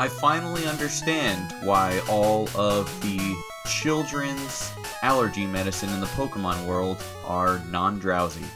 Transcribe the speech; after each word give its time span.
I 0.00 0.08
finally 0.08 0.66
understand 0.66 1.52
why 1.62 2.00
all 2.08 2.48
of 2.56 2.88
the 3.02 3.36
children's 3.68 4.72
allergy 5.02 5.44
medicine 5.44 5.90
in 5.90 6.00
the 6.00 6.06
Pokemon 6.06 6.64
world 6.64 7.04
are 7.26 7.58
non 7.68 7.98
drowsy. 7.98 8.46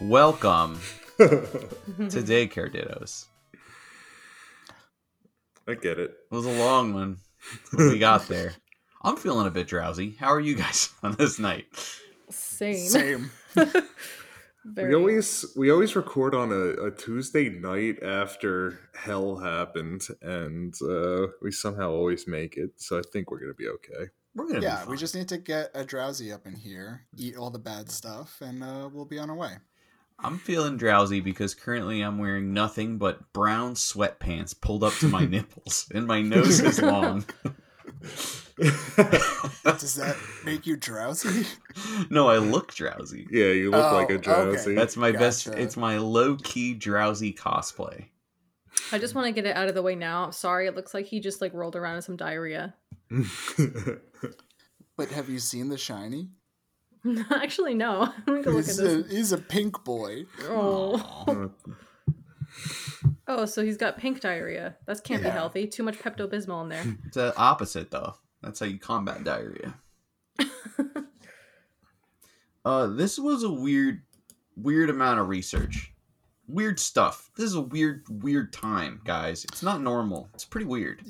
Welcome 0.00 0.80
to 1.18 1.26
Daycare 1.98 2.72
Dittos. 2.72 3.26
I 5.68 5.74
get 5.74 5.98
it. 5.98 6.10
It 6.10 6.34
was 6.34 6.46
a 6.46 6.52
long 6.52 6.94
one. 6.94 7.18
we 7.76 7.98
got 7.98 8.26
there. 8.26 8.54
I'm 9.02 9.18
feeling 9.18 9.46
a 9.46 9.50
bit 9.50 9.66
drowsy. 9.66 10.16
How 10.18 10.28
are 10.28 10.40
you 10.40 10.54
guys 10.54 10.88
on 11.02 11.16
this 11.16 11.38
night? 11.38 11.66
Same. 12.30 12.78
Same. 12.78 13.30
Very. 14.74 14.88
We 14.88 14.94
always 14.94 15.44
we 15.56 15.70
always 15.70 15.96
record 15.96 16.34
on 16.34 16.52
a, 16.52 16.86
a 16.86 16.90
Tuesday 16.90 17.48
night 17.48 18.02
after 18.02 18.78
hell 18.94 19.36
happened, 19.36 20.06
and 20.20 20.74
uh, 20.82 21.28
we 21.40 21.50
somehow 21.50 21.90
always 21.90 22.26
make 22.26 22.56
it. 22.56 22.72
So 22.76 22.98
I 22.98 23.02
think 23.12 23.30
we're 23.30 23.40
gonna 23.40 23.54
be 23.54 23.68
okay. 23.68 24.10
We're 24.34 24.48
gonna 24.48 24.60
yeah, 24.60 24.84
be 24.84 24.90
we 24.90 24.96
just 24.96 25.14
need 25.14 25.28
to 25.28 25.38
get 25.38 25.70
a 25.74 25.84
drowsy 25.84 26.32
up 26.32 26.46
in 26.46 26.54
here, 26.54 27.06
eat 27.16 27.36
all 27.36 27.50
the 27.50 27.58
bad 27.58 27.90
stuff, 27.90 28.38
and 28.40 28.62
uh, 28.62 28.88
we'll 28.92 29.04
be 29.04 29.18
on 29.18 29.30
our 29.30 29.36
way. 29.36 29.56
I'm 30.20 30.38
feeling 30.38 30.76
drowsy 30.76 31.20
because 31.20 31.54
currently 31.54 32.02
I'm 32.02 32.18
wearing 32.18 32.52
nothing 32.52 32.98
but 32.98 33.32
brown 33.32 33.74
sweatpants 33.74 34.60
pulled 34.60 34.82
up 34.82 34.94
to 34.94 35.08
my 35.08 35.24
nipples, 35.26 35.90
and 35.94 36.06
my 36.06 36.20
nose 36.22 36.60
is 36.60 36.82
long. 36.82 37.24
Does 39.64 39.94
that 39.94 40.16
make 40.44 40.66
you 40.66 40.76
drowsy? 40.76 41.46
no, 42.10 42.28
I 42.28 42.38
look 42.38 42.74
drowsy. 42.74 43.26
yeah, 43.30 43.46
you 43.46 43.70
look 43.70 43.84
Oh, 43.92 43.94
like 43.96 44.10
a 44.10 44.14
okay. 44.14 44.30
Drowzee. 44.30 44.74
That's 44.74 44.96
my 44.96 45.12
best. 45.12 45.46
It's 45.48 45.76
my 45.76 45.98
low 45.98 46.36
key 46.36 46.74
drowsy 46.74 47.32
cosplay. 47.32 48.06
I 48.92 48.98
just 48.98 49.14
want 49.14 49.26
to 49.26 49.32
get 49.32 49.46
it 49.48 49.56
out 49.56 49.68
of 49.68 49.74
the 49.74 49.82
way 49.82 49.94
now. 49.94 50.24
I'm 50.24 50.32
sorry. 50.32 50.66
It 50.66 50.74
looks 50.74 50.94
like 50.94 51.06
he 51.06 51.20
just 51.20 51.40
like 51.40 51.52
rolled 51.54 51.76
around 51.76 51.96
in 51.96 52.02
some 52.02 52.16
diarrhea. 52.16 52.74
But 54.96 55.10
have 55.10 55.28
you 55.28 55.38
seen 55.38 55.68
the 55.68 55.78
shiny? 55.78 56.30
Actually, 57.30 57.74
no. 57.74 58.12
Let 58.26 58.36
me 58.36 58.42
go 58.42 58.50
look 58.50 58.62
at 58.62 58.66
He's 58.66 58.76
this. 58.78 59.06
a, 59.06 59.08
he's 59.08 59.30
a 59.32 59.38
pink 59.38 59.84
boy. 59.84 60.24
Oh. 60.42 61.50
oh, 63.28 63.44
so 63.46 63.64
he's 63.64 63.76
got 63.76 63.96
pink 63.98 64.20
diarrhea. 64.20 64.76
That 64.86 65.04
can't 65.04 65.22
be 65.22 65.28
healthy. 65.28 65.68
Too 65.68 65.84
much 65.84 65.98
Pepto 66.00 66.26
Bismol 66.28 66.64
in 66.64 66.68
there. 66.70 66.84
It's 67.06 67.14
the 67.14 67.32
opposite 67.36 67.92
though. 67.92 68.14
That's 68.42 68.60
how 68.60 68.66
you 68.66 68.78
combat 68.78 69.24
diarrhea. 69.24 69.74
uh, 72.64 72.86
this 72.88 73.18
was 73.18 73.42
a 73.42 73.50
weird, 73.50 74.02
weird 74.56 74.90
amount 74.90 75.20
of 75.20 75.28
research. 75.28 75.92
Weird 76.46 76.80
stuff. 76.80 77.30
This 77.36 77.46
is 77.46 77.54
a 77.54 77.60
weird, 77.60 78.04
weird 78.08 78.52
time, 78.52 79.00
guys. 79.04 79.44
It's 79.44 79.62
not 79.62 79.82
normal. 79.82 80.28
It's 80.34 80.44
pretty 80.44 80.66
weird. 80.66 81.02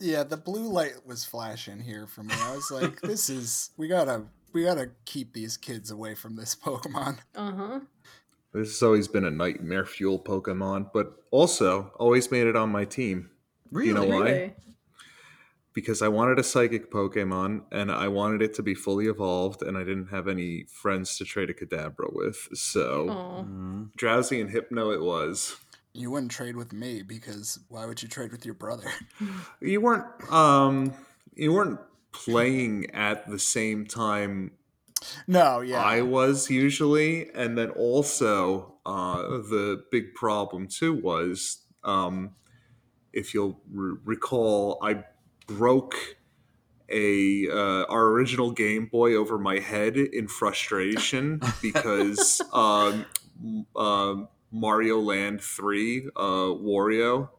Yeah, 0.00 0.24
the 0.24 0.36
blue 0.36 0.68
light 0.68 1.06
was 1.06 1.24
flashing 1.24 1.80
here 1.80 2.06
for 2.06 2.22
me. 2.24 2.34
I 2.36 2.54
was 2.54 2.70
like, 2.70 3.00
this 3.02 3.30
is 3.30 3.70
we 3.76 3.88
gotta 3.88 4.24
we 4.52 4.64
gotta 4.64 4.90
keep 5.04 5.32
these 5.32 5.56
kids 5.56 5.90
away 5.90 6.14
from 6.14 6.36
this 6.36 6.54
Pokemon. 6.64 7.18
Uh 7.34 7.52
huh. 7.52 7.80
this 8.52 8.68
has 8.68 8.82
always 8.82 9.08
been 9.08 9.24
a 9.24 9.30
nightmare 9.30 9.86
fuel 9.86 10.18
Pokemon, 10.18 10.90
but 10.92 11.22
also 11.30 11.92
always 11.98 12.30
made 12.30 12.46
it 12.46 12.56
on 12.56 12.70
my 12.70 12.84
team 12.84 13.30
Really? 13.72 13.88
You 13.88 13.94
know 13.94 14.04
why? 14.04 14.20
Really? 14.30 14.54
Because 15.74 16.02
I 16.02 16.08
wanted 16.08 16.38
a 16.38 16.42
psychic 16.42 16.90
Pokemon 16.90 17.62
and 17.72 17.90
I 17.90 18.08
wanted 18.08 18.42
it 18.42 18.52
to 18.54 18.62
be 18.62 18.74
fully 18.74 19.06
evolved, 19.06 19.62
and 19.62 19.76
I 19.78 19.84
didn't 19.84 20.08
have 20.08 20.28
any 20.28 20.64
friends 20.64 21.16
to 21.18 21.24
trade 21.24 21.48
a 21.50 21.54
Kadabra 21.54 22.12
with. 22.12 22.48
So 22.54 23.08
Oh. 23.08 23.44
Mhm. 23.48 23.92
Drowzee 23.96 24.40
and 24.40 24.50
hypno 24.50 24.90
it 24.90 25.00
was. 25.00 25.56
You 25.94 26.10
wouldn't 26.10 26.32
trade 26.32 26.56
with 26.56 26.72
me 26.72 27.02
because 27.02 27.58
why 27.68 27.84
would 27.86 28.02
you 28.02 28.08
trade 28.08 28.32
with 28.32 28.44
your 28.44 28.54
brother? 28.54 28.90
You 29.60 29.80
weren't 29.80 30.06
um 30.32 30.92
you 31.34 31.52
weren't 31.52 31.80
playing 32.12 32.90
at 32.92 33.28
the 33.30 33.38
same 33.38 33.86
time 33.86 34.52
No, 35.26 35.60
yeah. 35.60 35.82
I 35.82 36.02
was 36.02 36.48
usually, 36.50 37.30
and 37.34 37.56
then 37.58 37.70
also 37.70 38.76
uh, 38.86 39.22
the 39.22 39.84
big 39.90 40.14
problem 40.14 40.68
too 40.68 40.92
was, 40.94 41.58
um, 41.84 42.36
if 43.12 43.34
you'll 43.34 43.60
re- 43.70 43.98
recall, 44.04 44.78
I 44.82 45.04
broke 45.46 46.16
a 46.88 47.48
uh, 47.50 47.84
our 47.88 48.08
original 48.08 48.50
Game 48.50 48.86
Boy 48.86 49.14
over 49.14 49.38
my 49.38 49.58
head 49.58 49.96
in 49.96 50.28
frustration 50.28 51.40
because 51.62 52.40
um, 52.52 53.06
um, 53.74 54.28
Mario 54.50 55.00
Land 55.00 55.40
Three 55.40 56.06
uh, 56.16 56.52
Wario 56.52 57.30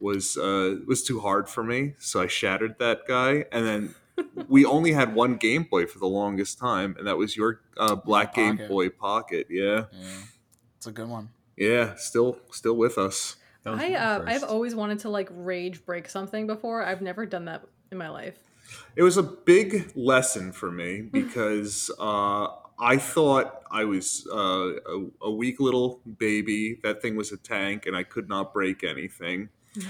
was 0.00 0.36
uh, 0.36 0.76
was 0.86 1.02
too 1.02 1.20
hard 1.20 1.48
for 1.48 1.62
me, 1.62 1.94
so 1.98 2.20
I 2.20 2.26
shattered 2.26 2.76
that 2.78 3.06
guy, 3.06 3.44
and 3.52 3.66
then 3.66 3.94
we 4.48 4.64
only 4.64 4.92
had 4.92 5.14
one 5.14 5.36
Game 5.36 5.64
Boy 5.64 5.86
for 5.86 5.98
the 5.98 6.08
longest 6.08 6.58
time, 6.58 6.96
and 6.98 7.06
that 7.06 7.16
was 7.16 7.36
your 7.36 7.60
uh, 7.76 7.94
Black 7.94 8.34
Game 8.34 8.56
Boy 8.68 8.88
Pocket. 8.88 9.46
Yeah, 9.50 9.84
yeah. 9.92 10.08
It's 10.76 10.86
a 10.86 10.92
good 10.92 11.08
one. 11.08 11.30
yeah, 11.56 11.94
still 11.96 12.38
still 12.50 12.74
with 12.74 12.98
us. 12.98 13.36
That 13.62 13.70
was 13.72 13.80
I 13.80 13.92
uh, 13.94 14.24
I've 14.26 14.44
always 14.44 14.74
wanted 14.74 15.00
to 15.00 15.10
like 15.10 15.28
rage 15.32 15.84
break 15.84 16.08
something 16.08 16.46
before. 16.46 16.82
I've 16.82 17.02
never 17.02 17.26
done 17.26 17.44
that 17.46 17.64
in 17.92 17.98
my 17.98 18.08
life. 18.08 18.38
It 18.96 19.02
was 19.02 19.16
a 19.16 19.22
big 19.22 19.92
lesson 19.94 20.52
for 20.52 20.70
me 20.70 21.02
because 21.02 21.90
uh, 21.98 22.48
I 22.78 22.96
thought 22.96 23.62
I 23.70 23.84
was 23.84 24.26
uh, 24.32 24.36
a, 24.36 25.06
a 25.22 25.30
weak 25.30 25.60
little 25.60 26.00
baby. 26.18 26.78
That 26.82 27.02
thing 27.02 27.16
was 27.16 27.32
a 27.32 27.36
tank, 27.36 27.86
and 27.86 27.96
I 27.96 28.02
could 28.02 28.28
not 28.28 28.52
break 28.52 28.84
anything. 28.84 29.50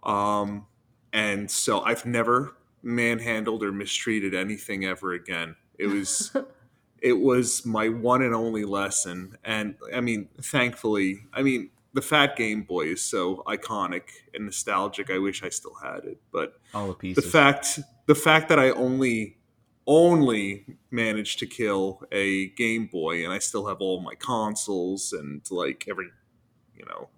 Um, 0.00 0.66
and 1.12 1.50
so 1.50 1.80
I've 1.80 2.06
never 2.06 2.56
manhandled 2.82 3.62
or 3.62 3.72
mistreated 3.72 4.34
anything 4.34 4.84
ever 4.84 5.12
again. 5.12 5.56
It 5.76 5.88
was 5.88 6.34
it 7.00 7.14
was 7.14 7.66
my 7.66 7.88
one 7.88 8.22
and 8.22 8.34
only 8.34 8.64
lesson. 8.64 9.36
And 9.44 9.76
I 9.94 10.00
mean, 10.00 10.28
thankfully, 10.40 11.26
I 11.32 11.42
mean, 11.42 11.70
the 11.98 12.02
Fat 12.02 12.36
Game 12.36 12.62
Boy 12.62 12.82
is 12.92 13.02
so 13.02 13.42
iconic 13.48 14.02
and 14.32 14.44
nostalgic. 14.44 15.10
I 15.10 15.18
wish 15.18 15.42
I 15.42 15.48
still 15.48 15.74
had 15.82 16.04
it, 16.04 16.20
but 16.30 16.52
all 16.72 16.86
the 16.86 16.94
pieces. 16.94 17.24
the 17.24 17.28
fact 17.28 17.80
the 18.06 18.14
fact 18.14 18.48
that 18.50 18.58
I 18.60 18.70
only 18.70 19.36
only 19.84 20.64
managed 20.92 21.40
to 21.40 21.46
kill 21.46 22.04
a 22.12 22.50
Game 22.50 22.86
Boy 22.86 23.24
and 23.24 23.32
I 23.32 23.40
still 23.40 23.66
have 23.66 23.78
all 23.80 24.00
my 24.00 24.14
consoles 24.14 25.12
and 25.12 25.42
like 25.50 25.86
every 25.90 26.06
you 26.76 26.84
know 26.84 27.08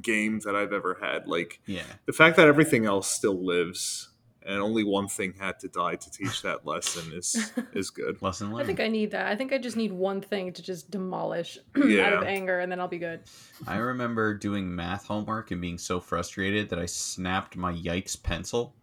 game 0.00 0.40
that 0.46 0.56
I've 0.56 0.72
ever 0.72 0.96
had 1.02 1.28
like 1.28 1.60
yeah. 1.66 1.82
the 2.06 2.14
fact 2.14 2.36
that 2.36 2.48
everything 2.48 2.86
else 2.86 3.08
still 3.08 3.44
lives 3.44 4.08
and 4.50 4.60
only 4.60 4.82
one 4.82 5.06
thing 5.06 5.32
had 5.38 5.60
to 5.60 5.68
die 5.68 5.94
to 5.94 6.10
teach 6.10 6.42
that 6.42 6.66
lesson 6.66 7.12
is 7.12 7.52
is 7.72 7.90
good. 7.90 8.20
Lesson 8.20 8.52
I 8.54 8.64
think 8.64 8.80
I 8.80 8.88
need 8.88 9.12
that. 9.12 9.26
I 9.26 9.36
think 9.36 9.52
I 9.52 9.58
just 9.58 9.76
need 9.76 9.92
one 9.92 10.20
thing 10.20 10.52
to 10.52 10.62
just 10.62 10.90
demolish 10.90 11.56
out 11.76 12.12
of 12.12 12.24
anger, 12.24 12.58
and 12.58 12.70
then 12.70 12.80
I'll 12.80 12.88
be 12.88 12.98
good. 12.98 13.20
I 13.66 13.76
remember 13.76 14.34
doing 14.34 14.74
math 14.74 15.06
homework 15.06 15.52
and 15.52 15.60
being 15.60 15.78
so 15.78 16.00
frustrated 16.00 16.68
that 16.70 16.78
I 16.78 16.86
snapped 16.86 17.56
my 17.56 17.72
Yikes 17.72 18.20
pencil. 18.20 18.74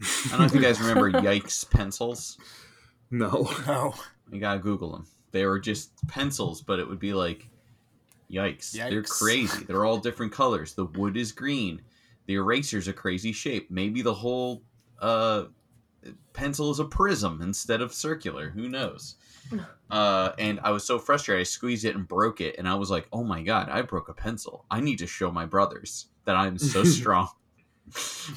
I 0.00 0.28
don't 0.30 0.38
know 0.38 0.44
if 0.46 0.54
you 0.54 0.60
guys 0.60 0.80
remember 0.80 1.10
Yikes 1.20 1.68
pencils. 1.68 2.38
No. 3.10 3.50
No. 3.66 3.94
You 4.30 4.40
gotta 4.40 4.60
Google 4.60 4.92
them. 4.92 5.06
They 5.32 5.44
were 5.44 5.58
just 5.58 6.06
pencils, 6.06 6.62
but 6.62 6.78
it 6.78 6.88
would 6.88 7.00
be 7.00 7.14
like, 7.14 7.48
yikes. 8.30 8.72
They're 8.72 9.02
crazy. 9.02 9.64
They're 9.64 9.84
all 9.84 9.98
different 9.98 10.32
colors. 10.32 10.74
The 10.74 10.86
wood 10.86 11.16
is 11.16 11.32
green. 11.32 11.82
The 12.26 12.34
eraser's 12.34 12.88
a 12.88 12.92
crazy 12.92 13.32
shape. 13.32 13.70
Maybe 13.70 14.02
the 14.02 14.14
whole 14.14 14.62
uh, 15.00 15.44
pencil 16.32 16.70
is 16.70 16.78
a 16.78 16.84
prism 16.84 17.40
instead 17.42 17.80
of 17.80 17.92
circular. 17.92 18.50
Who 18.50 18.68
knows? 18.68 19.16
Uh, 19.88 20.32
and 20.40 20.58
I 20.64 20.72
was 20.72 20.82
so 20.82 20.98
frustrated, 20.98 21.42
I 21.42 21.44
squeezed 21.44 21.84
it 21.84 21.94
and 21.94 22.08
broke 22.08 22.40
it. 22.40 22.56
And 22.58 22.68
I 22.68 22.74
was 22.74 22.90
like, 22.90 23.06
oh 23.12 23.22
my 23.22 23.42
god, 23.44 23.68
I 23.68 23.82
broke 23.82 24.08
a 24.08 24.12
pencil. 24.14 24.64
I 24.68 24.80
need 24.80 24.98
to 24.98 25.06
show 25.06 25.30
my 25.30 25.46
brothers 25.46 26.06
that 26.24 26.34
I'm 26.34 26.58
so 26.58 26.82
strong. 26.98 27.28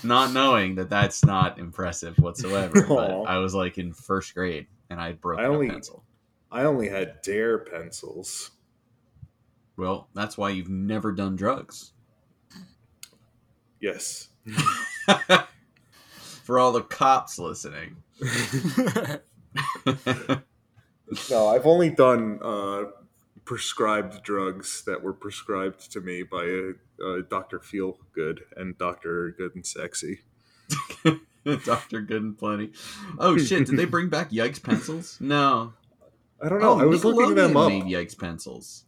not 0.04 0.32
knowing 0.32 0.76
that 0.76 0.92
that's 0.92 1.26
not 1.26 1.58
impressive 1.58 2.20
whatsoever. 2.20 2.86
But. 2.88 3.24
I 3.24 3.40
was 3.40 3.56
like 3.56 3.80
in 3.80 3.94
first 3.94 4.36
grade 4.36 4.68
and 4.92 5.02
I 5.02 5.08
had 5.08 5.20
broken 5.22 5.44
I 5.44 5.48
only- 5.48 5.70
a 5.70 5.72
pencil. 5.72 6.04
I 6.52 6.66
only 6.66 6.88
had 6.90 7.20
dare 7.24 7.58
pencils. 7.58 8.52
Well, 9.76 10.08
that's 10.14 10.38
why 10.38 10.52
you've 10.52 10.70
never 10.70 11.12
done 11.12 11.36
drugs. 11.36 11.94
Yes. 13.80 14.30
For 16.50 16.58
all 16.58 16.72
the 16.72 16.82
cops 16.82 17.38
listening. 17.38 17.98
No, 21.30 21.48
I've 21.48 21.66
only 21.68 21.90
done 21.92 22.40
uh, 22.42 22.86
prescribed 23.46 24.24
drugs 24.24 24.84
that 24.86 25.04
were 25.04 25.14
prescribed 25.14 25.92
to 25.92 26.02
me 26.02 26.24
by 26.24 26.44
a, 26.46 26.70
uh, 27.04 27.22
Doctor 27.30 27.60
Feelgood 27.60 28.40
and 28.56 28.76
Doctor 28.80 29.36
Good 29.38 29.54
and 29.54 29.66
Sexy. 29.66 30.22
Doctor 31.66 32.02
Good 32.02 32.22
and 32.22 32.38
Plenty. 32.38 32.72
Oh 33.20 33.38
shit! 33.38 33.68
Did 33.68 33.78
they 33.78 33.86
bring 33.96 34.10
back 34.10 34.32
Yikes 34.32 34.62
pencils? 34.62 35.18
No. 35.20 35.74
I 36.44 36.50
don't 36.50 36.62
know. 36.62 36.74
Oh, 36.74 36.80
I 36.80 36.86
was 36.86 37.06
looking 37.06 37.36
them 37.36 37.58
up. 37.58 37.70
Made 37.70 37.84
Yikes 37.84 38.18
pencils. 38.18 38.86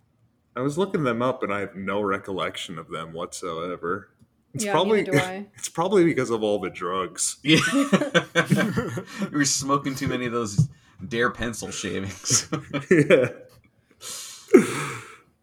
I 0.56 0.62
was 0.62 0.80
looking 0.80 1.04
them 1.04 1.22
up, 1.22 1.44
and 1.44 1.54
I 1.54 1.60
have 1.60 1.76
no 1.76 2.02
recollection 2.02 2.80
of 2.80 2.90
them 2.90 3.14
whatsoever. 3.14 4.10
It's 4.54 4.66
yeah, 4.66 4.72
probably 4.74 5.04
neither 5.04 5.12
do 5.14 5.18
I. 5.20 5.46
it's 5.56 5.70
probably 5.70 6.04
because 6.04 6.30
of 6.30 6.44
all 6.44 6.60
the 6.60 6.70
drugs. 6.70 7.38
Yeah. 7.44 7.60
you 7.72 9.30
were 9.32 9.46
smoking 9.46 9.96
too 9.96 10.08
many 10.08 10.26
of 10.26 10.32
those 10.34 10.68
Dare 11.08 11.32
pencil 11.32 11.72
shavings. 11.72 12.48
yeah. 12.90 13.30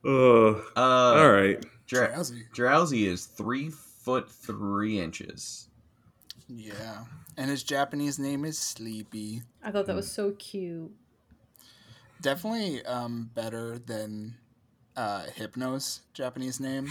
Uh, 0.05 0.51
uh, 0.51 0.61
all 0.77 1.31
right. 1.33 1.65
Dra- 1.87 2.13
Drowzee. 2.13 2.45
Drowzee 2.55 3.07
is 3.07 3.27
three 3.27 3.71
foot 3.71 4.31
three 4.31 5.01
inches. 5.01 5.69
Yeah. 6.49 7.05
And 7.37 7.51
his 7.51 7.63
Japanese 7.63 8.19
name 8.19 8.45
is 8.45 8.59
Sleepy. 8.59 9.43
I 9.63 9.71
thought 9.71 9.87
that 9.87 9.97
was 9.97 10.11
so 10.11 10.33
cute. 10.33 10.93
Definitely 12.21 12.85
um, 12.85 13.31
better 13.35 13.79
than 13.79 14.37
uh, 14.97 15.27
Hypno's 15.37 16.01
Japanese 16.15 16.59
name 16.59 16.91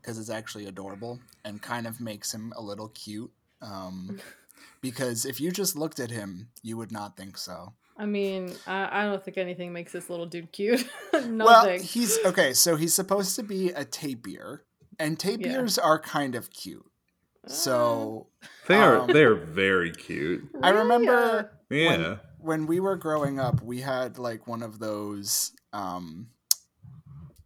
because 0.00 0.18
it's 0.18 0.30
actually 0.30 0.66
adorable 0.66 1.20
and 1.44 1.60
kind 1.62 1.86
of 1.86 2.00
makes 2.00 2.32
him 2.32 2.52
a 2.56 2.62
little 2.62 2.88
cute. 2.88 3.30
Um, 3.62 4.18
because 4.80 5.24
if 5.24 5.40
you 5.40 5.50
just 5.50 5.76
looked 5.76 6.00
at 6.00 6.10
him, 6.10 6.48
you 6.62 6.76
would 6.76 6.92
not 6.92 7.16
think 7.16 7.36
so. 7.36 7.74
I 7.96 8.06
mean, 8.06 8.54
I, 8.66 9.02
I 9.02 9.04
don't 9.04 9.22
think 9.22 9.36
anything 9.36 9.72
makes 9.72 9.92
this 9.92 10.08
little 10.08 10.24
dude 10.26 10.52
cute. 10.52 10.88
Nothing. 11.12 11.38
Well, 11.38 11.78
he's 11.78 12.18
okay. 12.24 12.54
So 12.54 12.76
he's 12.76 12.94
supposed 12.94 13.36
to 13.36 13.42
be 13.42 13.68
a 13.70 13.84
tapir, 13.84 14.64
and 14.98 15.18
tapirs 15.18 15.78
are 15.82 15.98
kind 15.98 16.34
of 16.34 16.50
cute. 16.50 16.86
So 17.46 18.28
They 18.68 18.76
are 18.76 19.00
Um, 19.00 19.12
they 19.12 19.24
are 19.24 19.34
very 19.34 19.92
cute. 19.92 20.48
I 20.62 20.70
remember 20.70 21.50
Yeah. 21.68 22.16
when 22.38 22.66
we 22.66 22.80
were 22.80 22.96
growing 22.96 23.38
up, 23.38 23.62
we 23.62 23.80
had 23.80 24.18
like 24.18 24.46
one 24.46 24.62
of 24.62 24.78
those 24.78 25.52
um, 25.72 26.28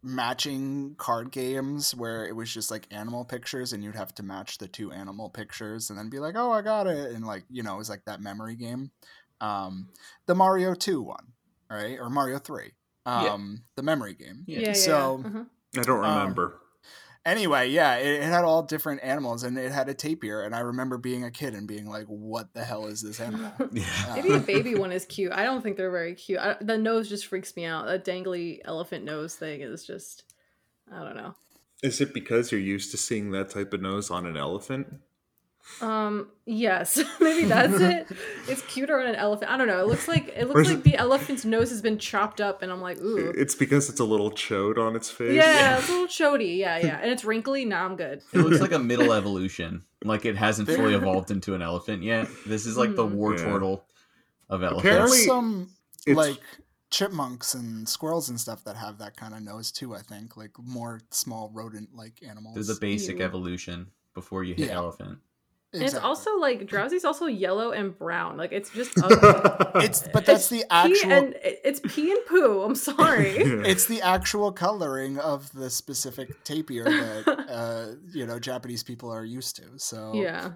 matching 0.05 0.95
card 0.97 1.31
games 1.31 1.93
where 1.95 2.25
it 2.25 2.35
was 2.35 2.53
just 2.53 2.69
like 2.71 2.87
animal 2.91 3.25
pictures, 3.25 3.73
and 3.73 3.83
you'd 3.83 3.95
have 3.95 4.13
to 4.15 4.23
match 4.23 4.57
the 4.59 4.67
two 4.67 4.91
animal 4.91 5.29
pictures, 5.29 5.89
and 5.89 5.97
then 5.99 6.09
be 6.09 6.19
like, 6.19 6.35
"Oh, 6.37 6.51
I 6.51 6.61
got 6.61 6.87
it," 6.87 7.11
and 7.11 7.25
like 7.25 7.43
you 7.49 7.63
know, 7.63 7.75
it 7.75 7.77
was 7.79 7.89
like 7.89 8.05
that 8.05 8.21
memory 8.21 8.55
game. 8.55 8.91
Um, 9.41 9.89
the 10.27 10.35
Mario 10.35 10.73
Two 10.75 11.01
one, 11.01 11.33
right, 11.69 11.99
or 11.99 12.09
Mario 12.09 12.39
Three, 12.39 12.71
Yeah. 13.05 13.33
um, 13.33 13.63
the 13.75 13.83
memory 13.83 14.13
game. 14.13 14.43
Yeah, 14.47 14.59
yeah. 14.59 14.73
So- 14.73 15.19
yeah. 15.23 15.27
Uh-huh. 15.29 15.43
I 15.77 15.81
don't 15.81 16.05
Um, 16.05 16.17
remember. 16.19 16.61
Anyway, 17.25 17.69
yeah, 17.69 17.95
it, 17.95 18.21
it 18.21 18.23
had 18.23 18.43
all 18.43 18.61
different 18.61 19.03
animals, 19.03 19.43
and 19.43 19.57
it 19.57 19.71
had 19.71 19.89
a 19.89 19.95
tapir, 19.95 20.43
and 20.43 20.53
I 20.53 20.59
remember 20.59 20.99
being 20.99 21.23
a 21.23 21.31
kid 21.31 21.55
and 21.55 21.67
being 21.67 21.87
like, 21.87 22.05
"What 22.05 22.53
the 22.53 22.63
hell 22.63 22.85
is 22.85 23.01
this 23.01 23.19
animal?" 23.19 23.51
Yeah. 23.71 23.83
Uh, 24.07 24.15
Maybe 24.15 24.33
a 24.33 24.39
baby 24.39 24.75
one 24.79 24.91
is 24.91 25.05
cute. 25.05 25.33
I 25.33 25.43
don't 25.43 25.63
think 25.63 25.75
they're 25.75 25.89
very 25.89 26.13
cute. 26.13 26.39
I, 26.39 26.55
the 26.61 26.77
nose 26.77 27.09
just 27.09 27.25
freaks 27.25 27.55
me 27.55 27.65
out. 27.65 27.87
That 27.87 28.05
dangly 28.05 28.59
elephant 28.63 29.05
nose 29.05 29.35
thing 29.35 29.61
is 29.61 29.85
just, 29.85 30.23
I 30.91 31.03
don't 31.03 31.15
know. 31.15 31.33
Is 31.81 31.99
it 31.99 32.13
because 32.13 32.51
you're 32.51 32.61
used 32.61 32.91
to 32.91 32.97
seeing 32.97 33.31
that 33.31 33.49
type 33.49 33.73
of 33.73 33.81
nose 33.81 34.11
on 34.11 34.27
an 34.27 34.37
elephant? 34.37 34.87
Um, 35.81 36.27
yes, 36.45 37.01
maybe 37.19 37.45
that's 37.45 37.79
it. 37.81 38.07
It's 38.47 38.61
cuter 38.63 38.99
on 38.99 39.07
an 39.07 39.15
elephant. 39.15 39.49
I 39.51 39.57
don't 39.57 39.67
know. 39.67 39.79
It 39.81 39.87
looks 39.87 40.07
like 40.07 40.27
it 40.27 40.47
looks 40.47 40.69
like 40.69 40.83
the 40.83 40.95
elephant's 40.95 41.43
nose 41.45 41.69
has 41.71 41.81
been 41.81 41.97
chopped 41.97 42.39
up, 42.39 42.61
and 42.61 42.71
I'm 42.71 42.81
like, 42.81 42.99
ooh. 43.01 43.33
It's 43.35 43.55
because 43.55 43.89
it's 43.89 43.99
a 43.99 44.03
little 44.05 44.29
chode 44.31 44.77
on 44.77 44.95
its 44.95 45.09
face. 45.09 45.33
Yeah, 45.33 45.77
it's 45.79 45.89
a 45.89 45.91
little 45.91 46.07
chody. 46.07 46.57
Yeah, 46.57 46.77
yeah, 46.77 46.99
and 47.01 47.11
it's 47.11 47.25
wrinkly. 47.25 47.65
Now 47.65 47.85
I'm 47.85 47.95
good. 47.95 48.21
It 48.33 48.37
looks 48.39 48.61
like 48.61 48.71
a 48.71 48.79
middle 48.79 49.11
evolution. 49.13 49.83
Like 50.03 50.25
it 50.25 50.37
hasn't 50.37 50.69
fully 50.69 50.93
evolved 50.93 51.31
into 51.31 51.55
an 51.55 51.61
elephant 51.63 52.03
yet. 52.03 52.27
This 52.45 52.65
is 52.67 52.77
like 52.77 52.95
the 52.95 53.05
Mhm. 53.07 53.11
war 53.13 53.31
Yeah. 53.35 53.43
turtle 53.45 53.85
of 54.49 54.61
elephants. 54.61 54.85
Apparently- 54.85 55.17
some 55.25 55.69
it's- 56.05 56.15
like 56.15 56.39
chipmunks 56.91 57.55
and 57.55 57.89
squirrels 57.89 58.29
and 58.29 58.39
stuff 58.39 58.63
that 58.63 58.75
have 58.77 58.99
that 58.99 59.17
kind 59.17 59.33
of 59.33 59.41
nose 59.41 59.71
too. 59.71 59.95
I 59.95 60.01
think 60.01 60.37
like 60.37 60.51
more 60.59 61.01
small 61.09 61.49
rodent 61.53 61.89
like 61.95 62.21
animals. 62.25 62.53
There's 62.53 62.69
a 62.69 62.79
basic 62.79 63.17
Ew. 63.17 63.23
evolution 63.25 63.87
before 64.13 64.43
you 64.43 64.53
hit 64.53 64.67
Yeah. 64.69 64.75
elephant. 64.75 65.17
And 65.75 65.83
it's 65.83 65.95
also 65.95 66.37
like 66.37 66.67
Drowzee's 66.67 67.05
also 67.05 67.25
yellow 67.27 67.71
and 67.71 67.97
brown. 67.97 68.37
Like 68.37 68.51
it's 68.51 68.69
just 68.69 68.97
ugly. 69.03 69.83
it's 69.85 70.07
but 70.13 70.25
that's 70.25 70.49
the 70.49 70.59
Pee 70.59 70.63
actual 70.69 71.11
and 71.11 71.35
it's 71.43 71.79
pee 71.79 72.11
and 72.11 72.25
poo. 72.27 72.61
I'm 72.63 72.75
sorry. 72.91 73.29
it's 73.37 73.85
the 73.85 74.01
actual 74.01 74.51
coloring 74.51 75.17
of 75.19 75.51
the 75.53 75.69
specific 75.69 76.43
tapir 76.43 76.83
that 76.85 77.45
uh, 77.49 77.95
you 78.11 78.25
know 78.25 78.39
Japanese 78.39 78.83
people 78.83 79.09
are 79.11 79.25
used 79.25 79.55
to. 79.57 79.63
So 79.77 80.13
yeah, 80.15 80.51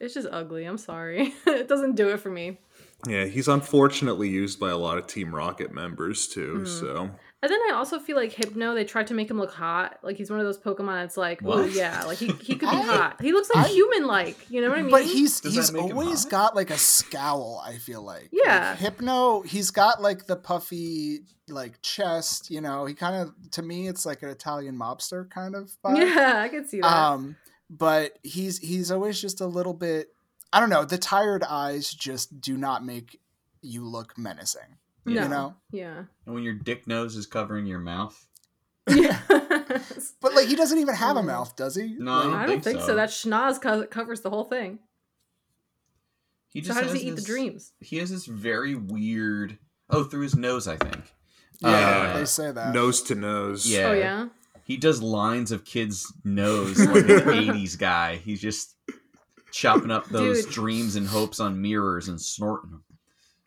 it's 0.00 0.14
just 0.14 0.28
ugly. 0.30 0.64
I'm 0.64 0.78
sorry. 0.78 1.34
it 1.46 1.68
doesn't 1.68 1.94
do 1.96 2.08
it 2.10 2.18
for 2.20 2.30
me. 2.30 2.58
yeah, 3.06 3.24
he's 3.24 3.48
unfortunately 3.48 4.28
used 4.28 4.58
by 4.60 4.70
a 4.70 4.76
lot 4.78 4.98
of 4.98 5.06
Team 5.06 5.34
Rocket 5.34 5.72
members 5.72 6.26
too. 6.28 6.60
Mhm. 6.64 6.68
So 6.80 7.10
And 7.42 7.50
then 7.50 7.58
I 7.68 7.72
also 7.74 7.98
feel 7.98 8.16
like 8.16 8.32
Hypno, 8.32 8.72
they 8.72 8.84
tried 8.84 9.08
to 9.08 9.14
make 9.14 9.28
him 9.28 9.36
look 9.36 9.50
hot. 9.52 9.98
Like 10.02 10.16
he's 10.16 10.30
one 10.30 10.38
of 10.38 10.46
those 10.46 10.58
Pokemon. 10.58 11.04
It's 11.04 11.16
like, 11.16 11.40
oh 11.44 11.64
yeah, 11.64 12.04
like 12.04 12.18
he, 12.18 12.28
he 12.28 12.54
could 12.54 12.60
be 12.60 12.66
I- 12.76 12.82
hot. 12.82 13.20
He 13.20 13.32
looks 13.32 13.50
like 13.52 13.66
human 13.70 14.06
like. 14.06 14.36
You 14.48 14.60
know 14.60 14.68
what 14.68 14.78
I 14.78 14.82
mean? 14.82 14.90
But 14.92 15.02
he's 15.04 15.40
Does 15.40 15.54
he's 15.54 15.66
that 15.66 15.72
make 15.72 15.90
him 15.90 15.98
always 15.98 16.24
got 16.24 16.54
like 16.54 16.70
a 16.70 16.78
scowl. 16.78 17.60
I 17.66 17.78
feel 17.78 18.02
like 18.02 18.28
Yeah. 18.30 18.70
Like, 18.70 18.78
Hypno. 18.78 19.42
He's 19.42 19.72
got 19.72 20.00
like 20.00 20.26
the 20.26 20.36
puffy 20.36 21.22
like 21.48 21.82
chest. 21.82 22.48
You 22.48 22.60
know, 22.60 22.84
he 22.86 22.94
kind 22.94 23.16
of 23.16 23.34
to 23.52 23.62
me 23.62 23.88
it's 23.88 24.06
like 24.06 24.22
an 24.22 24.28
Italian 24.28 24.78
mobster 24.78 25.28
kind 25.28 25.56
of. 25.56 25.72
Vibe. 25.84 25.98
yeah, 26.14 26.42
I 26.42 26.48
can 26.48 26.64
see 26.68 26.80
that. 26.80 26.86
Um, 26.86 27.34
but 27.68 28.18
he's 28.22 28.58
he's 28.58 28.92
always 28.92 29.20
just 29.20 29.40
a 29.40 29.46
little 29.46 29.74
bit. 29.74 30.08
I 30.52 30.60
don't 30.60 30.70
know. 30.70 30.84
The 30.84 30.98
tired 30.98 31.42
eyes 31.42 31.90
just 31.92 32.40
do 32.40 32.56
not 32.56 32.84
make 32.84 33.18
you 33.62 33.84
look 33.84 34.16
menacing. 34.16 34.76
No. 35.04 35.22
You 35.22 35.28
know. 35.28 35.54
Yeah. 35.70 36.04
And 36.26 36.34
when 36.34 36.42
your 36.44 36.54
dick 36.54 36.86
nose 36.86 37.16
is 37.16 37.26
covering 37.26 37.66
your 37.66 37.78
mouth, 37.80 38.26
Yeah. 38.88 39.18
But 40.20 40.34
like 40.34 40.48
he 40.48 40.56
doesn't 40.56 40.78
even 40.78 40.94
have 40.94 41.16
a 41.16 41.22
mouth, 41.22 41.56
does 41.56 41.74
he? 41.76 41.94
No. 41.98 42.12
Like, 42.12 42.26
I 42.34 42.46
don't 42.46 42.48
think 42.48 42.64
think 42.64 42.80
so. 42.80 42.86
so. 42.88 42.94
That 42.96 43.08
schnoz 43.10 43.60
co- 43.60 43.86
covers 43.86 44.20
the 44.20 44.30
whole 44.30 44.44
thing. 44.44 44.78
he 46.50 46.60
So 46.60 46.66
just 46.68 46.76
how 46.76 46.82
does 46.82 46.92
has 46.92 47.00
he 47.02 47.08
eat 47.08 47.16
the 47.16 47.22
dreams? 47.22 47.72
He 47.80 47.98
has 47.98 48.10
this 48.10 48.26
very 48.26 48.74
weird. 48.74 49.58
Oh, 49.90 50.04
through 50.04 50.22
his 50.22 50.36
nose, 50.36 50.66
I 50.68 50.76
think. 50.76 51.02
yeah, 51.60 51.68
Uh, 52.14 52.18
they 52.18 52.24
say 52.24 52.50
that. 52.52 52.74
nose 52.74 53.02
to 53.04 53.14
nose. 53.14 53.66
Yeah. 53.70 53.88
Oh 53.88 53.92
yeah. 53.92 54.28
He 54.64 54.76
does 54.76 55.02
lines 55.02 55.52
of 55.52 55.64
kids' 55.64 56.12
nose 56.24 56.78
like 56.86 57.04
an 57.04 57.20
'80s 57.26 57.78
guy. 57.78 58.16
He's 58.16 58.40
just 58.40 58.74
chopping 59.52 59.90
up 59.90 60.06
those 60.08 60.44
Dude. 60.44 60.52
dreams 60.54 60.96
and 60.96 61.06
hopes 61.06 61.40
on 61.40 61.60
mirrors 61.60 62.08
and 62.08 62.20
snorting 62.20 62.70
them. 62.70 62.84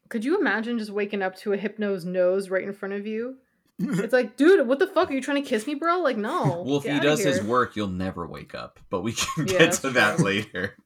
Could 0.09 0.23
you 0.23 0.39
imagine 0.39 0.77
just 0.77 0.91
waking 0.91 1.21
up 1.21 1.35
to 1.37 1.53
a 1.53 1.57
hypno's 1.57 2.05
nose 2.05 2.49
right 2.49 2.63
in 2.63 2.73
front 2.73 2.93
of 2.93 3.05
you? 3.07 3.37
It's 3.79 4.13
like, 4.13 4.37
dude, 4.37 4.67
what 4.67 4.79
the 4.79 4.87
fuck? 4.87 5.09
Are 5.09 5.13
you 5.13 5.21
trying 5.21 5.43
to 5.43 5.49
kiss 5.49 5.67
me, 5.67 5.75
bro? 5.75 5.99
Like, 5.99 6.15
no. 6.17 6.63
Well, 6.65 6.77
if 6.77 6.83
he 6.85 6.99
does 6.99 7.23
his 7.23 7.41
work, 7.43 7.75
you'll 7.75 7.87
never 7.87 8.25
wake 8.25 8.55
up. 8.55 8.79
But 8.89 9.01
we 9.01 9.13
can 9.13 9.47
Yeah, 9.47 9.59
get 9.59 9.73
to 9.81 9.89
that 9.91 10.19
later. 10.21 10.77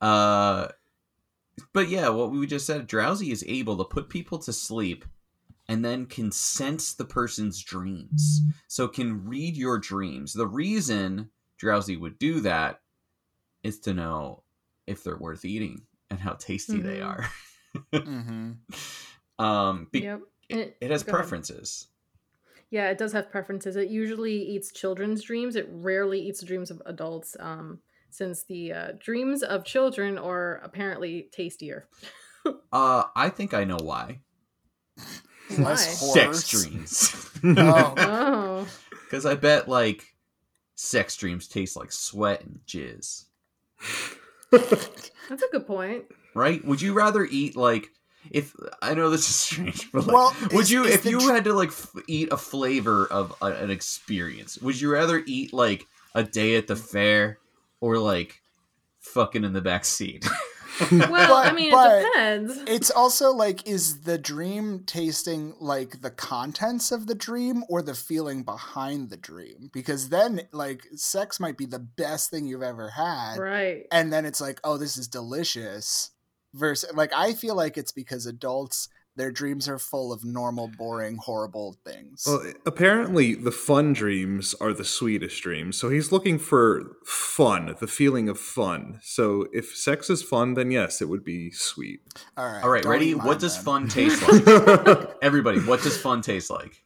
Uh, 0.00 0.68
but 1.74 1.88
yeah, 1.88 2.08
what 2.08 2.30
we 2.30 2.46
just 2.46 2.66
said, 2.66 2.88
Drowzee 2.88 3.30
is 3.32 3.44
able 3.46 3.76
to 3.78 3.84
put 3.84 4.08
people 4.08 4.38
to 4.38 4.52
sleep 4.52 5.04
and 5.68 5.84
then 5.84 6.06
can 6.06 6.32
sense 6.32 6.94
the 6.94 7.04
person's 7.04 7.62
dreams. 7.62 8.40
So 8.68 8.88
can 8.88 9.26
read 9.26 9.56
your 9.56 9.78
dreams. 9.78 10.32
The 10.32 10.46
reason 10.46 11.30
Drowzee 11.62 12.00
would 12.00 12.18
do 12.18 12.40
that 12.40 12.80
is 13.62 13.78
to 13.80 13.92
know 13.92 14.42
if 14.86 15.04
they're 15.04 15.18
worth 15.18 15.44
eating 15.44 15.82
and 16.08 16.18
how 16.18 16.32
tasty 16.32 16.80
they 16.80 16.98
Mhm. 17.00 17.06
are. 17.06 17.28
hmm 17.94 18.52
um, 19.38 19.88
be- 19.92 20.00
Yep. 20.00 20.20
it, 20.48 20.76
it 20.80 20.90
has 20.90 21.02
go 21.02 21.10
ahead. 21.12 21.20
preferences. 21.22 21.88
Yeah, 22.70 22.88
it 22.90 22.98
does 22.98 23.12
have 23.12 23.30
preferences. 23.30 23.74
It 23.76 23.88
usually 23.88 24.34
eats 24.36 24.70
children's 24.72 25.22
dreams. 25.24 25.56
It 25.56 25.68
rarely 25.70 26.20
eats 26.20 26.40
the 26.40 26.46
dreams 26.46 26.70
of 26.70 26.80
adults, 26.86 27.36
um, 27.40 27.80
since 28.10 28.44
the 28.44 28.72
uh, 28.72 28.88
dreams 29.00 29.42
of 29.42 29.64
children 29.64 30.16
are 30.18 30.56
apparently 30.58 31.28
tastier. 31.32 31.88
Uh, 32.72 33.04
I 33.14 33.28
think 33.28 33.52
I 33.52 33.64
know 33.64 33.76
why. 33.82 34.20
Why? 35.48 35.74
Sex 35.74 36.48
dreams. 36.48 37.14
Oh, 37.44 37.94
Oh, 37.98 38.66
Because 39.04 39.26
I 39.26 39.34
bet 39.34 39.68
like 39.68 40.14
sex 40.74 41.16
dreams 41.16 41.48
taste 41.48 41.76
like 41.76 41.92
sweat 41.92 42.42
and 42.42 42.60
jizz, 42.66 43.24
that's 44.50 45.42
a 45.42 45.48
good 45.52 45.66
point. 45.66 46.04
Right? 46.34 46.64
Would 46.64 46.80
you 46.82 46.92
rather 46.92 47.24
eat 47.24 47.56
like 47.56 47.88
if 48.30 48.54
I 48.82 48.94
know 48.94 49.10
this 49.10 49.28
is 49.28 49.34
strange, 49.46 49.90
but 49.92 50.06
like, 50.06 50.14
Well, 50.14 50.36
would 50.52 50.62
is- 50.64 50.70
you 50.70 50.84
is 50.84 50.94
if 50.94 51.04
you 51.04 51.18
dr- 51.20 51.34
had 51.34 51.44
to 51.44 51.54
like 51.54 51.68
f- 51.70 51.94
eat 52.06 52.28
a 52.32 52.36
flavor 52.36 53.06
of 53.06 53.34
a, 53.42 53.46
an 53.46 53.70
experience? 53.70 54.58
Would 54.58 54.80
you 54.80 54.92
rather 54.92 55.22
eat 55.26 55.52
like 55.52 55.86
a 56.14 56.22
day 56.22 56.56
at 56.56 56.66
the 56.66 56.76
fair 56.76 57.38
or 57.80 57.98
like 57.98 58.40
fucking 59.00 59.44
in 59.44 59.52
the 59.52 59.60
back 59.62 59.84
seat? 59.84 60.26
Well, 60.90 61.34
I 61.36 61.52
mean, 61.52 61.72
but 61.72 61.98
it 62.00 62.06
depends. 62.06 62.58
it's 62.66 62.90
also 62.90 63.32
like, 63.32 63.68
is 63.68 64.00
the 64.02 64.16
dream 64.16 64.84
tasting 64.86 65.52
like 65.60 66.00
the 66.00 66.10
contents 66.10 66.90
of 66.90 67.06
the 67.06 67.14
dream 67.14 67.64
or 67.68 67.82
the 67.82 67.92
feeling 67.94 68.44
behind 68.44 69.10
the 69.10 69.18
dream? 69.18 69.68
Because 69.74 70.08
then, 70.08 70.40
like, 70.52 70.86
sex 70.94 71.38
might 71.38 71.58
be 71.58 71.66
the 71.66 71.80
best 71.80 72.30
thing 72.30 72.46
you've 72.46 72.62
ever 72.62 72.88
had, 72.88 73.36
right. 73.36 73.82
and 73.92 74.10
then 74.10 74.24
it's 74.24 74.40
like, 74.40 74.58
oh, 74.64 74.78
this 74.78 74.96
is 74.96 75.06
delicious. 75.06 76.12
Versus, 76.52 76.90
like, 76.94 77.12
I 77.14 77.32
feel 77.32 77.54
like 77.54 77.76
it's 77.76 77.92
because 77.92 78.26
adults 78.26 78.88
their 79.16 79.30
dreams 79.32 79.68
are 79.68 79.78
full 79.78 80.12
of 80.12 80.24
normal, 80.24 80.68
boring, 80.78 81.16
horrible 81.16 81.76
things. 81.84 82.24
Well, 82.26 82.42
apparently, 82.64 83.34
the 83.34 83.50
fun 83.52 83.92
dreams 83.92 84.54
are 84.60 84.72
the 84.72 84.84
sweetest 84.84 85.42
dreams. 85.42 85.76
So 85.78 85.90
he's 85.90 86.10
looking 86.12 86.38
for 86.38 86.96
fun, 87.04 87.74
the 87.80 87.86
feeling 87.88 88.28
of 88.28 88.38
fun. 88.38 88.98
So 89.02 89.46
if 89.52 89.76
sex 89.76 90.08
is 90.10 90.22
fun, 90.22 90.54
then 90.54 90.70
yes, 90.70 91.02
it 91.02 91.08
would 91.08 91.24
be 91.24 91.50
sweet. 91.50 92.00
all 92.36 92.46
right, 92.46 92.62
All 92.64 92.70
right, 92.70 92.84
ready? 92.84 93.14
What 93.14 93.24
mine 93.26 93.38
does 93.38 93.56
then. 93.56 93.64
fun 93.64 93.88
taste 93.88 94.22
like? 94.28 95.10
Everybody, 95.22 95.58
what 95.60 95.82
does 95.82 95.96
fun 96.00 96.22
taste 96.22 96.48
like? 96.48 96.84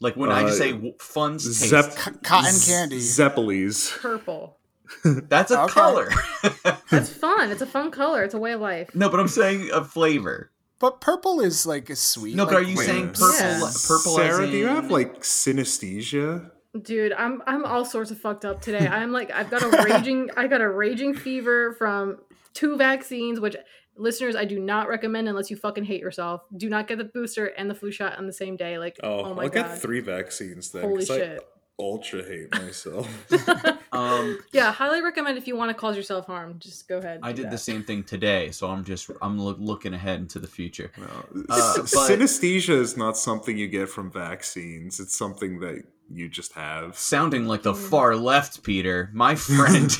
Like 0.00 0.16
when 0.16 0.30
I 0.32 0.42
just 0.42 0.54
Uh, 0.54 0.64
say 0.64 0.72
w- 0.72 0.94
fun's 0.98 1.44
taste, 1.44 1.68
Zep- 1.70 1.92
C- 1.92 2.10
cotton 2.22 2.58
candy. 2.64 2.98
Zeppelis. 3.00 3.98
Purple. 4.00 4.56
that's 5.04 5.50
a 5.50 5.62
Okay. 5.62 5.72
color. 5.72 6.08
That's 6.90 7.08
fun. 7.24 7.50
It's 7.50 7.62
a 7.62 7.66
fun 7.66 7.90
color. 7.90 8.24
It's 8.24 8.34
a 8.34 8.38
way 8.38 8.52
of 8.52 8.60
life. 8.60 8.90
no, 8.94 9.08
but 9.08 9.20
I'm 9.20 9.28
saying 9.28 9.70
a 9.72 9.84
flavor. 9.84 10.50
But 10.80 11.00
purple 11.00 11.40
is 11.40 11.66
like 11.66 11.88
a 11.90 11.96
sweet. 11.96 12.34
No, 12.34 12.44
but 12.46 12.54
like, 12.54 12.62
are 12.64 12.66
you 12.68 12.76
range. 12.78 12.90
saying 12.90 13.08
purple? 13.12 13.34
Yeah. 13.38 13.70
Purple. 13.86 14.16
Sarah, 14.16 14.44
as 14.44 14.50
do 14.50 14.56
you 14.56 14.66
have 14.66 14.90
like 14.90 15.20
synesthesia? 15.20 16.50
Dude, 16.82 17.12
I'm 17.12 17.42
I'm 17.46 17.64
all 17.64 17.84
sorts 17.84 18.10
of 18.10 18.20
fucked 18.20 18.44
up 18.44 18.62
today. 18.62 18.86
I'm 18.86 19.12
like 19.12 19.30
I've 19.32 19.50
got 19.50 19.62
a 19.62 19.82
raging 19.84 20.30
I 20.36 20.46
got 20.46 20.60
a 20.60 20.68
raging 20.68 21.14
fever 21.14 21.72
from 21.74 22.18
two 22.54 22.76
vaccines, 22.76 23.40
which 23.40 23.56
listeners 23.96 24.36
I 24.36 24.44
do 24.44 24.58
not 24.58 24.88
recommend 24.88 25.28
unless 25.28 25.50
you 25.50 25.56
fucking 25.56 25.84
hate 25.84 26.00
yourself. 26.00 26.42
Do 26.56 26.68
not 26.68 26.86
get 26.86 26.98
the 26.98 27.04
booster 27.04 27.46
and 27.46 27.68
the 27.68 27.74
flu 27.74 27.90
shot 27.90 28.16
on 28.18 28.26
the 28.26 28.32
same 28.32 28.56
day. 28.56 28.78
Like 28.78 28.98
oh, 29.02 29.24
oh 29.26 29.34
my 29.34 29.42
I'll 29.44 29.48
god. 29.48 29.68
get 29.68 29.78
three 29.82 30.00
vaccines 30.00 30.70
then. 30.70 30.82
Holy 30.82 30.98
'cause 30.98 31.10
I 31.10 31.16
shit. 31.18 31.48
Ultra 31.80 32.22
hate 32.22 32.52
myself. 32.52 33.08
Um, 33.92 34.38
yeah, 34.52 34.70
highly 34.70 35.02
recommend 35.02 35.36
if 35.36 35.48
you 35.48 35.56
want 35.56 35.70
to 35.70 35.74
cause 35.74 35.96
yourself 35.96 36.26
harm. 36.26 36.60
Just 36.60 36.86
go 36.86 36.98
ahead. 36.98 37.18
I 37.24 37.32
do 37.32 37.42
did 37.42 37.50
the 37.50 37.58
same 37.58 37.82
thing 37.82 38.04
today, 38.04 38.52
so 38.52 38.68
I'm 38.70 38.84
just 38.84 39.10
I'm 39.20 39.36
loo- 39.36 39.56
looking 39.58 39.94
ahead 39.94 40.20
into 40.20 40.38
the 40.38 40.46
future. 40.46 40.92
No. 40.96 41.44
Uh, 41.48 41.74
S- 41.82 41.92
but- 41.92 42.08
Synesthesia 42.08 42.78
is 42.78 42.96
not 42.96 43.16
something 43.16 43.58
you 43.58 43.66
get 43.66 43.88
from 43.88 44.08
vaccines. 44.08 45.00
It's 45.00 45.18
something 45.18 45.58
that 45.60 45.82
you 46.08 46.28
just 46.28 46.52
have. 46.52 46.96
Sounding 46.96 47.46
like 47.46 47.62
the 47.62 47.72
Mm. 47.72 47.88
far 47.90 48.14
left, 48.14 48.62
Peter. 48.62 49.10
My 49.12 49.34
friend, 49.34 49.90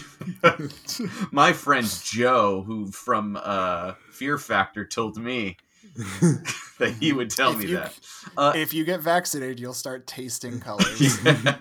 my 1.32 1.52
friend 1.52 1.86
Joe, 2.04 2.62
who 2.62 2.92
from 2.92 3.38
uh, 3.42 3.94
Fear 4.12 4.38
Factor, 4.38 4.84
told 4.84 5.16
me 5.16 5.56
that 6.78 6.96
he 7.00 7.12
would 7.12 7.30
tell 7.30 7.52
If 7.52 7.58
me 7.58 7.66
you- 7.68 7.76
that. 7.76 7.98
Uh, 8.36 8.52
If 8.54 8.72
you 8.72 8.84
get 8.84 9.00
vaccinated, 9.00 9.58
you'll 9.60 9.74
start 9.74 10.06
tasting 10.06 10.60
colors. 10.68 11.24
yeah. 11.24 11.56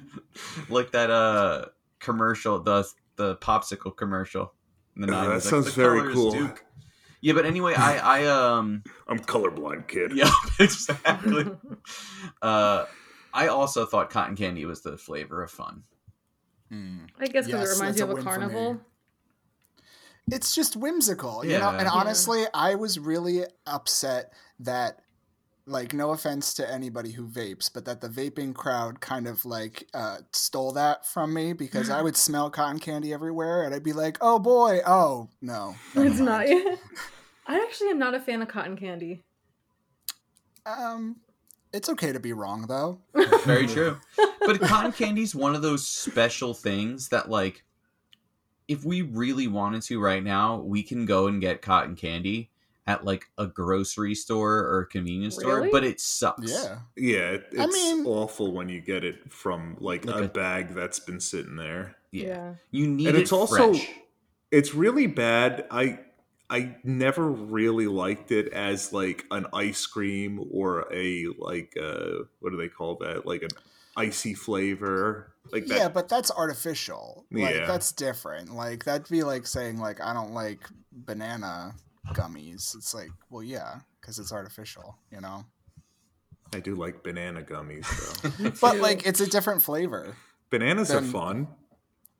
like 0.69 0.91
that 0.91 1.09
uh 1.11 1.65
commercial, 1.99 2.59
the 2.59 2.87
the 3.15 3.35
popsicle 3.37 3.95
commercial. 3.95 4.53
In 4.95 5.01
the 5.03 5.07
90s, 5.07 5.11
that 5.25 5.29
like, 5.33 5.41
sounds 5.43 5.65
"The 5.65 5.71
very 5.71 6.13
cool. 6.13 6.31
Duke." 6.31 6.65
Yeah, 7.21 7.33
but 7.33 7.45
anyway, 7.45 7.73
I 7.75 7.97
I 7.97 8.25
um 8.57 8.83
I'm 9.07 9.19
colorblind, 9.19 9.87
kid. 9.87 10.13
yeah 10.13 10.31
exactly. 10.59 11.45
uh, 12.41 12.85
I 13.33 13.47
also 13.47 13.85
thought 13.85 14.09
cotton 14.09 14.35
candy 14.35 14.65
was 14.65 14.81
the 14.81 14.97
flavor 14.97 15.43
of 15.43 15.51
fun. 15.51 15.83
Hmm. 16.69 17.05
I 17.19 17.27
guess 17.27 17.45
because 17.45 17.61
Yes, 17.61 17.71
it 17.71 17.73
reminds 17.79 17.79
that's 17.79 17.99
you 17.99 18.03
of 18.05 18.09
a 18.11 18.13
win 18.15 18.23
for 18.23 18.29
me. 18.29 18.35
carnival. 18.37 18.81
It's 20.31 20.53
just 20.55 20.75
whimsical, 20.75 21.43
you 21.43 21.57
know. 21.57 21.71
Yeah. 21.71 21.77
And 21.77 21.85
Yeah. 21.85 21.91
honestly, 21.91 22.45
I 22.53 22.75
was 22.75 22.99
really 22.99 23.43
upset 23.65 24.33
that, 24.59 24.99
like, 25.65 25.93
no 25.93 26.11
offense 26.11 26.53
to 26.55 26.71
anybody 26.71 27.11
who 27.11 27.27
vapes, 27.27 27.69
but 27.73 27.85
that 27.85 28.01
the 28.01 28.09
vaping 28.09 28.53
crowd 28.55 29.01
kind 29.01 29.27
of 29.27 29.45
like 29.45 29.87
uh, 29.93 30.17
stole 30.33 30.71
that 30.73 31.05
from 31.05 31.33
me 31.33 31.53
because 31.53 31.89
I 31.89 32.01
would 32.01 32.15
smell 32.17 32.49
cotton 32.49 32.79
candy 32.79 33.13
everywhere, 33.13 33.63
and 33.63 33.73
I'd 33.75 33.83
be 33.83 33.93
like, 33.93 34.17
"Oh 34.21 34.39
boy, 34.39 34.79
oh 34.85 35.29
no, 35.41 35.75
never 35.95 36.07
It's 36.07 36.19
not. 36.19 36.47
mind." 36.47 36.79
I 37.47 37.55
actually 37.59 37.89
am 37.89 37.99
not 37.99 38.13
a 38.15 38.19
fan 38.19 38.41
of 38.41 38.47
cotton 38.47 38.77
candy. 38.77 39.23
Um, 40.65 41.17
it's 41.73 41.89
okay 41.89 42.11
to 42.11 42.19
be 42.19 42.33
wrong 42.33 42.65
though. 42.67 42.99
Very 43.45 43.67
true. 43.67 43.97
But 44.45 44.59
cotton 44.61 44.91
candy's 44.91 45.35
one 45.35 45.55
of 45.55 45.61
those 45.61 45.87
special 45.87 46.53
things 46.53 47.09
that 47.09 47.29
like 47.29 47.63
if 48.69 48.85
we 48.85 49.01
really 49.01 49.47
wanted 49.47 49.81
to 49.81 49.99
right 49.99 50.23
now, 50.23 50.57
we 50.61 50.83
can 50.83 51.05
go 51.05 51.27
and 51.27 51.41
get 51.41 51.61
cotton 51.61 51.95
candy 51.97 52.49
at 52.87 53.03
like 53.03 53.25
a 53.37 53.45
grocery 53.45 54.15
store 54.15 54.59
or 54.59 54.79
a 54.81 54.85
convenience 54.85 55.35
store, 55.35 55.67
but 55.71 55.83
it 55.83 55.99
sucks. 55.99 56.49
Yeah, 56.51 56.79
Yeah, 56.95 57.29
it- 57.31 57.47
it's 57.51 57.61
I 57.61 57.67
mean- 57.67 58.05
awful 58.05 58.53
when 58.53 58.69
you 58.69 58.79
get 58.81 59.03
it 59.03 59.31
from 59.31 59.75
like, 59.79 60.05
Like 60.05 60.15
a, 60.21 60.23
a- 60.23 60.27
bag 60.29 60.69
that's 60.73 60.99
been 60.99 61.19
sitting 61.19 61.55
there. 61.57 61.97
Yeah. 62.11 62.55
You 62.71 62.87
need 62.87 63.09
And 63.09 63.17
it 63.17 63.21
it's 63.21 63.31
also- 63.31 63.73
fresh. 63.73 63.89
It's 64.51 64.73
really 64.73 65.05
bad. 65.07 65.67
I 65.69 65.99
I 66.49 66.77
never 66.83 67.29
really 67.29 67.85
liked 67.85 68.31
it 68.31 68.51
as 68.53 68.91
like 68.91 69.25
an 69.29 69.45
ice 69.53 69.85
cream 69.85 70.43
or 70.51 70.91
a 70.91 71.27
like 71.37 71.77
uh 71.79 72.23
what 72.39 72.49
do 72.49 72.57
they 72.57 72.69
call 72.69 72.95
that? 73.01 73.27
Like 73.27 73.43
an 73.43 73.49
icy 73.99 74.33
flavor. 74.33 75.33
Like 75.51 75.65
that. 75.65 75.77
yeah, 75.77 75.89
but 75.89 76.09
that's 76.09 76.31
artificial. 76.31 77.25
Like 77.31 77.55
Yeah. 77.55 77.65
that's 77.65 77.91
different. 77.91 78.53
Like 78.53 78.85
that'd 78.85 79.09
be 79.09 79.23
like 79.23 79.47
saying 79.47 79.79
like 79.79 79.99
I 80.01 80.13
don't 80.13 80.33
like 80.33 80.61
banana 80.91 81.73
gummies. 82.13 82.75
It's 82.75 82.93
like, 82.93 83.09
well, 83.29 83.43
yeah, 83.43 83.79
because 83.99 84.19
it's 84.19 84.31
artificial, 84.31 84.97
you 85.11 85.21
know. 85.21 85.45
I 86.53 86.59
do 86.59 86.75
like 86.75 87.03
banana 87.03 87.41
gummies 87.41 87.87
though. 88.39 88.49
But 88.61 88.77
like, 88.77 89.05
it's 89.05 89.19
a 89.19 89.27
different 89.27 89.61
flavor. 89.63 90.15
Bananas 90.49 90.91
are 90.91 91.01
fun. 91.01 91.47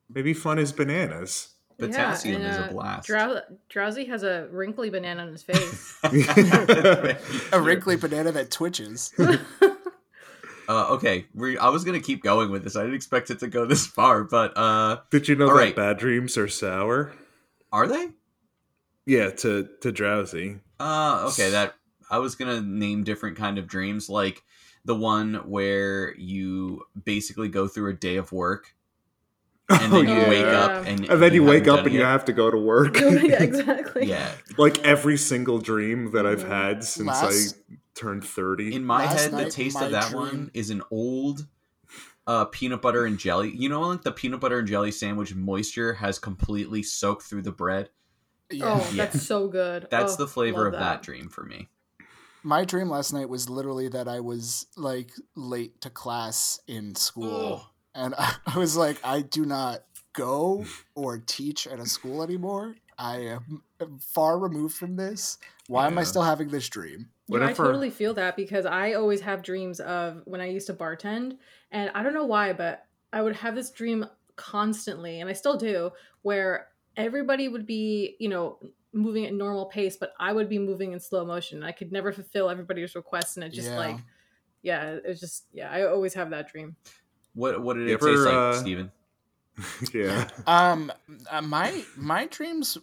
Maybe 0.08 0.34
fun 0.34 0.58
is 0.58 0.72
bananas. 0.72 1.54
Potassium 1.78 2.42
yeah, 2.42 2.50
is 2.50 2.56
a 2.56 2.64
uh, 2.64 2.72
blast. 2.72 3.06
Drow- 3.06 3.40
Drowzee 3.72 4.06
has 4.08 4.22
a 4.22 4.48
wrinkly 4.52 4.90
banana 4.90 5.22
on 5.22 5.28
his 5.32 5.42
face. 5.42 5.96
A 7.52 7.60
wrinkly 7.60 7.96
banana 7.96 8.32
that 8.32 8.50
twitches. 8.50 9.12
Uh, 10.70 10.86
okay, 10.90 11.26
we, 11.34 11.58
I 11.58 11.68
was 11.68 11.82
gonna 11.82 11.98
keep 11.98 12.22
going 12.22 12.52
with 12.52 12.62
this. 12.62 12.76
I 12.76 12.82
didn't 12.82 12.94
expect 12.94 13.28
it 13.30 13.40
to 13.40 13.48
go 13.48 13.66
this 13.66 13.88
far, 13.88 14.22
but 14.22 14.56
uh, 14.56 14.98
Did 15.10 15.26
you 15.26 15.34
know 15.34 15.48
that 15.48 15.52
right. 15.52 15.74
bad 15.74 15.98
dreams 15.98 16.38
are 16.38 16.46
sour? 16.46 17.12
are 17.72 17.88
they? 17.88 18.10
Yeah, 19.04 19.30
to 19.30 19.68
to 19.80 19.92
Drowzee. 19.92 20.60
Uh, 20.78 21.28
okay, 21.32 21.50
that 21.50 21.74
I 22.08 22.18
was 22.18 22.36
gonna 22.36 22.60
name 22.60 23.02
different 23.02 23.36
kind 23.36 23.58
of 23.58 23.66
dreams, 23.66 24.08
like 24.08 24.44
the 24.84 24.94
one 24.94 25.34
where 25.50 26.16
you 26.16 26.84
basically 27.04 27.48
go 27.48 27.66
through 27.66 27.90
a 27.90 27.94
day 27.94 28.14
of 28.16 28.30
work 28.30 28.76
and 29.68 29.92
then 29.92 30.08
you 30.08 30.14
yeah. 30.14 30.28
wake 30.28 30.46
up 30.46 30.86
and 30.86 31.04
And 31.08 31.20
then 31.20 31.34
you 31.34 31.42
wake 31.42 31.66
up 31.66 31.80
and 31.80 31.88
it 31.88 31.94
you 31.94 32.02
have 32.02 32.24
to 32.26 32.32
go 32.32 32.48
to 32.48 32.56
work. 32.56 32.98
yeah, 33.00 33.08
exactly. 33.42 34.06
yeah. 34.06 34.30
like 34.56 34.84
every 34.84 35.16
single 35.16 35.58
dream 35.58 36.12
that 36.12 36.26
I've 36.26 36.46
had 36.46 36.84
since 36.84 37.08
Last- 37.08 37.56
I 37.70 37.74
turned 38.00 38.24
30. 38.24 38.74
In 38.74 38.84
my 38.84 39.04
Last 39.04 39.18
head, 39.30 39.32
the 39.32 39.50
taste 39.50 39.74
my 39.76 39.86
of 39.86 39.92
that 39.92 40.08
dream- 40.10 40.16
one 40.20 40.50
is 40.54 40.70
an 40.70 40.82
old 40.90 41.46
uh, 42.26 42.44
peanut 42.46 42.80
butter 42.82 43.04
and 43.04 43.18
jelly. 43.18 43.50
You 43.54 43.68
know, 43.68 43.80
like 43.82 44.02
the 44.02 44.12
peanut 44.12 44.40
butter 44.40 44.58
and 44.60 44.68
jelly 44.68 44.90
sandwich 44.92 45.34
moisture 45.34 45.94
has 45.94 46.18
completely 46.18 46.82
soaked 46.82 47.22
through 47.24 47.42
the 47.42 47.52
bread. 47.52 47.90
Yeah. 48.50 48.64
Oh, 48.80 48.90
Yeah. 48.92 49.04
that's 49.06 49.22
so 49.26 49.48
good. 49.48 49.86
That's 49.90 50.14
Oh, 50.14 50.16
the 50.16 50.26
flavor 50.26 50.64
love 50.64 50.74
of 50.74 50.80
that. 50.80 51.02
dream 51.02 51.28
for 51.28 51.44
me. 51.44 51.68
My 52.42 52.64
dream 52.64 52.88
last 52.88 53.12
night 53.12 53.28
was 53.28 53.50
literally 53.50 53.88
that 53.88 54.08
I 54.08 54.20
was 54.20 54.66
like 54.76 55.10
late 55.36 55.80
to 55.82 55.90
class 55.90 56.58
in 56.66 56.94
school. 56.94 57.66
And 57.94 58.14
I 58.16 58.56
was 58.56 58.76
like, 58.76 58.98
I 59.04 59.20
do 59.22 59.44
not 59.44 59.82
go 60.14 60.64
or 60.94 61.18
teach 61.18 61.66
at 61.66 61.78
a 61.80 61.86
school 61.86 62.22
anymore. 62.22 62.76
I 62.98 63.16
am 63.18 63.62
far 64.00 64.38
removed 64.38 64.74
from 64.74 64.96
this. 64.96 65.38
Why 65.68 65.86
am 65.86 65.98
I 65.98 66.02
Yeah. 66.02 66.06
still 66.06 66.22
having 66.22 66.48
this 66.48 66.68
dream? 66.68 67.10
Yeah, 67.30 67.46
I 67.46 67.52
totally 67.52 67.90
feel 67.90 68.14
that 68.14 68.36
because 68.36 68.66
I 68.66 68.94
always 68.94 69.20
have 69.20 69.42
dreams 69.42 69.80
of 69.80 70.22
when 70.24 70.40
I 70.40 70.46
used 70.46 70.66
to 70.68 70.74
bartend, 70.74 71.38
and 71.70 71.90
I 71.94 72.02
don't 72.02 72.14
know 72.14 72.26
why, 72.26 72.52
but 72.52 72.86
I 73.12 73.22
would 73.22 73.36
have 73.36 73.54
this 73.54 73.70
dream 73.70 74.06
constantly, 74.36 75.20
and 75.20 75.28
I 75.28 75.32
still 75.32 75.56
do, 75.56 75.90
where 76.22 76.68
everybody 76.96 77.48
would 77.48 77.66
be, 77.66 78.16
you 78.18 78.28
know, 78.28 78.58
moving 78.92 79.26
at 79.26 79.34
normal 79.34 79.66
pace, 79.66 79.96
but 79.96 80.12
I 80.18 80.32
would 80.32 80.48
be 80.48 80.58
moving 80.58 80.92
in 80.92 81.00
slow 81.00 81.24
motion. 81.24 81.62
I 81.62 81.72
could 81.72 81.92
never 81.92 82.12
fulfill 82.12 82.50
everybody's 82.50 82.94
requests, 82.94 83.36
and 83.36 83.44
it 83.44 83.50
just 83.50 83.70
Yeah. 83.70 83.78
like, 83.78 83.98
yeah, 84.62 84.90
it 84.92 85.06
was 85.06 85.20
just, 85.20 85.46
yeah, 85.52 85.70
I 85.70 85.86
always 85.86 86.14
have 86.14 86.30
that 86.30 86.50
dream. 86.50 86.76
What 87.34 87.62
what 87.62 87.76
did 87.76 87.88
You 87.88 87.94
it 87.94 88.00
taste 88.00 88.26
like, 88.26 88.34
uh, 88.34 88.52
Steven? 88.54 88.92
yeah. 89.94 90.28
Um, 90.46 90.92
uh, 91.30 91.42
my 91.42 91.84
my 91.96 92.26
dreams 92.26 92.78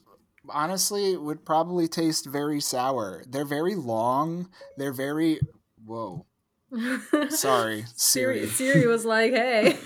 honestly 0.50 1.14
it 1.14 1.22
would 1.22 1.46
probably 1.46 1.88
taste 1.88 2.26
very 2.26 2.60
sour. 2.62 3.24
They're 3.28 3.46
very 3.46 3.76
long. 3.76 4.50
They're 4.78 4.94
very 4.94 5.40
whoa. 5.86 6.26
Sorry, 7.30 7.86
Siri. 7.96 8.48
Siri. 8.48 8.88
Was 8.88 9.06
like, 9.06 9.32
"Hey, 9.32 9.78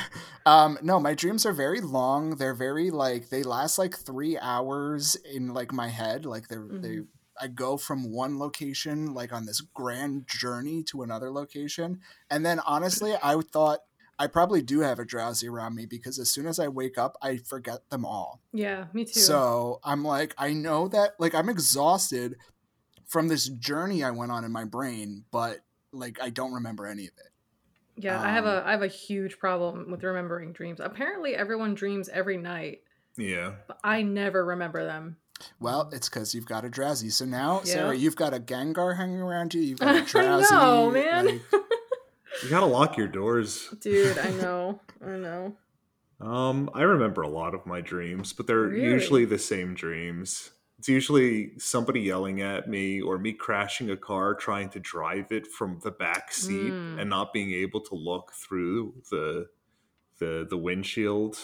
um, 0.46 0.78
no, 0.82 0.98
my 0.98 1.14
dreams 1.14 1.44
are 1.44 1.52
very 1.52 1.80
long. 1.82 2.36
They're 2.36 2.54
very 2.54 2.90
like 2.90 3.28
they 3.28 3.42
last 3.42 3.78
like 3.78 3.94
three 3.96 4.38
hours 4.38 5.16
in 5.16 5.52
like 5.52 5.72
my 5.72 5.88
head. 5.88 6.24
Like 6.24 6.48
they're 6.48 6.66
they. 6.70 6.88
Mhm. 6.88 7.06
I 7.42 7.46
go 7.46 7.78
from 7.78 8.12
one 8.12 8.38
location 8.38 9.14
like 9.14 9.32
on 9.32 9.46
this 9.46 9.62
grand 9.62 10.26
journey 10.26 10.82
to 10.84 11.02
another 11.02 11.30
location, 11.30 12.00
and 12.30 12.44
then 12.44 12.60
honestly, 12.60 13.14
I 13.22 13.40
thought 13.52 13.80
I 14.20 14.26
probably 14.28 14.62
do 14.62 14.80
have 14.80 14.98
a 15.00 15.04
Drowzee 15.04 15.48
around 15.50 15.74
me 15.74 15.86
because 15.86 16.18
as 16.20 16.30
soon 16.30 16.46
as 16.46 16.60
I 16.60 16.68
wake 16.68 16.96
up, 16.98 17.16
I 17.22 17.38
forget 17.38 17.88
them 17.90 18.04
all. 18.04 18.40
yeah, 18.52 18.84
me 18.92 19.04
too." 19.06 19.18
So 19.18 19.80
I'm 19.82 20.04
like, 20.04 20.34
I 20.38 20.52
know 20.52 20.86
that, 20.88 21.12
like, 21.18 21.34
I'm 21.34 21.48
exhausted 21.48 22.36
from 23.08 23.26
this 23.28 23.48
journey 23.48 24.04
I 24.04 24.10
went 24.12 24.30
on 24.30 24.44
in 24.44 24.52
my 24.52 24.64
brain, 24.64 25.24
but 25.32 25.58
like 25.92 26.18
I 26.22 26.30
don't 26.30 26.52
remember 26.52 26.86
any 26.86 27.04
of 27.06 27.14
it. 27.16 27.32
Yeah, 27.96 28.20
I 28.22 28.30
have 28.30 28.46
Um, 28.46 28.54
a 28.58 28.62
I 28.64 28.70
have 28.70 28.82
a 28.82 28.86
huge 28.86 29.38
problem 29.38 29.90
with 29.90 30.02
remembering 30.04 30.52
dreams. 30.52 30.78
Apparently, 30.80 31.34
everyone 31.34 31.74
dreams 31.74 32.08
every 32.08 32.36
night, 32.36 32.82
Yeah. 33.16 33.54
but 33.66 33.78
I 33.82 34.02
never 34.02 34.44
remember 34.44 34.84
them. 34.84 35.16
Well, 35.58 35.88
it's 35.92 36.08
because 36.08 36.34
you've 36.34 36.46
got 36.46 36.64
a 36.64 36.68
Drowzee. 36.68 37.10
So 37.12 37.24
now, 37.24 37.60
Yeah. 37.64 37.72
Sarah, 37.72 37.96
you've 37.96 38.14
got 38.16 38.32
a 38.34 38.38
Gengar 38.38 38.96
hanging 38.96 39.20
around 39.20 39.54
you. 39.54 39.62
You've 39.62 39.80
got 39.80 39.96
a 39.96 40.00
Drowzee. 40.12 40.50
know, 40.50 40.90
man. 40.90 41.26
like- 41.26 41.62
You 42.42 42.48
gotta 42.50 42.66
lock 42.66 42.96
your 42.96 43.08
doors. 43.08 43.68
Dude, 43.80 44.18
I 44.18 44.30
know, 44.42 44.80
I 45.04 45.10
know. 45.16 45.56
Um, 46.20 46.68
I 46.74 46.82
remember 46.82 47.22
a 47.22 47.28
lot 47.28 47.54
of 47.54 47.64
my 47.66 47.80
dreams, 47.80 48.32
but 48.32 48.46
they're 48.46 48.60
Really? 48.68 48.82
usually 48.84 49.24
the 49.24 49.38
same 49.38 49.74
dreams. 49.74 50.50
It's 50.78 50.88
usually 50.88 51.58
somebody 51.58 52.00
yelling 52.00 52.40
at 52.40 52.68
me 52.68 53.00
or 53.02 53.18
me 53.18 53.32
crashing 53.32 53.90
a 53.90 53.96
car 53.96 54.34
trying 54.34 54.70
to 54.70 54.80
drive 54.80 55.30
it 55.32 55.46
from 55.46 55.78
the 55.82 55.90
back 55.90 56.32
seat 56.32 56.72
Mm. 56.72 57.00
and 57.00 57.10
not 57.10 57.32
being 57.32 57.52
able 57.52 57.80
to 57.82 57.94
look 57.94 58.32
through 58.32 58.94
the 59.10 59.48
the 60.18 60.46
the 60.48 60.56
windshield. 60.56 61.38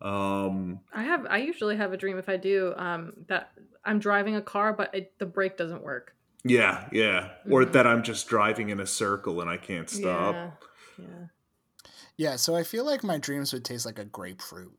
Um 0.00 0.80
I 0.92 1.02
have 1.04 1.26
I 1.28 1.38
usually 1.38 1.76
have 1.76 1.92
a 1.92 1.96
dream 1.96 2.18
if 2.18 2.28
I 2.28 2.36
do 2.36 2.74
um 2.76 3.12
that 3.28 3.50
I'm 3.84 3.98
driving 3.98 4.34
a 4.36 4.42
car, 4.42 4.72
but 4.72 4.94
it, 4.94 5.12
the 5.18 5.26
brake 5.26 5.56
doesn't 5.56 5.82
work. 5.82 6.14
Yeah, 6.48 6.88
yeah. 6.92 7.30
Or 7.50 7.62
Mhm. 7.64 7.72
that 7.72 7.86
I'm 7.86 8.02
just 8.02 8.28
driving 8.28 8.70
in 8.70 8.80
a 8.80 8.86
circle 8.86 9.40
and 9.40 9.50
I 9.50 9.56
can't 9.56 9.88
stop. 9.90 10.34
Yeah, 10.34 10.50
yeah. 10.98 11.26
yeah, 12.16 12.36
so 12.36 12.54
I 12.56 12.62
feel 12.62 12.84
like 12.84 13.02
my 13.04 13.18
dreams 13.18 13.52
would 13.52 13.64
taste 13.64 13.86
like 13.86 13.98
a 13.98 14.04
grapefruit. 14.04 14.72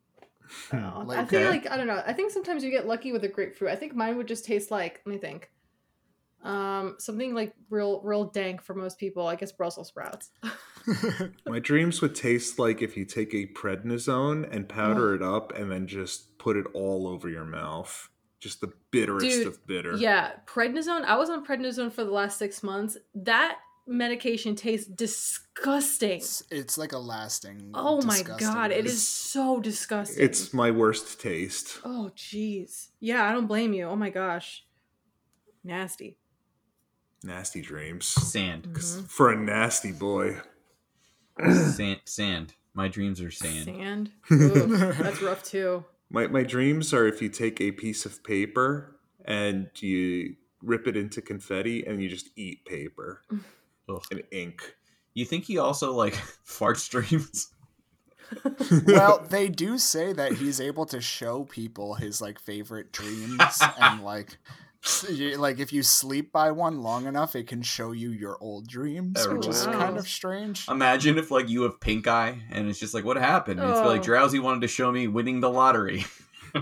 Oh, 0.72 0.78
I 0.78 1.04
Like- 1.04 1.30
feel 1.30 1.40
Okay. 1.42 1.50
like 1.50 1.70
I 1.72 1.76
don't 1.78 1.88
know. 1.88 2.02
I 2.06 2.14
think 2.14 2.32
sometimes 2.32 2.64
you 2.64 2.72
get 2.72 2.88
lucky 2.88 3.12
with 3.12 3.24
a 3.24 3.28
grapefruit. 3.28 3.70
I 3.72 3.76
think 3.76 3.94
mine 3.96 4.18
would 4.18 4.28
just 4.28 4.46
taste 4.46 4.72
like 4.72 5.02
let 5.06 5.12
me 5.14 5.18
think. 5.20 5.50
Um, 6.44 6.96
something 7.00 7.34
like 7.34 7.54
real, 7.70 8.00
real 8.04 8.26
dank 8.26 8.62
for 8.62 8.74
most 8.76 8.98
people. 9.00 9.28
I 9.28 9.36
guess 9.36 9.52
Brussels 9.52 9.88
sprouts. 9.90 10.30
My 11.46 11.60
dreams 11.60 12.02
would 12.02 12.16
taste 12.16 12.60
like 12.60 12.82
if 12.82 12.96
you 12.96 13.04
take 13.06 13.34
a 13.34 13.48
prednisone 13.48 14.48
and 14.50 14.70
powder 14.70 15.14
it 15.16 15.22
up 15.22 15.52
and 15.58 15.70
then 15.72 15.88
just 15.88 16.38
put 16.38 16.56
it 16.56 16.66
all 16.74 17.08
over 17.08 17.28
your 17.28 17.44
mouth. 17.44 18.10
Just 18.40 18.62
the 18.62 18.72
bitterest 18.92 19.26
Dude, 19.26 19.48
of 19.48 19.66
bitter. 19.66 19.96
Yeah, 19.96 20.32
prednisone. 20.46 21.04
I 21.06 21.18
was 21.18 21.30
on 21.30 21.46
prednisone 21.46 21.92
for 21.92 22.04
the 22.04 22.12
last 22.12 22.38
six 22.38 22.62
months. 22.62 22.96
That 23.16 23.58
medication 23.88 24.56
tastes 24.56 24.86
disgusting. 24.86 26.18
it's, 26.18 26.44
it's 26.52 26.78
like 26.78 26.92
a 26.92 26.98
lasting. 27.00 27.72
Oh 27.74 28.02
my 28.04 28.22
god, 28.22 28.72
It's- 28.72 29.02
so 29.02 29.60
disgusting. 29.60 30.24
It's 30.24 30.54
my 30.54 30.70
worst 30.72 31.20
taste. 31.20 31.80
oh 31.84 32.12
jeez. 32.16 32.90
Yeah, 33.00 33.28
I 33.28 33.32
don't 33.32 33.48
blame 33.48 33.74
you. 33.74 33.86
Oh 33.86 33.96
my 33.96 34.10
gosh, 34.12 34.64
nasty. 35.64 36.18
Nasty 37.24 37.62
dreams. 37.62 38.06
Sand. 38.06 38.72
'Cause 38.74 39.02
Mhm. 39.02 39.10
For 39.10 39.32
a 39.32 39.36
nasty 39.36 39.92
boy. 39.92 40.42
Sand. 41.40 42.02
Sand. 42.06 42.54
My 42.76 42.88
dreams 42.88 43.20
are 43.22 43.32
sand. 43.32 43.66
Sand. 43.66 44.12
Ooh, 44.32 44.68
that's 44.78 45.22
rough 45.24 45.44
too. 45.44 45.84
My 46.10 46.28
my 46.28 46.44
dreams 46.44 46.94
are 46.94 47.08
if 47.08 47.22
you 47.22 47.30
take 47.30 47.60
a 47.62 47.72
piece 47.72 48.06
of 48.06 48.24
paper 48.24 48.96
and 49.26 49.70
you 49.80 50.36
rip 50.62 50.88
it 50.88 50.96
into 50.98 51.22
confetti 51.22 51.86
and 51.86 52.02
you 52.02 52.10
just 52.10 52.30
eat 52.36 52.66
paper 52.66 53.22
Ugh. 53.90 54.04
and 54.12 54.24
ink. 54.32 54.76
You 55.14 55.26
think 55.26 55.46
he 55.46 55.58
also 55.58 55.94
like 55.94 56.14
farts 56.46 56.90
dreams? 56.90 57.54
well, 58.86 59.26
they 59.30 59.48
do 59.48 59.78
say 59.78 60.12
that 60.14 60.34
he's 60.34 60.60
able 60.60 60.86
to 60.88 61.00
show 61.00 61.46
people 61.46 61.94
his 61.96 62.22
like 62.22 62.40
favorite 62.40 62.92
dreams 62.92 63.62
and 63.80 64.04
like 64.04 64.32
s- 64.32 64.38
you- 64.38 64.42
like 65.38 65.60
if 65.60 65.72
you 65.74 65.84
sleep 65.84 66.32
by 66.32 66.52
one 66.52 66.82
long 66.82 67.06
enough 67.08 67.36
it 67.36 67.48
can 67.48 67.62
show 67.62 67.92
you 67.92 68.12
your 68.12 68.38
old 68.42 68.68
dreams 68.68 69.16
Oh, 69.26 69.36
which 69.36 69.48
is 69.48 69.66
kind 69.66 69.98
of 69.98 70.08
strange 70.08 70.68
Imagine 70.70 71.18
if 71.18 71.32
like 71.32 71.50
you 71.50 71.64
have 71.64 71.80
pink 71.80 72.08
eye 72.08 72.40
and 72.52 72.68
it's 72.70 72.80
just 72.80 72.94
like 72.94 73.04
what 73.06 73.18
happened? 73.18 73.60
And 73.60 73.70
it's 73.70 73.80
like 73.80 74.02
Oh. 74.02 74.04
Drowzee 74.04 74.40
wanted 74.40 74.62
to 74.62 74.68
show 74.68 74.92
me 74.92 75.08
winning 75.08 75.40
the 75.42 75.50
lottery. 75.50 76.06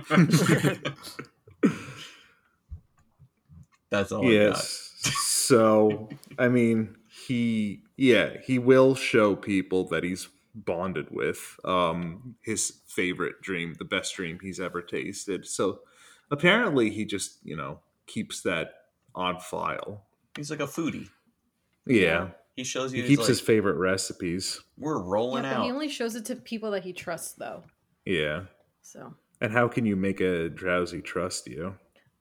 That's 3.91 4.11
all 4.11 4.21
I 4.21 4.25
got. 4.25 4.31
yes. 4.31 4.91
so 5.03 6.09
I 6.39 6.47
mean 6.47 6.95
he 7.27 7.81
yeah, 7.97 8.37
he 8.45 8.59
will 8.59 8.95
show 8.95 9.35
people 9.35 9.87
that 9.89 10.03
he's 10.03 10.27
bonded 10.53 11.07
with 11.11 11.59
um 11.63 12.35
his 12.41 12.81
favorite 12.87 13.41
dream, 13.41 13.75
the 13.77 13.85
best 13.85 14.15
dream 14.15 14.39
he's 14.41 14.59
ever 14.59 14.81
tasted. 14.81 15.45
So 15.45 15.79
apparently 16.31 16.89
he 16.89 17.05
just, 17.05 17.37
you 17.43 17.55
know, 17.55 17.79
keeps 18.07 18.41
that 18.43 18.71
on 19.13 19.39
file. 19.39 20.05
He's 20.35 20.49
like 20.51 20.59
a 20.59 20.67
foodie. 20.67 21.07
Yeah. 21.87 22.29
He 22.55 22.63
shows 22.63 22.93
you 22.93 23.01
He 23.03 23.09
keeps 23.09 23.21
like, 23.21 23.27
his 23.29 23.41
favorite 23.41 23.75
recipes. 23.77 24.61
we're 24.77 24.97
Yeah, 24.97 25.03
rolling 25.05 25.43
but 25.43 25.53
out. 25.53 25.65
he 25.65 25.71
only 25.71 25.89
shows 25.89 26.15
it 26.15 26.25
to 26.25 26.35
people 26.35 26.71
that 26.71 26.83
he 26.83 26.93
trusts, 26.93 27.33
though. 27.33 27.63
Yeah. 28.05 28.43
So 28.81 29.13
And 29.41 29.51
how 29.51 29.67
can 29.67 29.85
you 29.85 29.95
make 29.95 30.21
a 30.21 30.49
Drowzee 30.49 31.03
trust 31.03 31.47
you? 31.47 31.75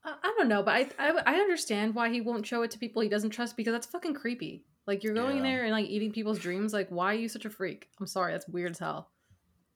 I, 0.04 0.14
I 0.22 0.34
don't 0.36 0.48
know, 0.48 0.62
but 0.62 0.74
I, 0.74 0.90
I 0.98 1.22
I 1.26 1.34
understand 1.36 1.94
why 1.94 2.10
he 2.10 2.20
won't 2.20 2.46
show 2.46 2.62
it 2.62 2.70
to 2.72 2.78
people 2.78 3.00
he 3.02 3.08
doesn't 3.08 3.30
trust 3.30 3.56
because 3.56 3.72
that's 3.72 3.86
fucking 3.86 4.14
creepy. 4.14 4.64
Like 4.86 5.02
you're 5.04 5.14
going 5.14 5.38
in 5.38 5.44
Yeah. 5.44 5.50
there 5.52 5.62
and 5.64 5.72
like 5.72 5.86
eating 5.86 6.12
people's 6.12 6.38
dreams. 6.38 6.72
Like, 6.72 6.88
why 6.90 7.12
are 7.14 7.18
you 7.18 7.28
such 7.28 7.44
a 7.44 7.50
freak? 7.50 7.88
I'm 8.00 8.06
sorry, 8.06 8.32
that's 8.32 8.48
weird 8.48 8.72
as 8.72 8.78
hell. 8.80 9.10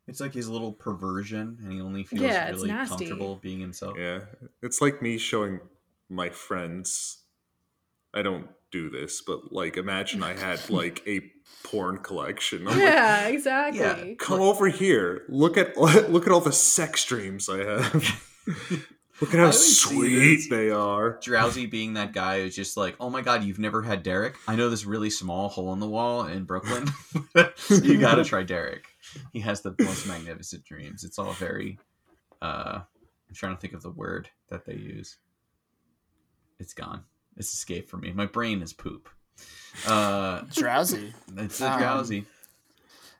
It's 0.06 0.20
like 0.20 0.32
his 0.34 0.48
little 0.48 0.72
perversion, 0.72 1.58
and 1.62 1.72
he 1.72 1.80
only 1.82 2.02
feels 2.04 2.22
Yeah, 2.22 2.48
really 2.50 2.68
comfortable 2.68 3.36
being 3.42 3.60
himself. 3.60 3.96
Yeah. 3.98 4.20
It's 4.62 4.80
like 4.80 5.00
me 5.02 5.18
showing 5.18 5.60
my 6.08 6.30
friends. 6.30 7.18
I 8.14 8.22
don't 8.22 8.48
do 8.70 8.90
this, 8.90 9.22
but 9.22 9.52
like 9.52 9.76
imagine 9.76 10.22
I 10.22 10.34
had 10.34 10.68
like 10.70 11.02
a 11.06 11.20
porn 11.64 11.98
collection. 11.98 12.66
I'm 12.66 12.74
like, 12.74 12.78
yeah, 12.78 13.28
exactly. 13.28 14.16
come 14.16 14.40
over 14.40 14.68
here. 14.68 15.24
Look 15.28 15.56
at 15.56 15.76
look 15.76 16.26
at 16.26 16.32
all 16.32 16.40
the 16.40 16.52
sex 16.52 17.04
dreams 17.04 17.48
I 17.48 17.58
have. 17.58 18.22
look 19.20 19.34
at 19.34 19.40
how 19.40 19.50
sweet 19.50 20.48
they 20.50 20.70
are. 20.70 21.18
Drowzee 21.18 21.70
being 21.70 21.94
that 21.94 22.12
guy 22.12 22.42
who's 22.42 22.56
just 22.56 22.76
like, 22.76 22.96
oh 23.00 23.10
my 23.10 23.20
god, 23.20 23.44
you've 23.44 23.58
never 23.58 23.82
had 23.82 24.02
Derek? 24.02 24.36
I 24.46 24.56
know 24.56 24.70
this 24.70 24.84
really 24.84 25.10
small 25.10 25.48
hole 25.48 25.72
in 25.72 25.80
the 25.80 25.88
wall 25.88 26.26
in 26.26 26.44
Brooklyn. 26.44 26.88
you 27.68 27.98
gotta 27.98 28.24
try 28.24 28.42
Derek. 28.42 28.84
He 29.32 29.40
has 29.40 29.62
the 29.62 29.74
most 29.78 30.06
magnificent 30.06 30.64
dreams. 30.64 31.04
It's 31.04 31.18
all 31.18 31.32
very. 31.32 31.78
uh 32.42 32.80
I'm 33.28 33.34
trying 33.34 33.54
to 33.54 33.60
think 33.60 33.74
of 33.74 33.82
the 33.82 33.90
word 33.90 34.30
that 34.48 34.64
they 34.64 34.72
use. 34.74 35.18
It's 36.58 36.74
gone. 36.74 37.04
It's 37.36 37.52
escaped 37.54 37.88
from 37.88 38.00
me. 38.00 38.12
My 38.12 38.26
brain 38.26 38.62
is 38.62 38.72
poop. 38.72 39.08
Uh, 39.86 40.42
drowsy 40.52 41.12
it's 41.36 41.60
Um, 41.60 41.78
drowsy. 41.78 42.24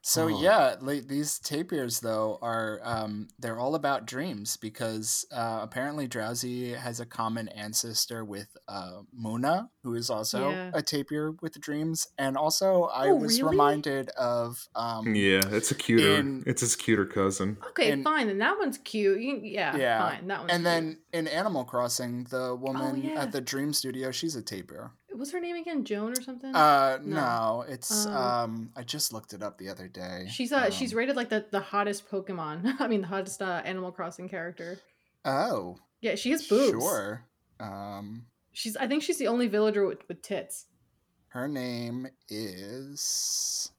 So 0.09 0.25
Oh. 0.25 0.41
yeah, 0.41 0.77
like 0.81 1.07
these 1.07 1.39
tapirs 1.39 2.01
though 2.01 2.39
are 2.41 2.81
um, 2.83 3.29
they're 3.39 3.59
all 3.59 3.75
about 3.75 4.07
dreams 4.07 4.57
because 4.57 5.27
uh, 5.31 5.59
apparently 5.61 6.09
Drowzee 6.09 6.75
has 6.75 6.99
a 6.99 7.05
common 7.05 7.49
ancestor 7.49 8.25
with 8.25 8.49
uh, 8.69 9.03
Munna, 9.13 9.69
who 9.83 9.93
is 9.95 10.09
also 10.09 10.49
Yeah. 10.49 10.71
a 10.73 10.81
tapir 10.81 11.33
with 11.43 11.61
dreams, 11.61 12.07
and 12.17 12.39
also 12.39 12.85
I 12.85 13.09
Oh, 13.09 13.17
was 13.17 13.39
really? 13.39 13.51
reminded 13.51 14.09
of 14.17 14.67
um, 14.75 15.15
Yeah, 15.15 15.43
it's 15.51 15.71
a 15.73 15.75
cuter. 15.75 16.15
In- 16.21 16.43
it's 16.47 16.63
his 16.63 16.75
cuter 16.75 17.05
cousin. 17.05 17.59
Okay, 17.69 17.91
And- 17.91 18.03
fine. 18.03 18.29
Then 18.29 18.39
that 18.39 18.57
one's 18.59 18.79
cute. 18.79 19.21
You, 19.21 19.41
yeah, 19.43 19.77
Yeah, 19.77 20.09
fine. 20.09 20.27
That 20.29 20.39
one's 20.41 20.53
and 20.53 20.63
cute. 20.63 20.65
then 20.65 20.99
in 21.13 21.29
Animal 21.29 21.65
Crossing, 21.65 22.25
the 22.31 22.57
woman 22.57 23.03
yeah. 23.03 23.21
at 23.25 23.33
the 23.33 23.43
Dream 23.43 23.75
Studio, 23.75 24.11
she's 24.11 24.35
a 24.37 24.43
tapir. 24.43 24.93
What's 25.13 25.31
her 25.33 25.41
name 25.41 25.57
again? 25.57 25.85
Joan 25.85 26.13
or 26.13 26.23
something? 26.23 26.55
Uh, 26.55 26.99
No. 27.03 27.17
no, 27.17 27.65
it's 27.69 28.07
Um, 28.07 28.15
um, 28.17 28.71
I 28.77 28.83
just 28.83 29.13
looked 29.13 29.33
it 29.33 29.43
up 29.43 29.59
the 29.59 29.69
other 29.69 29.89
day. 29.89 30.27
she's 30.31 30.53
uh 30.53 30.71
she's 30.71 30.93
Um, 30.93 30.99
rated 30.99 31.17
like 31.17 31.29
the 31.29 31.47
the 31.51 31.61
hottest 31.61 32.09
Pokemon. 32.11 32.77
I 32.81 32.87
mean, 32.89 33.01
the 33.03 33.07
hottest 33.09 33.41
uh, 33.43 33.63
Animal 33.65 33.93
Crossing 33.93 34.29
character. 34.29 34.79
Oh, 35.25 35.79
Yeah, 36.01 36.15
she 36.15 36.31
has 36.31 36.47
boobs. 36.47 36.71
sure. 36.83 37.25
Um, 37.61 38.27
She's. 38.53 38.77
I 38.77 38.87
think 38.87 39.03
she's 39.03 39.19
the 39.19 39.29
only 39.29 39.47
villager 39.49 39.87
with, 39.87 40.07
with 40.09 40.23
tits. 40.23 40.67
Her 41.29 41.47
name 41.49 42.09
is. 42.29 43.71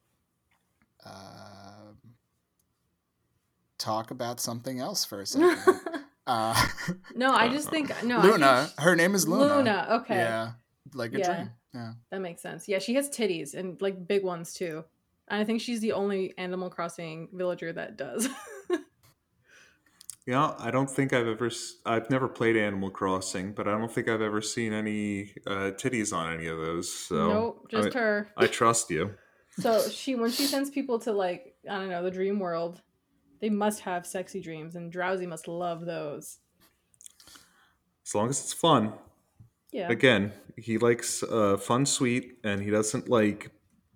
Um, 1.05 1.97
talk 3.77 4.11
about 4.11 4.39
something 4.39 4.79
else 4.79 5.05
for 5.05 5.21
a 5.21 5.25
second. 5.25 5.79
uh, 6.27 6.67
no, 7.15 7.31
I 7.33 7.49
just 7.49 7.69
think 7.73 7.89
no. 8.03 8.19
I 8.19 8.21
think 8.21 8.33
Luna. 8.33 8.69
she- 8.77 8.83
Her 8.83 8.95
name 8.95 9.15
is 9.15 9.27
Luna. 9.27 9.55
Luna. 9.57 9.87
Okay, 10.01 10.15
Yeah, 10.15 10.51
like 10.93 11.13
a 11.13 11.19
Yeah. 11.19 11.35
dream. 11.35 11.51
Yeah. 11.73 11.93
that 12.11 12.21
makes 12.21 12.41
sense. 12.41 12.67
Yeah, 12.67 12.79
she 12.79 12.95
has 12.95 13.09
titties 13.09 13.53
and 13.53 13.79
like 13.81 14.07
big 14.07 14.23
ones 14.23 14.53
too. 14.53 14.83
And 15.27 15.39
I 15.39 15.45
think 15.45 15.61
she's 15.61 15.81
the 15.81 15.91
only 15.93 16.33
Animal 16.37 16.69
Crossing 16.69 17.29
villager 17.33 17.71
that 17.73 17.97
does. 17.97 18.27
Yeah, 20.29 20.53
I 20.59 20.69
don't 20.69 20.87
think 20.87 21.11
I've 21.11 21.25
ever. 21.25 21.49
I've 21.87 22.07
never 22.11 22.27
played 22.27 22.55
Animal 22.55 22.91
Crossing, 22.91 23.51
but 23.51 23.67
I 23.67 23.71
don't 23.71 23.91
think 23.91 24.07
I've 24.07 24.21
ever 24.21 24.43
seen 24.43 24.73
any 24.73 25.33
uh, 25.47 25.71
titties 25.71 26.13
on 26.13 26.31
any 26.31 26.45
of 26.45 26.59
those. 26.59 26.93
So 26.93 27.27
nope, 27.27 27.67
just 27.67 27.95
I, 27.95 27.99
her. 27.99 28.27
I 28.37 28.45
trust 28.45 28.91
you. 28.91 29.15
So 29.59 29.89
she 29.89 30.13
when 30.15 30.29
she 30.29 30.43
sends 30.43 30.69
people 30.69 30.99
to 30.99 31.11
like 31.11 31.55
I 31.69 31.79
don't 31.79 31.89
know 31.89 32.03
the 32.03 32.11
dream 32.11 32.39
world, 32.39 32.81
they 33.41 33.49
must 33.49 33.81
have 33.81 34.05
sexy 34.05 34.39
dreams, 34.39 34.75
and 34.75 34.93
Drowzee 34.93 35.27
must 35.27 35.47
love 35.49 35.83
those. 35.85 36.37
As 38.05 38.13
long 38.15 38.29
as 38.29 38.39
it's 38.39 38.53
fun. 38.53 38.93
Yeah. 39.71 39.89
Again, 39.91 40.33
he 40.57 40.77
likes 40.77 41.23
uh, 41.23 41.57
fun, 41.57 41.85
sweet, 41.85 42.39
and 42.43 42.61
he 42.61 42.69
doesn't 42.69 43.09
like 43.09 43.51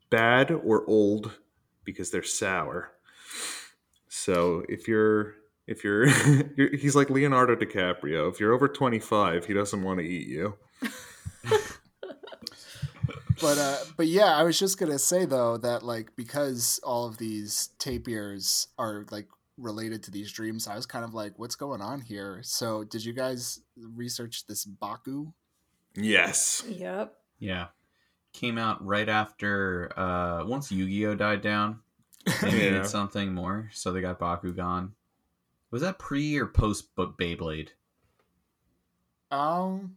bad 0.10 0.52
or 0.52 0.86
old 0.88 1.40
because 1.84 2.12
they're 2.12 2.24
sour. 2.24 2.92
So 4.08 4.64
if 4.70 4.88
you're 4.88 5.36
if 5.66 5.84
you're, 5.84 6.08
you're 6.58 6.76
he's 6.76 6.96
like 6.96 7.10
Leonardo 7.10 7.56
DiCaprio. 7.56 8.30
If 8.32 8.40
you're 8.40 8.54
over 8.54 8.68
25, 8.68 9.46
he 9.46 9.54
doesn't 9.54 9.82
want 9.82 10.00
to 10.00 10.06
eat 10.06 10.28
you. 10.28 10.56
but 13.42 13.58
uh 13.58 13.78
but 13.98 14.08
yeah 14.08 14.36
i 14.38 14.44
was 14.44 14.58
just 14.58 14.80
gonna 14.80 15.00
say 15.00 15.26
though 15.26 15.58
that 15.58 15.84
like 15.84 16.16
because 16.16 16.80
all 16.84 17.06
of 17.06 17.18
these 17.18 17.70
tapirs 17.80 18.68
are 18.78 19.06
like 19.12 19.28
related 19.58 20.04
to 20.04 20.12
these 20.12 20.32
dreams 20.32 20.68
i 20.68 20.76
was 20.76 20.86
kind 20.86 21.04
of 21.04 21.14
like 21.14 21.38
what's 21.38 21.56
going 21.56 21.82
on 21.82 22.00
here 22.00 22.40
so 22.44 22.84
did 22.84 23.04
you 23.04 23.12
guys 23.12 23.60
research 23.96 24.46
this 24.48 24.66
baku 24.66 25.32
Yes. 25.96 26.64
Yep. 26.68 27.16
Yeah. 27.40 27.68
Came 28.34 28.58
out 28.58 28.84
right 28.86 29.08
after 29.10 29.92
uh 29.98 30.44
once 30.46 30.72
Yu-Gi-Oh 30.72 31.16
died 31.16 31.42
down. 31.42 31.80
They 32.26 32.32
Yeah. 32.44 32.50
needed 32.52 32.86
something 32.88 33.34
more, 33.34 33.70
so 33.74 33.92
they 33.92 34.02
got 34.02 34.20
Bakugan. 34.20 34.92
Was 35.72 35.82
that 35.82 36.00
pre 36.00 36.38
or 36.38 36.48
post 36.48 36.96
But 36.96 37.18
Beyblade? 37.18 37.70
um 39.32 39.96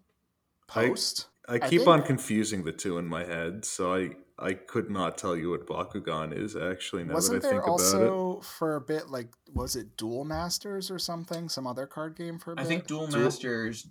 post 0.67 1.29
I 1.49 1.55
I 1.55 1.59
keep 1.61 1.81
think- 1.81 1.89
on 1.89 2.03
confusing 2.03 2.65
the 2.65 2.73
two 2.73 2.99
in 2.99 3.07
my 3.07 3.25
head, 3.25 3.65
so 3.65 3.95
I 3.95 4.11
I 4.39 4.53
could 4.53 4.91
not 4.91 5.17
tell 5.17 5.35
you 5.37 5.51
what 5.51 5.67
Bakugan 5.67 6.37
is 6.37 6.57
actually 6.57 7.05
now 7.05 7.15
wasn't 7.15 7.41
that 7.43 7.49
I 7.49 7.51
there 7.53 7.63
think 7.63 7.65
about 7.65 7.81
it. 7.81 8.09
also 8.11 8.41
for 8.41 8.77
a 8.77 8.81
bit 8.81 9.09
like 9.09 9.29
was 9.55 9.77
it 9.77 9.97
duel 9.97 10.25
masters 10.25 10.91
or 10.91 10.99
something 10.99 11.49
some 11.49 11.67
other 11.67 11.87
card 11.87 12.17
game 12.17 12.39
for 12.39 12.53
a 12.53 12.57
bit 12.57 12.65
I 12.65 12.69
think 12.69 12.87
Duel 12.87 13.07
Duel- 13.07 13.23
Masters 13.23 13.87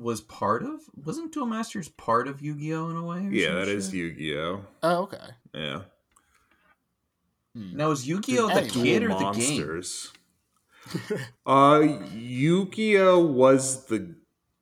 was 0.00 0.20
part 0.20 0.62
of 0.62 0.80
wasn't 1.04 1.32
Duel 1.32 1.46
Masters 1.46 1.88
part 1.88 2.26
of 2.28 2.40
Yu-Gi-Oh 2.40 2.88
in 2.90 2.96
a 2.96 3.02
way? 3.04 3.18
or 3.26 3.30
Yeah, 3.30 3.46
some 3.48 3.54
that 3.56 3.68
is 3.68 3.84
shit? 3.86 3.94
Yu-Gi-Oh. 3.94 4.64
oh 4.82 4.96
okay 5.02 5.18
Yeah. 5.54 5.82
Hmm. 7.54 7.76
Now 7.76 7.90
is 7.90 8.06
Yu-Gi-Oh 8.06 8.48
the 8.48 8.54
Anyway. 8.54 8.70
kid 8.84 9.02
or 9.02 9.08
Duel 9.08 9.18
the 9.18 9.38
game? 9.38 9.56
Monsters. 9.58 10.12
uh 11.46 11.80
Yu-Gi-Oh 12.14 13.18
was 13.20 13.86
the 13.86 14.14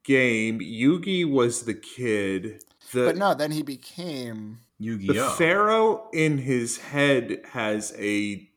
game. 0.04 0.58
Yugi 0.60 1.30
was 1.30 1.62
the 1.62 1.74
kid. 1.74 2.62
The 2.92 3.04
but 3.04 3.16
no 3.16 3.34
then 3.34 3.50
he 3.52 3.62
became 3.62 4.60
Yu-Gi-Oh. 4.78 5.30
pharaoh 5.32 6.08
in 6.12 6.38
his 6.38 6.78
head 6.78 7.40
has 7.52 7.94
a 7.98 8.48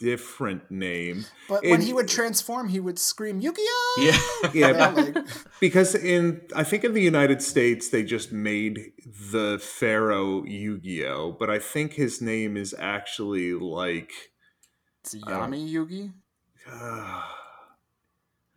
different 0.00 0.70
name. 0.70 1.24
but 1.48 1.62
when 1.62 1.80
he 1.82 1.92
would 1.92 2.08
transform 2.08 2.68
he 2.68 2.80
would 2.80 2.98
scream 2.98 3.40
yu-gi-oh 3.40 3.96
Yeah. 4.00 4.50
Yeah, 4.54 4.70
Yeah, 4.72 4.88
like- 4.90 5.16
because 5.60 5.94
in 5.94 6.40
I 6.56 6.64
think 6.64 6.84
in 6.84 6.94
the 6.94 7.02
United 7.02 7.42
States 7.42 7.88
they 7.90 8.02
just 8.02 8.32
made 8.32 8.92
the 9.32 9.58
pharaoh 9.62 10.42
Yu-Gi-Oh, 10.44 11.36
but 11.38 11.50
I 11.50 11.58
think 11.58 11.92
his 11.94 12.20
name 12.20 12.56
is 12.56 12.74
actually 12.78 13.52
like 13.54 14.10
it's 15.04 15.12
don't- 15.12 15.52
yami 15.52 15.70
yugi 15.70 16.12
uh, 16.72 17.22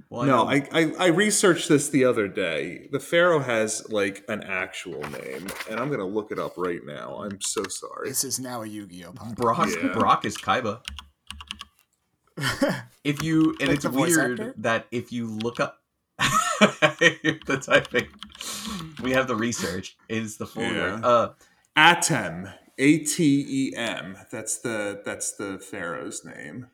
Well, 0.10 0.25
no, 0.25 0.47
I, 0.47 0.58
I 0.71 0.82
I 0.99 1.08
researched 1.08 1.67
this 1.69 1.89
the 1.89 2.06
other 2.06 2.27
day. 2.27 2.88
The 2.91 2.99
pharaoh 2.99 3.39
has 3.39 3.82
like 3.89 4.23
an 4.29 4.43
actual 4.43 5.01
name, 5.10 5.47
and 5.69 5.79
I'm 5.79 5.89
gonna 5.89 6.06
look 6.17 6.32
it 6.32 6.38
up 6.38 6.53
right 6.58 6.82
now. 6.86 7.23
I'm 7.23 7.39
so 7.41 7.63
sorry. 7.67 8.10
this 8.10 8.23
is 8.23 8.39
now 8.39 8.62
a 8.62 8.67
yu-gi-oh 8.67 9.13
podcast. 9.13 9.36
Brock 9.36 9.69
Yeah. 9.82 9.93
Brock 9.93 10.25
is 10.25 10.38
Kaiba. 10.38 10.82
If 13.04 13.22
you 13.22 13.56
and 13.60 13.67
Like 13.69 13.76
it's 13.78 13.86
weird 13.86 14.39
actor? 14.39 14.54
that 14.58 14.88
if 14.91 15.12
you 15.12 15.28
look 15.28 15.60
up 15.60 15.82
the 16.60 17.60
typing, 17.62 18.08
we 19.02 19.12
have 19.12 19.28
the 19.28 19.36
research 19.36 19.98
is 20.08 20.38
the 20.38 20.46
full 20.46 20.63
Yeah. 20.63 20.93
word. 20.96 21.04
Uh, 21.06 21.30
Atem, 21.78 22.54
A 22.78 23.00
T 23.00 23.46
E 23.72 23.76
M. 23.76 24.15
That's 24.32 24.58
the 24.60 25.02
that's 25.06 25.34
the 25.34 25.60
pharaoh's 25.60 26.24
name. 26.24 26.67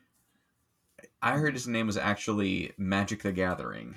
I 1.20 1.32
heard 1.38 1.54
his 1.54 1.66
name 1.66 1.86
was 1.86 1.96
actually 1.96 2.72
Magic 2.78 3.22
the 3.22 3.32
Gathering. 3.32 3.96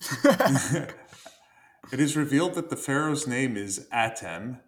it 0.24 2.00
is 2.00 2.16
revealed 2.16 2.54
that 2.54 2.70
the 2.70 2.76
pharaoh's 2.76 3.26
name 3.26 3.56
is 3.56 3.86
Atem, 3.92 4.60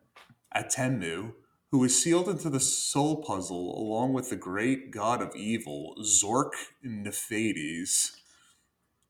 Atemu, 0.56 1.32
who 1.74 1.80
was 1.80 2.00
sealed 2.00 2.28
into 2.28 2.48
the 2.48 2.60
soul 2.60 3.16
puzzle 3.16 3.76
along 3.76 4.12
with 4.12 4.30
the 4.30 4.36
great 4.36 4.92
god 4.92 5.20
of 5.20 5.34
evil, 5.34 5.96
Zorc 6.04 6.50
Nephades. 6.86 8.12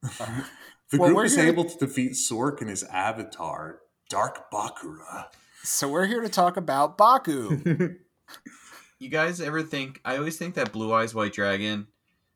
the 0.02 0.98
Well, 0.98 1.12
group 1.12 1.26
is 1.26 1.34
here 1.36 1.44
to- 1.44 1.50
able 1.50 1.66
to 1.66 1.76
defeat 1.78 2.12
Zorc 2.12 2.62
and 2.62 2.70
his 2.70 2.82
avatar, 2.84 3.80
Dark 4.08 4.50
Bakura. 4.50 5.26
so 5.62 5.88
we're 5.90 6.06
here 6.06 6.22
to 6.22 6.28
talk 6.30 6.56
about 6.56 6.96
baku 6.96 7.96
You 8.98 9.10
guys 9.10 9.42
ever 9.42 9.62
think? 9.62 10.00
I 10.02 10.16
always 10.16 10.38
think 10.38 10.54
that 10.54 10.72
Blue 10.72 10.90
Eyes 10.90 11.14
White 11.14 11.34
Dragon 11.34 11.88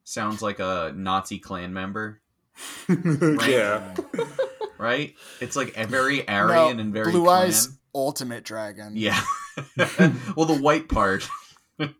sounds 0.04 0.42
like 0.42 0.58
a 0.58 0.92
Nazi 0.94 1.38
clan 1.38 1.72
member, 1.72 2.20
yeah. 2.88 3.94
right? 4.76 5.14
It's 5.40 5.56
like 5.56 5.74
a 5.78 5.86
very 5.86 6.28
Aryan 6.28 6.76
No, 6.76 6.82
and 6.82 6.92
very 6.92 7.12
blue 7.12 7.24
clan. 7.24 7.44
eyes 7.46 7.70
ultimate 7.94 8.44
dragon 8.44 8.92
Yeah. 8.94 9.22
well, 10.36 10.46
the 10.46 10.58
white 10.60 10.88
part. 10.88 11.28
well, 11.78 11.90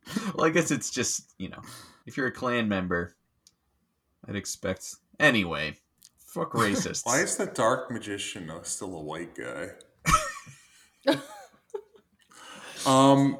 I 0.41 0.51
guess 0.51 0.71
it's 0.71 0.91
just 0.91 1.33
you 1.39 1.49
know, 1.49 1.63
if 2.07 2.17
you're 2.17 2.27
a 2.27 2.33
clan 2.33 2.69
member, 2.69 3.15
I'd 4.27 4.37
expect 4.37 4.95
anyway. 5.19 5.77
Fuck 6.19 6.53
racists. 6.53 7.03
Why 7.07 7.21
is 7.21 7.37
the 7.37 7.47
dark 7.47 7.91
magician 7.91 8.51
still 8.63 8.95
a 8.95 9.03
white 9.03 9.35
guy? 9.35 9.71
um, 12.87 13.39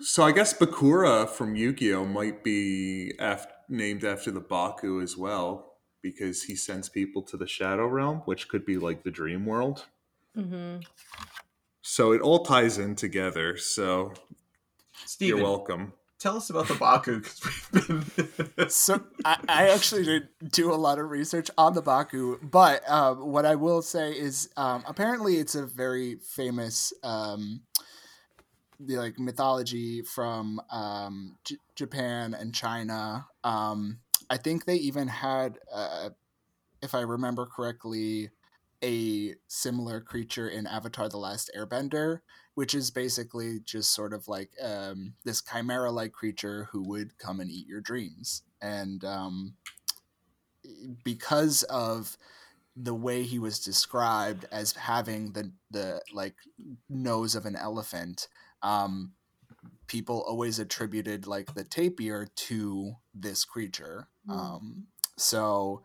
so 0.00 0.22
I 0.22 0.32
guess 0.32 0.52
Bakura 0.52 1.28
from 1.28 1.56
Yu-Gi-Oh 1.56 2.04
might 2.04 2.44
be 2.44 3.12
af- 3.18 3.46
named 3.68 4.04
after 4.04 4.30
the 4.30 4.40
Baku 4.40 5.00
as 5.00 5.16
well 5.16 5.78
because 6.02 6.44
he 6.44 6.54
sends 6.54 6.88
people 6.88 7.22
to 7.22 7.36
the 7.36 7.46
Shadow 7.46 7.86
Realm, 7.86 8.18
which 8.26 8.48
could 8.48 8.64
be 8.64 8.76
like 8.78 9.02
the 9.02 9.10
Dream 9.10 9.46
World. 9.46 9.86
Mm-hmm. 10.36 10.80
So 11.88 12.10
it 12.10 12.20
all 12.20 12.40
ties 12.40 12.78
in 12.78 12.96
together. 12.96 13.56
So 13.56 14.12
Steven, 15.04 15.38
you're 15.38 15.46
welcome. 15.46 15.92
tell 16.18 16.36
us 16.36 16.50
about 16.50 16.66
the 16.66 16.74
Baku 16.74 17.20
because 17.20 17.40
we've 17.72 18.16
been. 18.56 18.68
so 18.68 19.04
I, 19.24 19.38
I 19.48 19.68
actually 19.68 20.02
did 20.02 20.28
do 20.50 20.72
a 20.72 20.74
lot 20.74 20.98
of 20.98 21.08
research 21.10 21.48
on 21.56 21.74
the 21.74 21.82
Baku, 21.82 22.40
but 22.42 22.82
um, 22.90 23.30
what 23.30 23.46
I 23.46 23.54
will 23.54 23.82
say 23.82 24.10
is 24.10 24.48
um, 24.56 24.82
apparently 24.84 25.36
it's 25.36 25.54
a 25.54 25.64
very 25.64 26.16
famous 26.16 26.92
um, 27.04 27.62
the 28.80 28.96
like 28.96 29.16
mythology 29.20 30.02
from 30.02 30.60
um, 30.72 31.36
J- 31.44 31.58
Japan 31.76 32.34
and 32.34 32.52
China. 32.52 33.26
Um, 33.44 34.00
I 34.28 34.38
think 34.38 34.64
they 34.64 34.74
even 34.74 35.06
had, 35.06 35.60
uh, 35.72 36.10
if 36.82 36.96
I 36.96 37.02
remember 37.02 37.46
correctly, 37.46 38.30
a 38.86 39.34
similar 39.48 40.00
creature 40.00 40.48
in 40.48 40.66
Avatar: 40.66 41.08
The 41.08 41.18
Last 41.18 41.50
Airbender, 41.58 42.20
which 42.54 42.74
is 42.74 42.90
basically 42.90 43.60
just 43.64 43.92
sort 43.92 44.12
of 44.12 44.28
like 44.28 44.50
um, 44.62 45.14
this 45.24 45.42
chimera-like 45.42 46.12
creature 46.12 46.68
who 46.70 46.82
would 46.88 47.18
come 47.18 47.40
and 47.40 47.50
eat 47.50 47.66
your 47.66 47.80
dreams, 47.80 48.42
and 48.62 49.04
um, 49.04 49.54
because 51.04 51.64
of 51.64 52.16
the 52.76 52.94
way 52.94 53.22
he 53.22 53.38
was 53.38 53.58
described 53.58 54.44
as 54.52 54.72
having 54.72 55.32
the 55.32 55.50
the 55.70 56.00
like 56.12 56.36
nose 56.88 57.34
of 57.34 57.46
an 57.46 57.56
elephant, 57.56 58.28
um, 58.62 59.12
people 59.86 60.24
always 60.28 60.58
attributed 60.58 61.26
like 61.26 61.54
the 61.54 61.64
tapir 61.64 62.28
to 62.36 62.92
this 63.14 63.44
creature. 63.44 64.08
Mm. 64.28 64.32
Um, 64.32 64.86
so 65.16 65.82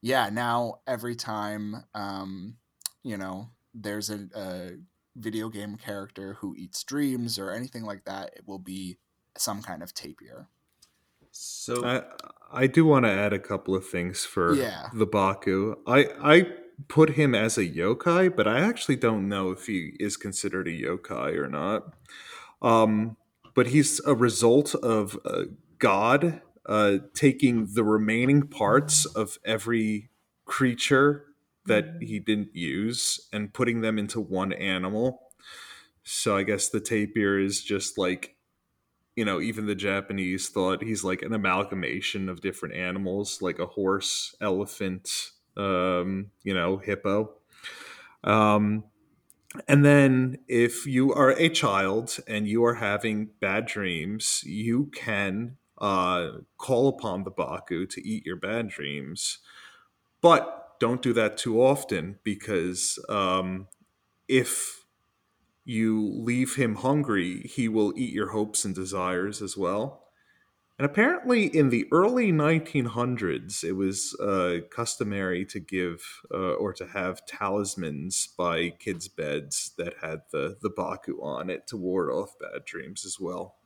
yeah, 0.00 0.28
now 0.30 0.80
every 0.86 1.14
time 1.16 1.84
um, 1.94 2.58
you 3.02 3.16
know 3.16 3.50
there's 3.74 4.10
a, 4.10 4.28
a 4.34 4.70
video 5.16 5.48
game 5.48 5.76
character 5.76 6.34
who 6.34 6.54
eats 6.56 6.84
dreams 6.84 7.38
or 7.38 7.50
anything 7.50 7.84
like 7.84 8.04
that, 8.04 8.32
it 8.36 8.46
will 8.46 8.58
be 8.58 8.98
some 9.36 9.62
kind 9.62 9.82
of 9.82 9.94
tapir. 9.94 10.48
so 11.30 11.84
I 11.84 12.02
I 12.50 12.66
do 12.66 12.84
want 12.84 13.04
to 13.04 13.10
add 13.10 13.32
a 13.32 13.38
couple 13.38 13.74
of 13.74 13.86
things 13.86 14.24
for 14.24 14.54
Yeah. 14.54 14.90
the 14.92 15.06
Baku. 15.06 15.76
I 15.86 16.06
I 16.22 16.46
put 16.88 17.10
him 17.10 17.34
as 17.34 17.58
a 17.58 17.66
yokai, 17.66 18.34
but 18.34 18.46
I 18.48 18.60
actually 18.60 18.96
don't 18.96 19.28
know 19.28 19.50
if 19.50 19.66
he 19.66 19.96
is 20.00 20.16
considered 20.16 20.68
a 20.68 20.70
yokai 20.70 21.36
or 21.36 21.48
not. 21.48 21.94
Um, 22.62 23.16
but 23.54 23.68
he's 23.68 24.00
a 24.06 24.14
result 24.14 24.74
of 24.76 25.18
uh, 25.24 25.44
God 25.78 26.42
uh, 26.68 26.98
taking 27.14 27.66
the 27.74 27.84
remaining 27.84 28.46
parts 28.46 29.06
of 29.06 29.38
every 29.44 30.10
creature 30.44 31.24
that 31.66 31.96
he 32.00 32.18
didn't 32.18 32.54
use 32.54 33.28
and 33.32 33.52
putting 33.52 33.80
them 33.80 33.98
into 33.98 34.20
one 34.20 34.52
animal. 34.52 35.32
So 36.04 36.36
I 36.36 36.42
guess 36.44 36.68
the 36.68 36.80
tapir 36.80 37.38
is 37.38 37.62
just 37.62 37.98
like 37.98 38.36
you 39.16 39.24
know, 39.24 39.40
even 39.40 39.66
the 39.66 39.74
Japanese 39.74 40.48
thought 40.48 40.80
he's 40.80 41.02
like 41.02 41.22
an 41.22 41.34
amalgamation 41.34 42.28
of 42.28 42.40
different 42.40 42.76
animals, 42.76 43.42
like 43.42 43.58
a 43.58 43.66
horse, 43.66 44.36
elephant, 44.40 45.32
um, 45.56 46.30
you 46.44 46.54
know, 46.54 46.76
hippo. 46.76 47.32
Um, 48.22 48.84
and 49.66 49.84
then, 49.84 50.38
if 50.46 50.86
you 50.86 51.12
are 51.12 51.30
a 51.30 51.48
child 51.48 52.18
and 52.28 52.46
you 52.46 52.64
are 52.64 52.74
having 52.74 53.30
bad 53.40 53.66
dreams, 53.66 54.44
you 54.44 54.86
can 54.94 55.56
uh, 55.80 56.28
call 56.56 56.88
upon 56.88 57.24
the 57.24 57.30
Baku 57.30 57.86
to 57.86 58.06
eat 58.06 58.26
your 58.26 58.36
bad 58.36 58.68
dreams. 58.68 59.38
But 60.20 60.76
don't 60.80 61.02
do 61.02 61.12
that 61.12 61.36
too 61.36 61.62
often 61.62 62.18
because 62.22 62.98
um, 63.08 63.68
if 64.26 64.84
you 65.64 66.10
leave 66.14 66.56
him 66.56 66.76
hungry, 66.76 67.42
he 67.42 67.68
will 67.68 67.92
eat 67.96 68.12
your 68.12 68.30
hopes 68.30 68.64
and 68.64 68.74
desires 68.74 69.42
as 69.42 69.56
well. 69.56 70.04
And 70.78 70.86
apparently, 70.86 71.44
in 71.44 71.70
the 71.70 71.86
early 71.90 72.30
1900s, 72.30 73.64
it 73.64 73.72
was 73.72 74.14
uh, 74.20 74.58
customary 74.70 75.44
to 75.46 75.58
give 75.58 76.00
uh, 76.32 76.52
or 76.52 76.72
to 76.74 76.86
have 76.86 77.26
talismans 77.26 78.28
by 78.38 78.70
kids' 78.70 79.08
beds 79.08 79.72
that 79.76 79.94
had 80.00 80.22
the, 80.30 80.56
the 80.62 80.70
Baku 80.70 81.20
on 81.20 81.50
it 81.50 81.66
to 81.66 81.76
ward 81.76 82.10
off 82.10 82.38
bad 82.38 82.64
dreams 82.64 83.04
as 83.04 83.18
well. 83.18 83.56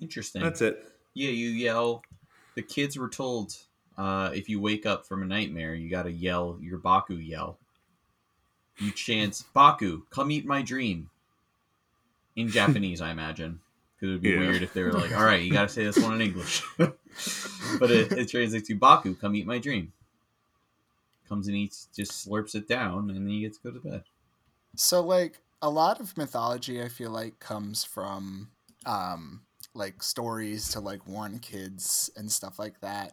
Interesting. 0.00 0.42
That's 0.42 0.60
it. 0.60 0.84
Yeah, 1.14 1.30
you 1.30 1.48
yell. 1.48 2.02
The 2.54 2.62
kids 2.62 2.98
were 2.98 3.08
told 3.08 3.56
uh, 3.96 4.30
if 4.34 4.48
you 4.48 4.60
wake 4.60 4.86
up 4.86 5.06
from 5.06 5.22
a 5.22 5.26
nightmare, 5.26 5.74
you 5.74 5.90
got 5.90 6.02
to 6.02 6.12
yell 6.12 6.58
your 6.60 6.78
Baku 6.78 7.16
yell. 7.16 7.58
You 8.78 8.90
chant, 8.90 9.42
Baku, 9.54 10.02
come 10.10 10.30
eat 10.30 10.44
my 10.44 10.62
dream. 10.62 11.08
In 12.34 12.48
Japanese, 12.48 13.00
I 13.00 13.10
imagine. 13.10 13.60
Because 13.94 14.10
it 14.10 14.12
would 14.12 14.22
be 14.22 14.32
Yeah. 14.32 14.38
weird 14.38 14.62
if 14.62 14.74
they 14.74 14.82
were 14.82 14.92
like, 14.92 15.16
all 15.16 15.24
right, 15.24 15.42
you 15.42 15.50
got 15.52 15.68
to 15.68 15.74
say 15.74 15.84
this 15.84 15.98
one 15.98 16.14
in 16.14 16.20
English. 16.20 16.62
but 16.76 17.90
it, 17.90 18.12
it 18.12 18.28
translates 18.28 18.68
to 18.68 18.74
Baku, 18.74 19.14
come 19.14 19.34
eat 19.34 19.46
my 19.46 19.58
dream. 19.58 19.92
Comes 21.26 21.48
and 21.48 21.56
eats, 21.56 21.88
just 21.96 22.28
slurps 22.28 22.54
it 22.54 22.68
down, 22.68 23.08
and 23.10 23.16
then 23.16 23.28
he 23.28 23.40
gets 23.40 23.56
to 23.58 23.72
go 23.72 23.78
to 23.78 23.88
bed. 23.88 24.04
So 24.76 25.00
like 25.00 25.40
a 25.62 25.70
lot 25.70 26.00
of 26.00 26.16
mythology 26.18 26.82
I 26.82 26.88
feel 26.88 27.10
like 27.10 27.40
comes 27.40 27.82
from 27.82 28.50
um 28.84 29.45
like 29.76 30.02
stories 30.02 30.70
to 30.70 30.80
like 30.80 31.06
warn 31.06 31.38
kids 31.38 32.10
and 32.16 32.30
stuff 32.30 32.58
like 32.58 32.80
that. 32.80 33.12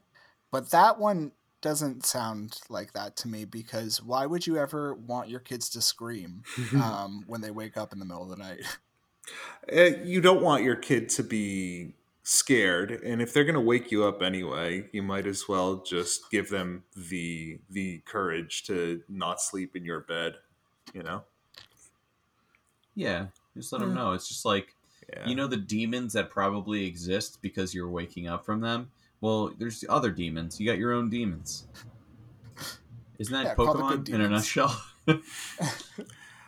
But 0.52 0.72
that 0.72 1.00
one 1.00 1.32
doesn't 1.62 2.06
sound 2.06 2.60
like 2.70 2.94
that 2.94 3.16
to 3.18 3.28
me 3.28 3.46
because 3.46 4.02
why 4.02 4.26
would 4.26 4.46
you 4.46 4.58
ever 4.58 4.94
want 4.94 5.30
your 5.30 5.40
kids 5.40 5.70
to 5.70 5.82
scream 5.82 6.44
um, 6.76 7.24
when 7.28 7.42
they 7.42 7.52
wake 7.52 7.78
up 7.78 7.94
in 7.94 8.00
the 8.00 8.06
middle 8.06 8.24
of 8.24 8.30
the 8.30 8.36
night? 8.36 8.78
Uh, 9.72 9.98
you 10.04 10.20
don't 10.20 10.42
want 10.42 10.64
your 10.64 10.76
kid 10.76 11.08
to 11.08 11.24
be 11.24 11.94
scared 12.24 12.92
and 12.92 13.22
if 13.22 13.34
they're 13.34 13.44
going 13.44 13.54
to 13.54 13.62
wake 13.62 13.92
you 13.92 14.06
up 14.06 14.22
anyway 14.22 14.86
you 14.94 15.04
might 15.04 15.26
as 15.26 15.48
well 15.50 15.84
just 15.84 16.32
give 16.32 16.50
them 16.50 16.84
the 16.96 17.60
the 17.70 18.00
courage 18.06 18.64
to 18.64 19.02
not 19.10 19.42
sleep 19.42 19.76
in 19.76 19.84
your 19.84 20.00
bed 20.00 20.36
you 20.94 21.04
know 21.04 21.22
Yeah, 22.96 23.28
just 23.56 23.72
let 23.72 23.82
them 23.82 23.94
know. 23.94 24.14
It's 24.14 24.28
just 24.28 24.46
like, 24.46 24.76
yeah. 25.16 25.30
You 25.30 25.36
know 25.36 25.48
the 25.48 25.58
demons 25.58 26.14
that 26.14 26.30
probably 26.30 26.86
exist 26.86 27.42
because 27.42 27.74
you're 27.74 27.90
waking 27.90 28.28
up 28.28 28.46
from 28.46 28.62
them? 28.62 28.92
Well 29.22 29.54
there's 29.58 29.84
other 29.90 30.12
demons. 30.12 30.60
You 30.60 30.68
got 30.68 30.78
your 30.78 30.94
own 30.94 31.10
demons. 31.10 31.68
Isn't 33.20 33.34
that 33.34 33.50
Yeah, 33.50 33.56
pokemon 33.56 34.10
in 34.10 34.22
a 34.22 34.28
nutshell? 34.30 34.84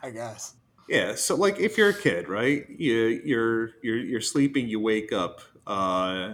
I 0.01 0.11
guess. 0.11 0.55
yeah 0.87 1.15
so 1.15 1.35
like 1.35 1.59
if 1.59 1.77
you're 1.77 1.89
a 1.89 1.93
kid 2.01 2.29
right 2.29 2.69
you 2.69 2.93
you're 3.25 3.71
you're 3.81 3.97
you're 3.97 4.21
sleeping 4.21 4.67
you 4.67 4.79
wake 4.79 5.11
up 5.11 5.41
uh 5.67 6.33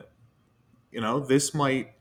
you 0.91 1.01
know 1.01 1.19
this 1.19 1.53
might 1.53 1.93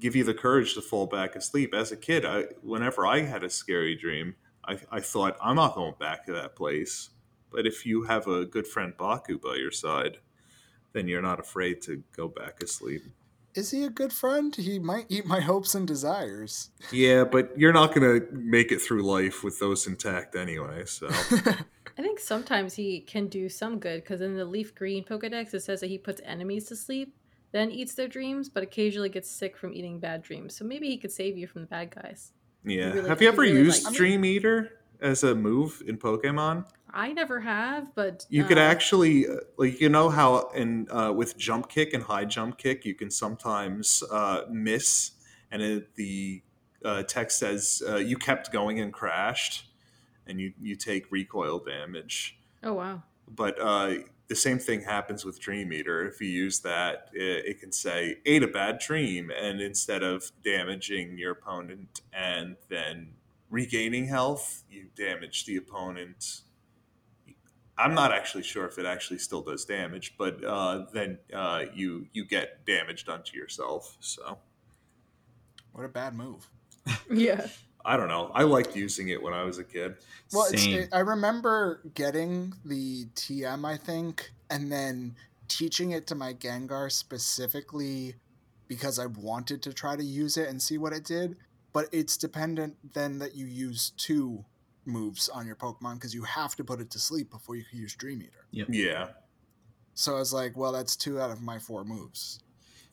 give 0.00 0.16
you 0.16 0.24
the 0.24 0.34
courage 0.34 0.74
to 0.74 0.82
fall 0.82 1.06
back 1.06 1.36
asleep. 1.36 1.74
As 1.74 1.92
a 1.92 1.96
kid 1.96 2.24
i 2.24 2.44
whenever 2.62 3.06
i 3.06 3.20
had 3.22 3.44
a 3.44 3.50
scary 3.50 3.94
dream 3.94 4.36
i 4.64 4.78
i 4.90 5.00
thought 5.00 5.36
i'm 5.42 5.56
not 5.56 5.74
going 5.74 5.94
back 6.00 6.26
to 6.26 6.32
that 6.32 6.56
place 6.56 7.10
but 7.50 7.66
if 7.66 7.84
you 7.86 8.02
have 8.04 8.26
a 8.26 8.44
good 8.44 8.66
friend 8.66 8.94
baku 8.96 9.38
by 9.38 9.54
your 9.56 9.70
side 9.72 10.18
then 10.92 11.06
you're 11.08 11.22
not 11.22 11.38
afraid 11.40 11.80
to 11.82 12.02
go 12.16 12.28
back 12.28 12.62
asleep 12.62 13.02
Is 13.54 13.70
he 13.72 13.82
a 13.84 13.90
good 13.90 14.12
friend? 14.12 14.54
He 14.54 14.78
might 14.78 15.06
eat 15.08 15.26
my 15.26 15.40
hopes 15.40 15.74
and 15.74 15.86
desires. 15.86 16.70
yeah 16.92 17.24
but 17.24 17.44
you're 17.58 17.72
not 17.72 17.94
going 17.94 18.06
to 18.20 18.26
make 18.32 18.70
it 18.72 18.80
through 18.80 19.02
life 19.02 19.42
with 19.44 19.58
those 19.58 19.86
intact 19.86 20.34
anyway 20.36 20.84
so 20.86 21.08
I 21.98 22.02
think 22.02 22.20
sometimes 22.20 22.74
he 22.74 23.00
can 23.00 23.26
do 23.26 23.48
some 23.48 23.78
good 23.80 24.02
because 24.04 24.20
in 24.20 24.36
the 24.36 24.44
leaf 24.44 24.74
green 24.74 25.02
Pokedex 25.04 25.52
it 25.54 25.60
says 25.62 25.80
that 25.80 25.88
he 25.88 25.98
puts 25.98 26.20
enemies 26.24 26.66
to 26.66 26.76
sleep, 26.76 27.12
then 27.50 27.72
eats 27.72 27.94
their 27.94 28.06
dreams, 28.06 28.48
but 28.48 28.62
occasionally 28.62 29.08
gets 29.08 29.28
sick 29.28 29.56
from 29.56 29.72
eating 29.74 29.98
bad 29.98 30.22
dreams. 30.22 30.54
So 30.54 30.64
maybe 30.64 30.86
he 30.88 30.96
could 30.96 31.10
save 31.10 31.36
you 31.36 31.46
from 31.48 31.62
the 31.62 31.66
bad 31.66 31.90
guys. 31.94 32.32
yeah 32.64 32.92
really- 32.92 33.08
have 33.08 33.20
you 33.20 33.28
ever 33.28 33.42
really 33.42 33.58
used 33.58 33.84
likes- 33.84 33.96
dream 33.96 34.24
eater 34.24 34.58
as 35.00 35.24
a 35.24 35.34
move 35.34 35.82
in 35.88 35.96
pokemon 35.98 36.64
I 36.92 37.12
never 37.12 37.40
have, 37.40 37.94
but 37.94 38.26
You 38.28 38.44
could 38.44 38.58
uh, 38.58 38.62
actually, 38.62 39.26
uh, 39.26 39.36
like, 39.56 39.80
you 39.80 39.88
know 39.88 40.08
how 40.08 40.48
in 40.54 40.88
uh, 40.90 41.12
with 41.12 41.36
jump 41.36 41.68
kick 41.68 41.92
and 41.92 42.02
high 42.02 42.24
jump 42.24 42.58
kick, 42.58 42.84
you 42.84 42.94
can 42.94 43.10
sometimes 43.10 44.02
uh, 44.10 44.42
miss, 44.50 45.12
and 45.50 45.62
it, 45.62 45.94
the 45.96 46.42
uh, 46.84 47.02
text 47.02 47.38
says 47.38 47.82
uh, 47.86 47.96
you 47.96 48.16
kept 48.16 48.52
going 48.52 48.80
and 48.80 48.92
crashed, 48.92 49.66
and 50.26 50.40
you 50.40 50.52
you 50.60 50.76
take 50.76 51.10
recoil 51.10 51.58
damage. 51.58 52.38
Oh 52.62 52.74
wow. 52.74 53.02
But 53.28 53.60
uh, 53.60 53.94
the 54.28 54.36
same 54.36 54.58
thing 54.58 54.82
happens 54.82 55.24
with 55.24 55.40
Dream 55.40 55.72
Eater. 55.72 56.06
If 56.06 56.20
you 56.20 56.28
use 56.28 56.60
that, 56.60 57.10
it, 57.12 57.44
it 57.46 57.60
can 57.60 57.72
say 57.72 58.16
ate 58.24 58.42
a 58.42 58.48
bad 58.48 58.78
dream, 58.78 59.30
and 59.30 59.60
instead 59.60 60.02
of 60.02 60.32
damaging 60.42 61.18
your 61.18 61.32
opponent 61.32 62.00
and 62.12 62.56
then 62.68 63.10
regaining 63.50 64.06
health, 64.06 64.64
you 64.70 64.86
damage 64.96 65.46
the 65.46 65.56
opponent. 65.56 66.42
I'm 67.78 67.94
not 67.94 68.12
actually 68.12 68.42
sure 68.42 68.66
if 68.66 68.78
it 68.78 68.86
actually 68.86 69.18
still 69.18 69.40
does 69.40 69.64
damage, 69.64 70.14
but 70.18 70.42
uh, 70.44 70.86
then 70.92 71.18
uh, 71.32 71.64
you 71.72 72.06
you 72.12 72.24
get 72.24 72.66
damage 72.66 73.04
done 73.04 73.22
to 73.22 73.36
yourself. 73.36 73.96
So 74.00 74.38
What 75.72 75.84
a 75.84 75.88
bad 75.88 76.14
move. 76.14 76.48
Yeah. 77.10 77.46
I 77.84 77.96
don't 77.96 78.08
know. 78.08 78.30
I 78.34 78.42
liked 78.42 78.76
using 78.76 79.08
it 79.08 79.22
when 79.22 79.32
I 79.32 79.44
was 79.44 79.58
a 79.58 79.64
kid. 79.64 79.96
Well, 80.32 80.48
it's, 80.52 80.66
it, 80.66 80.88
I 80.92 80.98
remember 80.98 81.80
getting 81.94 82.52
the 82.64 83.06
TM, 83.14 83.64
I 83.64 83.76
think, 83.76 84.32
and 84.50 84.70
then 84.70 85.14
teaching 85.46 85.92
it 85.92 86.06
to 86.08 86.14
my 86.14 86.34
Gengar 86.34 86.90
specifically 86.92 88.16
because 88.66 88.98
I 88.98 89.06
wanted 89.06 89.62
to 89.62 89.72
try 89.72 89.96
to 89.96 90.04
use 90.04 90.36
it 90.36 90.48
and 90.48 90.60
see 90.60 90.76
what 90.76 90.92
it 90.92 91.04
did. 91.04 91.36
But 91.72 91.86
it's 91.92 92.16
dependent 92.16 92.76
then 92.94 93.18
that 93.20 93.34
you 93.34 93.46
use 93.46 93.92
two 93.96 94.44
moves 94.88 95.28
on 95.28 95.46
your 95.46 95.54
Pokemon 95.56 95.94
because 95.94 96.14
you 96.14 96.22
have 96.24 96.56
to 96.56 96.64
put 96.64 96.80
it 96.80 96.90
to 96.92 96.98
sleep 96.98 97.30
before 97.30 97.54
you 97.56 97.64
can 97.70 97.78
use 97.78 97.94
Dream 97.94 98.20
Eater. 98.22 98.46
Yeah, 98.50 99.08
So 99.94 100.16
I 100.16 100.18
was 100.18 100.32
like, 100.32 100.56
well, 100.56 100.72
that's 100.72 100.96
two 100.96 101.20
out 101.20 101.30
of 101.30 101.40
my 101.42 101.58
four 101.58 101.84
moves. 101.84 102.40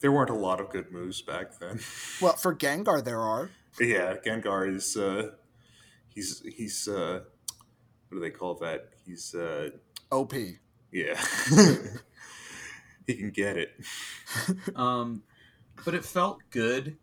there 0.01 0.11
weren't 0.11 0.29
a 0.29 0.35
lot 0.35 0.59
of 0.59 0.69
good 0.69 0.91
moves 0.91 1.21
back 1.21 1.57
then. 1.59 1.79
Well, 2.21 2.33
for 2.35 2.53
Gengar, 2.53 3.03
there 3.03 3.21
are. 3.21 3.49
Yeah, 3.79 4.15
Gengar 4.25 4.73
is 4.73 4.95
uh 4.97 5.31
he's 6.07 6.41
he's 6.57 6.87
uh 6.87 7.21
what 8.09 8.17
do 8.17 8.19
they 8.21 8.29
call 8.29 8.53
that? 8.55 8.89
He's 9.05 9.33
uh 9.33 9.69
OP. 10.11 10.33
yeah. 10.91 11.19
he 13.07 13.15
can 13.15 13.31
get 13.31 13.57
it. 13.57 13.71
um 14.75 15.23
but 15.83 15.93
it 15.93 16.05
felt 16.05 16.39
good 16.51 16.97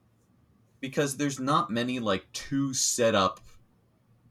because 0.80 1.16
there's 1.16 1.38
not 1.38 1.70
many 1.70 1.98
like 2.00 2.24
two 2.32 2.72
setup 2.74 3.40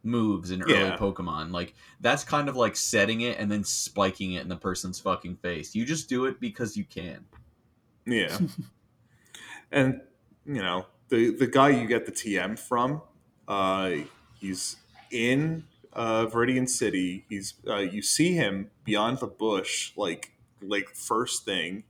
moves 0.03 0.51
in 0.51 0.61
early 0.63 0.73
Yeah. 0.73 0.97
pokemon 0.97 1.51
like 1.51 1.73
that's 1.99 2.23
kind 2.23 2.49
of 2.49 2.55
like 2.55 2.75
setting 2.75 3.21
it 3.21 3.37
and 3.39 3.51
then 3.51 3.63
spiking 3.63 4.33
it 4.33 4.41
in 4.41 4.49
the 4.49 4.55
person's 4.55 4.99
fucking 4.99 5.35
face 5.37 5.75
you 5.75 5.85
just 5.85 6.09
do 6.09 6.25
it 6.25 6.39
because 6.39 6.75
you 6.75 6.83
can 6.83 7.25
Yeah. 8.05 8.37
and 9.71 10.01
you 10.45 10.61
know, 10.61 10.87
the 11.09 11.29
the 11.35 11.47
guy 11.47 11.69
you 11.69 11.87
get 11.87 12.05
the 12.05 12.11
TM 12.11 12.57
from, 12.57 13.01
uh 13.47 13.91
he's 14.39 14.77
in 15.11 15.65
uh 15.93 16.25
Viridian 16.27 16.67
City. 16.67 17.25
He's 17.29 17.53
uh 17.67 17.77
you 17.77 18.01
see 18.01 18.33
him 18.33 18.71
beyond 18.83 19.19
the 19.19 19.27
bush 19.27 19.93
like 19.95 20.31
like 20.61 20.89
first 20.89 21.45
thing. 21.45 21.83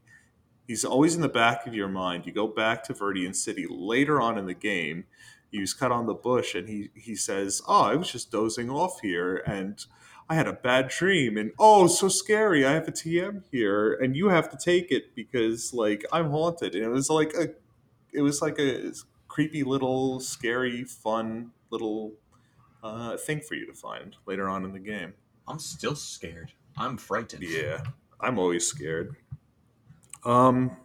He's 0.66 0.84
always 0.84 1.14
in 1.16 1.22
the 1.22 1.28
back 1.28 1.66
of 1.66 1.74
your 1.74 1.88
mind. 1.88 2.26
You 2.26 2.32
go 2.32 2.46
back 2.46 2.84
to 2.84 2.94
Viridian 2.94 3.34
City 3.34 3.66
later 3.68 4.20
on 4.20 4.38
in 4.38 4.46
the 4.46 4.54
game. 4.54 5.04
He's 5.52 5.74
cut 5.74 5.92
on 5.92 6.06
the 6.06 6.14
bush, 6.14 6.56
and 6.56 6.68
he 6.68 6.90
he 6.96 7.14
says, 7.14 7.62
"Oh, 7.68 7.82
I 7.82 7.94
was 7.96 8.10
just 8.10 8.32
dozing 8.32 8.70
off 8.70 9.00
here, 9.02 9.36
and 9.46 9.84
I 10.28 10.34
had 10.34 10.48
a 10.48 10.52
bad 10.54 10.88
dream, 10.88 11.36
and 11.38 11.52
oh, 11.58 11.86
so 11.86 12.08
scary! 12.08 12.66
I 12.66 12.72
have 12.72 12.88
a 12.88 12.92
TM 12.92 13.44
here, 13.52 13.94
and 13.94 14.16
you 14.16 14.28
have 14.30 14.50
to 14.50 14.56
take 14.56 14.90
it 14.90 15.14
because 15.14 15.72
like 15.74 16.04
I'm 16.12 16.30
haunted." 16.30 16.74
And 16.74 16.84
it 16.84 16.88
was 16.90 17.10
like 17.10 17.34
a, 17.34 17.48
it 18.12 18.22
was 18.22 18.42
like 18.42 18.58
a 18.58 18.92
creepy 19.28 19.62
little, 19.64 20.20
scary, 20.20 20.84
fun 20.84 21.52
little 21.70 22.14
uh, 22.82 23.16
thing 23.16 23.40
for 23.40 23.54
you 23.54 23.66
to 23.66 23.74
find 23.74 24.16
later 24.26 24.48
on 24.48 24.64
in 24.64 24.72
the 24.72 24.78
game. 24.78 25.14
i'm 25.48 25.58
still 25.58 25.94
scared 25.94 26.52
i'm 26.76 26.96
frightened 26.96 27.42
Yeah, 27.42 27.82
I'm 28.20 28.38
always 28.38 28.66
scared. 28.66 29.16
Um, 30.24 30.76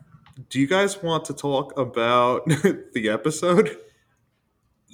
do 0.49 0.60
you 0.60 0.67
guys 0.67 1.01
want 1.03 1.25
to 1.25 1.34
talk 1.34 1.77
about 1.77 2.45
the 2.93 3.10
episode? 3.10 3.77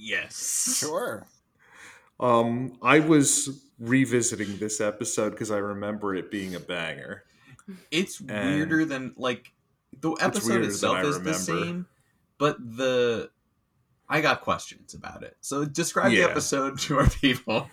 Yes. 0.03 0.77
Sure. 0.79 1.25
Um, 2.19 2.77
I 2.81 2.99
was 2.99 3.63
revisiting 3.79 4.57
this 4.57 4.79
episode 4.81 5.31
because 5.31 5.49
I 5.51 5.57
remember 5.57 6.13
it 6.13 6.29
being 6.29 6.55
a 6.55 6.59
banger. 6.59 7.23
It's 7.89 8.19
And- 8.19 8.55
weirder 8.55 8.85
than 8.85 9.13
like 9.17 9.53
the 9.97 10.11
episode 10.19 10.63
itself 10.63 11.03
is 11.05 11.21
the 11.21 11.33
same, 11.33 11.87
but 12.37 12.57
the 12.59 13.29
I 14.09 14.19
got 14.21 14.41
questions 14.41 14.93
about 14.93 15.23
it. 15.23 15.37
So 15.39 15.63
describe 15.65 16.11
Yeah. 16.11 16.25
the 16.25 16.31
episode 16.31 16.77
to 16.79 16.97
our 16.99 17.09
people. 17.21 17.69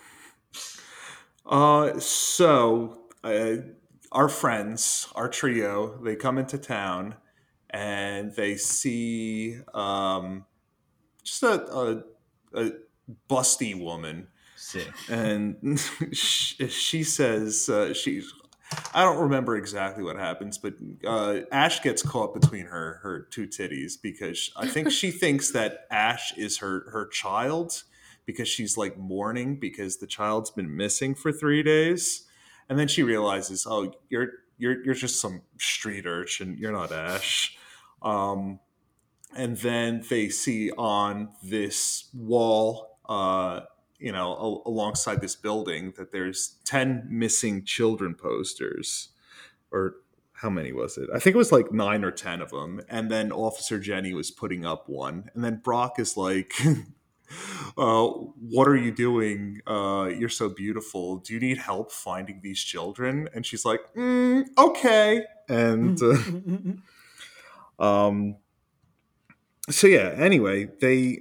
Uh, 1.45 1.99
so 1.99 2.99
uh, 3.23 3.55
our 4.11 4.29
friends, 4.29 5.07
our 5.15 5.27
trio, 5.27 5.97
they 6.01 6.15
come 6.15 6.37
into 6.37 6.57
town 6.57 7.15
and 7.69 8.33
they 8.35 8.55
see 8.55 9.57
um, 9.73 10.45
just 11.23 11.43
a, 11.43 11.63
a, 11.75 12.03
a 12.53 12.71
busty 13.29 13.79
woman, 13.79 14.27
Sick. 14.55 14.87
and 15.09 15.79
she, 16.13 16.67
she 16.69 17.03
says 17.03 17.69
uh, 17.69 17.93
she's. 17.93 18.33
I 18.93 19.03
don't 19.03 19.19
remember 19.23 19.57
exactly 19.57 20.01
what 20.01 20.15
happens, 20.15 20.57
but 20.57 20.75
uh, 21.05 21.39
Ash 21.51 21.81
gets 21.81 22.01
caught 22.01 22.33
between 22.33 22.67
her 22.67 22.99
her 23.03 23.27
two 23.29 23.45
titties 23.47 23.93
because 24.01 24.51
I 24.55 24.67
think 24.67 24.91
she 24.91 25.11
thinks 25.23 25.51
that 25.51 25.87
Ash 25.91 26.33
is 26.37 26.59
her 26.59 26.89
her 26.91 27.07
child 27.07 27.83
because 28.25 28.47
she's 28.47 28.77
like 28.77 28.97
mourning 28.97 29.57
because 29.59 29.97
the 29.97 30.07
child's 30.07 30.51
been 30.51 30.75
missing 30.75 31.15
for 31.15 31.33
three 31.33 31.63
days, 31.63 32.25
and 32.69 32.79
then 32.79 32.87
she 32.87 33.03
realizes, 33.03 33.67
oh, 33.69 33.93
you're 34.09 34.29
you're 34.57 34.83
you're 34.85 34.95
just 34.95 35.19
some 35.19 35.41
street 35.59 36.05
urchin, 36.05 36.55
you're 36.57 36.71
not 36.71 36.91
Ash. 36.91 37.57
Um, 38.01 38.59
and 39.35 39.57
then 39.57 40.03
they 40.09 40.29
see 40.29 40.71
on 40.71 41.29
this 41.43 42.09
wall, 42.13 42.97
uh, 43.07 43.61
you 43.99 44.11
know, 44.11 44.33
a- 44.33 44.69
alongside 44.69 45.21
this 45.21 45.35
building, 45.35 45.93
that 45.97 46.11
there's 46.11 46.57
ten 46.65 47.07
missing 47.09 47.63
children 47.63 48.15
posters, 48.15 49.09
or 49.71 49.95
how 50.33 50.49
many 50.49 50.71
was 50.71 50.97
it? 50.97 51.09
I 51.13 51.19
think 51.19 51.35
it 51.35 51.37
was 51.37 51.51
like 51.51 51.71
nine 51.71 52.03
or 52.03 52.11
ten 52.11 52.41
of 52.41 52.49
them. 52.49 52.81
And 52.89 53.11
then 53.11 53.31
Officer 53.31 53.79
Jenny 53.79 54.13
was 54.13 54.31
putting 54.31 54.65
up 54.65 54.89
one, 54.89 55.29
and 55.33 55.43
then 55.43 55.61
Brock 55.63 55.99
is 55.99 56.17
like. 56.17 56.53
Uh, 57.77 58.07
what 58.07 58.67
are 58.67 58.75
you 58.75 58.91
doing? 58.91 59.61
Uh, 59.65 60.09
you're 60.13 60.27
so 60.27 60.49
beautiful. 60.49 61.15
Do 61.15 61.33
you 61.33 61.39
need 61.39 61.57
help 61.59 61.89
finding 61.89 62.41
these 62.43 62.59
children? 62.59 63.29
And 63.33 63.45
she's 63.45 63.63
like, 63.63 63.79
mm, 63.95 64.43
okay. 64.57 65.23
And 65.47 65.97
uh, 67.79 67.81
um, 67.83 68.35
so 69.69 69.87
yeah. 69.87 70.13
Anyway, 70.17 70.69
they 70.79 71.19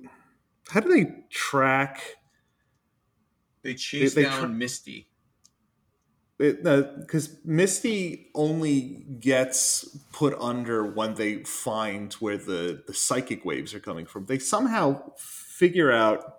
how 0.71 0.81
do 0.81 0.89
they 0.89 1.13
track? 1.31 2.01
They 3.63 3.75
chase 3.75 4.15
they 4.15 4.23
down 4.23 4.41
try- 4.41 4.49
Misty. 4.49 5.07
Because 6.39 7.37
Misty 7.45 8.31
only 8.35 9.05
gets 9.21 9.85
put 10.11 10.35
under 10.41 10.87
when 10.87 11.15
they 11.15 11.45
find 11.45 12.13
where 12.15 12.39
the 12.39 12.83
the 12.87 12.95
psychic 12.95 13.45
waves 13.45 13.75
are 13.75 13.81
coming 13.81 14.07
from. 14.07 14.25
They 14.25 14.39
somehow 14.39 15.13
figure 15.19 15.93
out 15.93 16.37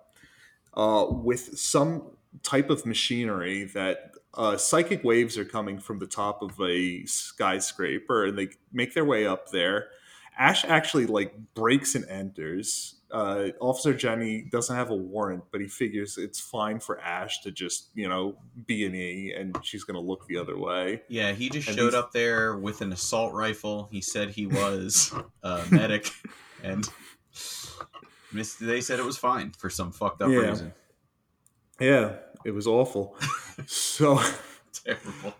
uh, 0.74 1.06
with 1.08 1.56
some 1.56 2.16
type 2.42 2.68
of 2.68 2.84
machinery 2.84 3.64
that 3.74 4.12
uh, 4.34 4.56
psychic 4.56 5.04
waves 5.04 5.38
are 5.38 5.44
coming 5.44 5.78
from 5.78 6.00
the 6.00 6.06
top 6.06 6.42
of 6.42 6.60
a 6.60 7.04
skyscraper, 7.04 8.24
and 8.24 8.36
they 8.36 8.48
make 8.72 8.94
their 8.94 9.04
way 9.04 9.24
up 9.24 9.50
there. 9.50 9.88
Ash 10.38 10.64
actually 10.64 11.06
like 11.06 11.34
breaks 11.54 11.94
and 11.94 12.04
enters. 12.08 12.94
Uh, 13.10 13.48
Officer 13.60 13.92
Jenny 13.92 14.40
doesn't 14.50 14.74
have 14.74 14.88
a 14.90 14.94
warrant, 14.96 15.44
but 15.52 15.60
he 15.60 15.68
figures 15.68 16.16
it's 16.16 16.40
fine 16.40 16.80
for 16.80 16.98
Ash 17.00 17.40
to 17.42 17.50
just 17.50 17.88
you 17.94 18.08
know 18.08 18.36
be 18.66 18.86
an 18.86 18.94
E, 18.94 19.34
and 19.36 19.56
she's 19.62 19.84
gonna 19.84 20.00
look 20.00 20.26
the 20.26 20.38
other 20.38 20.56
way. 20.58 21.02
Yeah, 21.08 21.32
he 21.32 21.50
just 21.50 21.68
And 21.68 21.76
showed 21.76 21.86
these- 21.88 21.94
up 21.94 22.12
there 22.12 22.56
with 22.56 22.80
an 22.80 22.92
assault 22.92 23.34
rifle. 23.34 23.88
He 23.92 24.00
said 24.00 24.30
he 24.30 24.46
was 24.60 25.12
a 25.42 25.62
medic, 25.70 26.10
and. 26.62 26.88
They 28.60 28.80
said 28.80 28.98
it 28.98 29.04
was 29.04 29.18
fine 29.18 29.50
for 29.50 29.68
some 29.68 29.92
fucked 29.92 30.22
up 30.22 30.30
Yeah. 30.30 30.38
reason. 30.38 30.72
Yeah, 31.78 32.14
it 32.46 32.52
was 32.52 32.66
awful. 32.66 33.14
so 33.66 34.18
Terrible. 34.72 35.34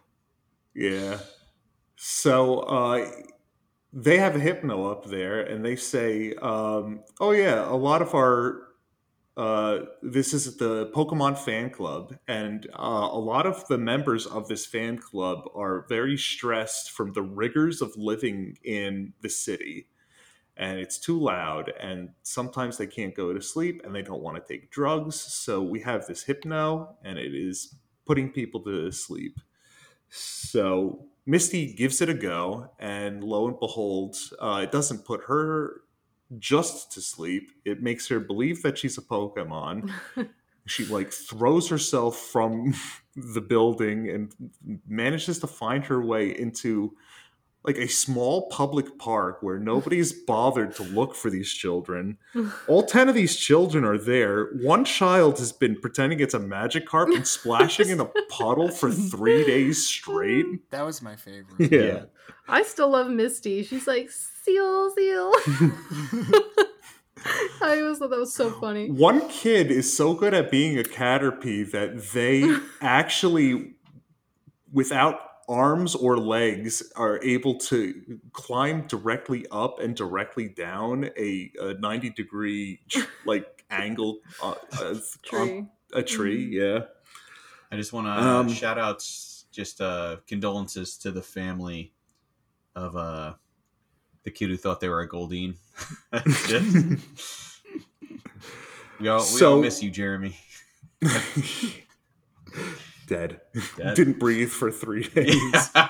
Yeah. 0.74 1.18
So 1.96 2.58
uh, 2.60 3.10
they 3.92 4.18
have 4.18 4.36
a 4.36 4.40
hypno 4.40 4.90
up 4.90 5.06
there, 5.06 5.40
and 5.42 5.64
they 5.64 5.76
say, 5.76 6.34
um, 6.36 7.04
"Oh 7.20 7.32
yeah, 7.32 7.68
a 7.70 7.76
lot 7.76 8.02
of 8.02 8.14
our 8.14 8.68
uh, 9.36 9.80
this 10.02 10.34
is 10.34 10.56
the 10.58 10.86
Pokemon 10.94 11.38
fan 11.38 11.70
club, 11.70 12.14
and 12.28 12.66
uh, 12.78 13.08
a 13.12 13.18
lot 13.18 13.46
of 13.46 13.66
the 13.68 13.78
members 13.78 14.26
of 14.26 14.48
this 14.48 14.66
fan 14.66 14.98
club 14.98 15.44
are 15.54 15.86
very 15.88 16.16
stressed 16.18 16.90
from 16.90 17.12
the 17.12 17.22
rigors 17.22 17.82
of 17.82 17.96
living 17.96 18.58
in 18.64 19.12
the 19.22 19.28
city." 19.28 19.88
And 20.56 20.78
it's 20.78 20.98
too 20.98 21.18
loud, 21.18 21.72
and 21.80 22.10
sometimes 22.22 22.76
they 22.78 22.86
can't 22.86 23.14
go 23.14 23.32
to 23.32 23.40
sleep, 23.42 23.82
and 23.84 23.94
they 23.94 24.02
don't 24.02 24.22
want 24.22 24.36
to 24.36 24.52
take 24.52 24.70
drugs. 24.70 25.16
So 25.20 25.62
we 25.62 25.80
have 25.80 26.06
this 26.06 26.24
hypno, 26.24 26.96
and 27.04 27.18
it 27.18 27.34
is 27.34 27.74
putting 28.06 28.30
people 28.30 28.60
to 28.64 28.92
sleep. 28.92 29.38
So 30.10 31.06
Misty 31.24 31.72
gives 31.72 32.00
it 32.00 32.08
a 32.08 32.14
go, 32.14 32.70
and 32.78 33.22
lo 33.22 33.46
and 33.46 33.58
behold, 33.58 34.16
uh, 34.40 34.60
it 34.64 34.72
doesn't 34.72 35.04
put 35.04 35.22
her 35.26 35.82
just 36.38 36.90
to 36.92 37.00
sleep. 37.00 37.52
It 37.64 37.82
makes 37.82 38.08
her 38.08 38.18
believe 38.18 38.62
that 38.62 38.78
she's 38.78 38.98
a 38.98 39.02
Pokemon. 39.02 39.90
she 40.66 40.84
like 40.86 41.12
throws 41.12 41.68
herself 41.68 42.16
from 42.16 42.74
the 43.16 43.40
building 43.40 44.08
and 44.08 44.32
manages 44.86 45.38
to 45.40 45.46
find 45.46 45.84
her 45.84 46.02
way 46.02 46.36
into 46.36 46.94
like 47.64 47.76
a 47.76 47.86
small 47.86 48.48
public 48.48 48.98
park 48.98 49.38
where 49.40 49.58
nobody's 49.58 50.12
bothered 50.26 50.74
to 50.76 50.82
look 50.82 51.14
for 51.14 51.30
these 51.30 51.52
children. 51.52 52.18
All 52.68 52.82
10 52.82 53.08
of 53.08 53.14
these 53.14 53.36
children 53.36 53.84
are 53.84 53.98
there. 53.98 54.50
One 54.62 54.84
child 54.84 55.38
has 55.38 55.52
been 55.52 55.80
pretending 55.80 56.20
it's 56.20 56.34
a 56.34 56.40
Magikarp 56.40 57.14
and 57.14 57.26
splashing 57.26 57.88
in 57.88 58.00
a 58.00 58.06
puddle 58.28 58.68
for 58.68 58.90
three 58.90 59.44
days 59.46 59.86
straight. 59.86 60.70
That 60.70 60.84
was 60.84 61.02
my 61.02 61.16
favorite. 61.16 61.70
Yeah. 61.70 62.04
I 62.48 62.62
still 62.62 62.90
love 62.90 63.08
Misty. 63.10 63.62
She's 63.62 63.86
like 63.86 64.10
seal 64.10 64.90
seal. 64.94 65.32
I 67.60 67.80
always 67.80 67.98
thought 67.98 68.10
that 68.10 68.18
was 68.18 68.34
so 68.34 68.50
funny. 68.50 68.90
One 68.90 69.28
kid 69.28 69.70
is 69.70 69.96
so 69.96 70.14
good 70.14 70.34
at 70.34 70.50
being 70.50 70.76
a 70.76 70.82
caterpie 70.82 71.70
that 71.70 72.10
they 72.12 72.52
actually, 72.80 73.74
without 74.72 75.20
arms 75.48 75.94
or 75.94 76.16
legs, 76.18 76.82
are 76.96 77.22
able 77.22 77.56
to 77.56 78.18
climb 78.32 78.86
directly 78.86 79.46
up 79.50 79.80
and 79.80 79.94
directly 79.96 80.48
down 80.48 81.10
a, 81.16 81.50
a 81.60 81.74
90 81.74 82.10
degree 82.10 82.80
like 83.26 83.64
angle 83.70 84.18
uh, 84.42 84.54
uh, 84.80 84.94
Tree. 85.22 85.38
on 85.58 85.70
a 85.94 86.02
tree. 86.02 86.48
Yeah. 86.50 86.80
I 87.70 87.76
just 87.76 87.92
want 87.92 88.06
to 88.06 88.12
Um, 88.12 88.48
shout 88.48 88.78
out 88.78 89.04
just 89.50 89.80
uh, 89.80 90.16
condolences 90.26 90.96
to 90.98 91.10
the 91.10 91.22
family 91.22 91.92
of 92.74 92.96
uh, 92.96 93.34
the 94.24 94.30
kid 94.30 94.48
who 94.50 94.56
thought 94.56 94.80
they 94.80 94.88
were 94.88 95.00
a 95.00 95.08
Goldeen. 95.08 95.56
we 99.00 99.08
all 99.08 99.24
we 99.34 99.42
all 99.42 99.60
miss 99.60 99.82
you, 99.82 99.90
Jeremy. 99.90 100.36
Dead. 103.12 103.40
Dead. 103.76 103.94
Didn't 103.94 104.18
breathe 104.18 104.50
for 104.50 104.70
three 104.70 105.08
days. 105.14 105.36
Yeah. 105.74 105.88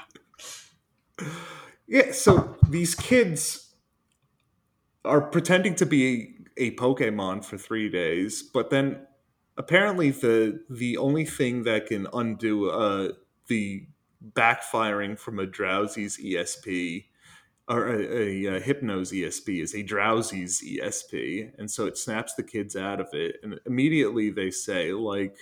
Yeah, 1.87 2.13
so 2.13 2.57
these 2.71 2.95
kids 2.95 3.75
are 5.05 5.21
pretending 5.21 5.75
to 5.75 5.85
be 5.85 6.41
a, 6.57 6.69
a 6.69 6.77
Pokemon 6.77 7.45
for 7.45 7.59
three 7.59 7.91
days, 7.91 8.43
but 8.43 8.71
then 8.71 9.07
apparently 9.59 10.11
the 10.11 10.65
the 10.71 10.97
only 10.97 11.27
thing 11.27 11.65
that 11.65 11.87
can 11.87 12.07
undo 12.15 12.71
uh, 12.71 13.09
the 13.49 13.87
backfiring 14.33 15.19
from 15.19 15.39
a 15.39 15.47
Drowzee's 15.47 16.19
ESP 16.19 17.05
or 17.69 17.89
a, 17.89 18.01
a, 18.01 18.57
uh 18.57 18.61
Hypno's 18.61 19.13
ESP 19.13 19.63
is 19.63 19.75
a 19.75 19.85
Drowzee's 19.85 20.63
ESP, 20.63 21.53
and 21.59 21.71
so 21.71 21.87
it 21.87 21.99
snaps 21.99 22.35
the 22.35 22.43
kids 22.43 22.75
out 22.75 23.01
of 23.01 23.09
it, 23.13 23.37
and 23.43 23.61
immediately 23.67 24.31
they 24.31 24.51
say 24.51 24.93
like, 24.93 25.37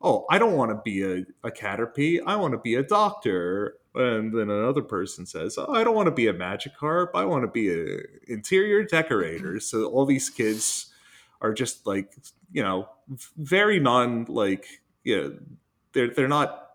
"Oh, 0.00 0.26
I 0.30 0.38
don't 0.38 0.56
want 0.56 0.70
to 0.70 0.80
be 0.84 1.02
a, 1.02 1.26
a 1.46 1.50
Caterpie. 1.50 2.20
I 2.26 2.36
want 2.36 2.52
to 2.52 2.58
be 2.58 2.74
a 2.74 2.82
doctor." 2.82 3.74
And 3.94 4.32
then 4.32 4.50
another 4.50 4.82
person 4.82 5.26
says, 5.26 5.58
oh, 5.58 5.72
"I 5.72 5.84
don't 5.84 5.94
want 5.94 6.06
to 6.06 6.12
be 6.12 6.28
a 6.28 6.34
Magikarp. 6.34 7.08
I 7.14 7.24
want 7.24 7.44
to 7.44 7.48
be 7.48 7.68
an 7.70 8.04
interior 8.26 8.84
decorator." 8.84 9.60
So 9.60 9.86
all 9.86 10.06
these 10.06 10.30
kids 10.30 10.92
are 11.40 11.52
just 11.52 11.86
like, 11.86 12.16
you 12.52 12.62
know, 12.62 12.88
very 13.36 13.80
non 13.80 14.26
like, 14.28 14.66
you 15.04 15.16
know, 15.16 15.38
they're 15.92 16.14
they're 16.14 16.28
not 16.28 16.68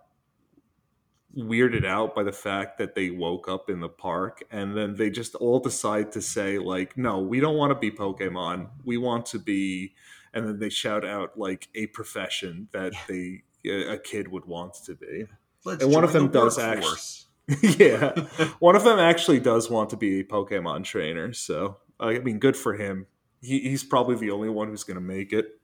weirded 1.36 1.86
out 1.86 2.14
by 2.14 2.24
the 2.24 2.32
fact 2.32 2.78
that 2.78 2.94
they 2.94 3.10
woke 3.10 3.50
up 3.50 3.70
in 3.70 3.80
the 3.80 3.90
park 3.90 4.44
and 4.52 4.78
then 4.78 4.96
they 4.96 5.10
just 5.10 5.34
all 5.36 5.60
decide 5.60 6.12
to 6.12 6.22
say 6.22 6.60
like 6.60 6.96
no 6.96 7.20
we 7.20 7.40
don't 7.40 7.58
want 7.58 7.72
to 7.72 7.76
be 7.80 7.90
pokemon 7.90 8.68
we 8.86 8.98
want 8.98 9.26
to 9.26 9.40
be 9.40 9.94
and 10.34 10.48
then 10.48 10.60
they 10.60 10.70
shout 10.70 11.06
out 11.06 11.38
like 11.38 11.68
a 11.76 11.88
profession 11.88 12.68
that 12.72 12.94
they 13.08 13.44
a 13.70 13.98
kid 13.98 14.28
would 14.28 14.46
want 14.46 14.74
to 14.86 14.96
be. 14.96 15.26
Let's 15.64 15.84
And 15.84 15.94
one 15.94 16.04
of 16.04 16.12
them 16.14 16.28
the 16.32 16.40
does 16.40 16.58
workforce. 16.58 17.28
yeah, 17.62 18.12
one 18.60 18.76
of 18.76 18.84
them 18.84 19.00
actually 19.00 19.40
does 19.40 19.70
want 19.70 19.90
to 19.92 19.98
be 19.98 20.20
a 20.20 20.24
Pokemon 20.24 20.84
trainer. 20.84 21.34
So 21.34 21.78
I 22.00 22.20
mean, 22.20 22.40
good 22.40 22.58
for 22.58 22.74
him. 22.74 23.08
He, 23.42 23.60
he's 23.60 23.84
probably 23.84 24.16
the 24.16 24.32
only 24.32 24.50
one 24.50 24.70
who's 24.70 24.84
going 24.84 24.96
to 24.96 25.02
make 25.02 25.34
it. 25.34 25.60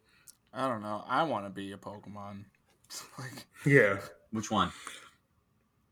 I 0.54 0.68
don't 0.68 0.82
know. 0.82 1.04
I 1.08 1.24
want 1.24 1.46
to 1.46 1.50
be 1.50 1.72
a 1.72 1.78
Pokemon. 1.78 2.46
like, 3.20 3.46
Yeah. 3.66 4.00
Which 4.32 4.52
one? 4.52 4.72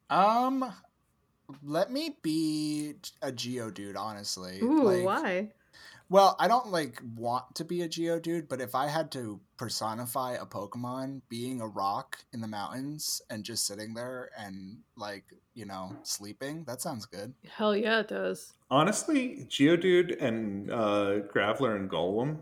um, 0.09 0.73
let 1.63 1.91
me 1.91 2.17
be 2.21 2.95
a 3.21 3.32
Geodude. 3.32 3.97
Honestly, 3.97 4.59
Ooh, 4.61 4.84
Like, 4.84 5.03
why? 5.03 5.51
Well, 6.10 6.36
I 6.39 6.47
don't 6.47 6.72
like 6.72 7.01
want 7.16 7.55
to 7.55 7.66
be 7.66 7.82
a 7.82 7.89
Geodude, 7.89 8.47
but 8.47 8.62
if 8.62 8.76
I 8.76 8.88
had 8.88 9.12
to 9.12 9.41
personify 9.58 10.34
a 10.34 10.45
Pokemon 10.45 11.22
being 11.28 11.60
a 11.60 11.68
rock 11.68 12.20
in 12.32 12.39
the 12.39 12.47
mountains 12.47 13.22
and 13.30 13.43
just 13.43 13.66
sitting 13.68 13.93
there 13.93 14.30
and 14.38 14.78
like, 14.95 15.26
you 15.53 15.66
know, 15.66 15.95
sleeping, 16.03 16.64
that 16.66 16.82
sounds 16.82 17.05
good. 17.05 17.34
Hell 17.49 17.76
yeah, 17.76 17.99
it 17.99 18.08
does. 18.08 18.53
Honestly, 18.70 19.47
Geodude 19.49 20.22
and 20.22 20.72
uh, 20.72 21.20
Graveler 21.34 21.76
and 21.76 21.89
Golem, 21.89 22.38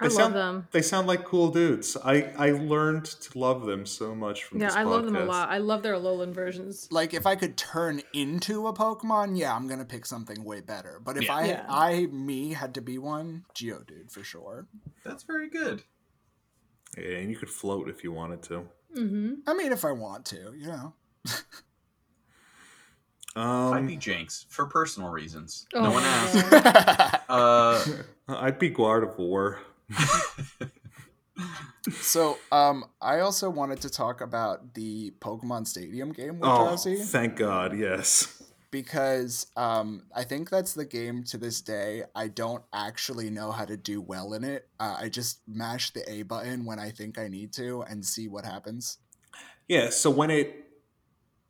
I 0.00 0.08
They 0.08 0.14
love 0.14 0.22
sound- 0.24 0.34
them. 0.34 0.68
they 0.72 0.82
sound 0.82 1.06
like 1.06 1.24
cool 1.24 1.50
dudes. 1.50 1.96
I, 2.04 2.22
I 2.36 2.50
learned 2.50 3.04
to 3.04 3.38
love 3.38 3.64
them 3.64 3.86
so 3.86 4.12
much 4.14 4.42
from 4.42 4.60
Yeah, 4.60 4.66
this 4.66 4.76
I 4.76 4.82
love 4.82 5.04
them 5.04 5.14
a 5.14 5.24
lot. 5.24 5.50
I 5.50 5.58
love 5.58 5.84
their 5.84 5.94
Alolan 5.94 6.32
versions. 6.34 6.88
Like 6.90 7.14
if 7.14 7.26
I 7.26 7.36
could 7.36 7.56
turn 7.56 8.02
into 8.12 8.66
a 8.66 8.72
Pokemon, 8.74 9.38
yeah, 9.38 9.54
I'm 9.54 9.68
gonna 9.68 9.84
pick 9.84 10.04
something 10.04 10.42
way 10.42 10.60
better. 10.60 11.00
But 11.04 11.16
if 11.16 11.24
Yeah. 11.24 11.34
I 11.36 11.46
Yeah. 11.46 11.66
I 11.68 12.06
me 12.06 12.54
had 12.54 12.74
to 12.74 12.80
be 12.80 12.98
one, 12.98 13.44
Geodude 13.54 14.10
for 14.10 14.24
sure. 14.24 14.66
That's 15.04 15.22
very 15.22 15.48
good. 15.48 15.84
Yeah, 16.98 17.18
and 17.18 17.30
you 17.30 17.36
could 17.36 17.50
float 17.50 17.88
if 17.88 18.02
you 18.02 18.10
wanted 18.10 18.42
to. 18.44 18.68
Mm-hmm. 18.96 19.34
I 19.46 19.54
mean 19.54 19.70
if 19.72 19.84
I 19.84 19.92
want 19.92 20.24
to, 20.26 20.54
you 20.56 20.66
know. 20.66 20.94
I'd 23.36 23.86
be 23.86 23.94
Um, 23.94 24.00
Jynx 24.00 24.46
for 24.48 24.66
personal 24.66 25.08
reasons. 25.10 25.66
Oh 25.74 25.82
no 25.82 25.90
one 25.90 26.02
my 26.02 26.08
asked. 26.08 27.20
Uh, 27.28 27.84
I'd 28.28 28.58
be 28.58 28.70
Gardevoir. 28.70 29.58
so 31.92 32.38
um 32.52 32.84
I 33.00 33.20
also 33.20 33.50
wanted 33.50 33.80
to 33.82 33.90
talk 33.90 34.20
about 34.20 34.74
the 34.74 35.12
Pokemon 35.20 35.66
Stadium 35.66 36.12
game 36.12 36.38
with 36.40 36.48
Oh, 36.50 36.76
thank 36.76 37.36
God, 37.36 37.76
yes. 37.76 38.42
because 38.70 39.46
um, 39.56 40.02
I 40.14 40.24
think 40.24 40.50
that's 40.50 40.74
the 40.74 40.84
game 40.84 41.22
to 41.24 41.38
this 41.38 41.60
day. 41.60 42.04
I 42.14 42.28
don't 42.28 42.64
actually 42.72 43.30
know 43.30 43.52
how 43.52 43.64
to 43.64 43.76
do 43.76 44.00
well 44.00 44.32
in 44.34 44.42
it. 44.44 44.68
Uh, 44.80 44.96
I 44.98 45.08
just 45.08 45.40
mash 45.46 45.92
the 45.92 46.08
A 46.10 46.22
button 46.22 46.64
when 46.64 46.78
I 46.78 46.90
think 46.90 47.18
I 47.18 47.28
need 47.28 47.52
to 47.54 47.82
and 47.82 48.04
see 48.04 48.26
what 48.28 48.44
happens. 48.44 48.98
Yeah, 49.68 49.90
so 49.90 50.10
when 50.10 50.30
it 50.30 50.64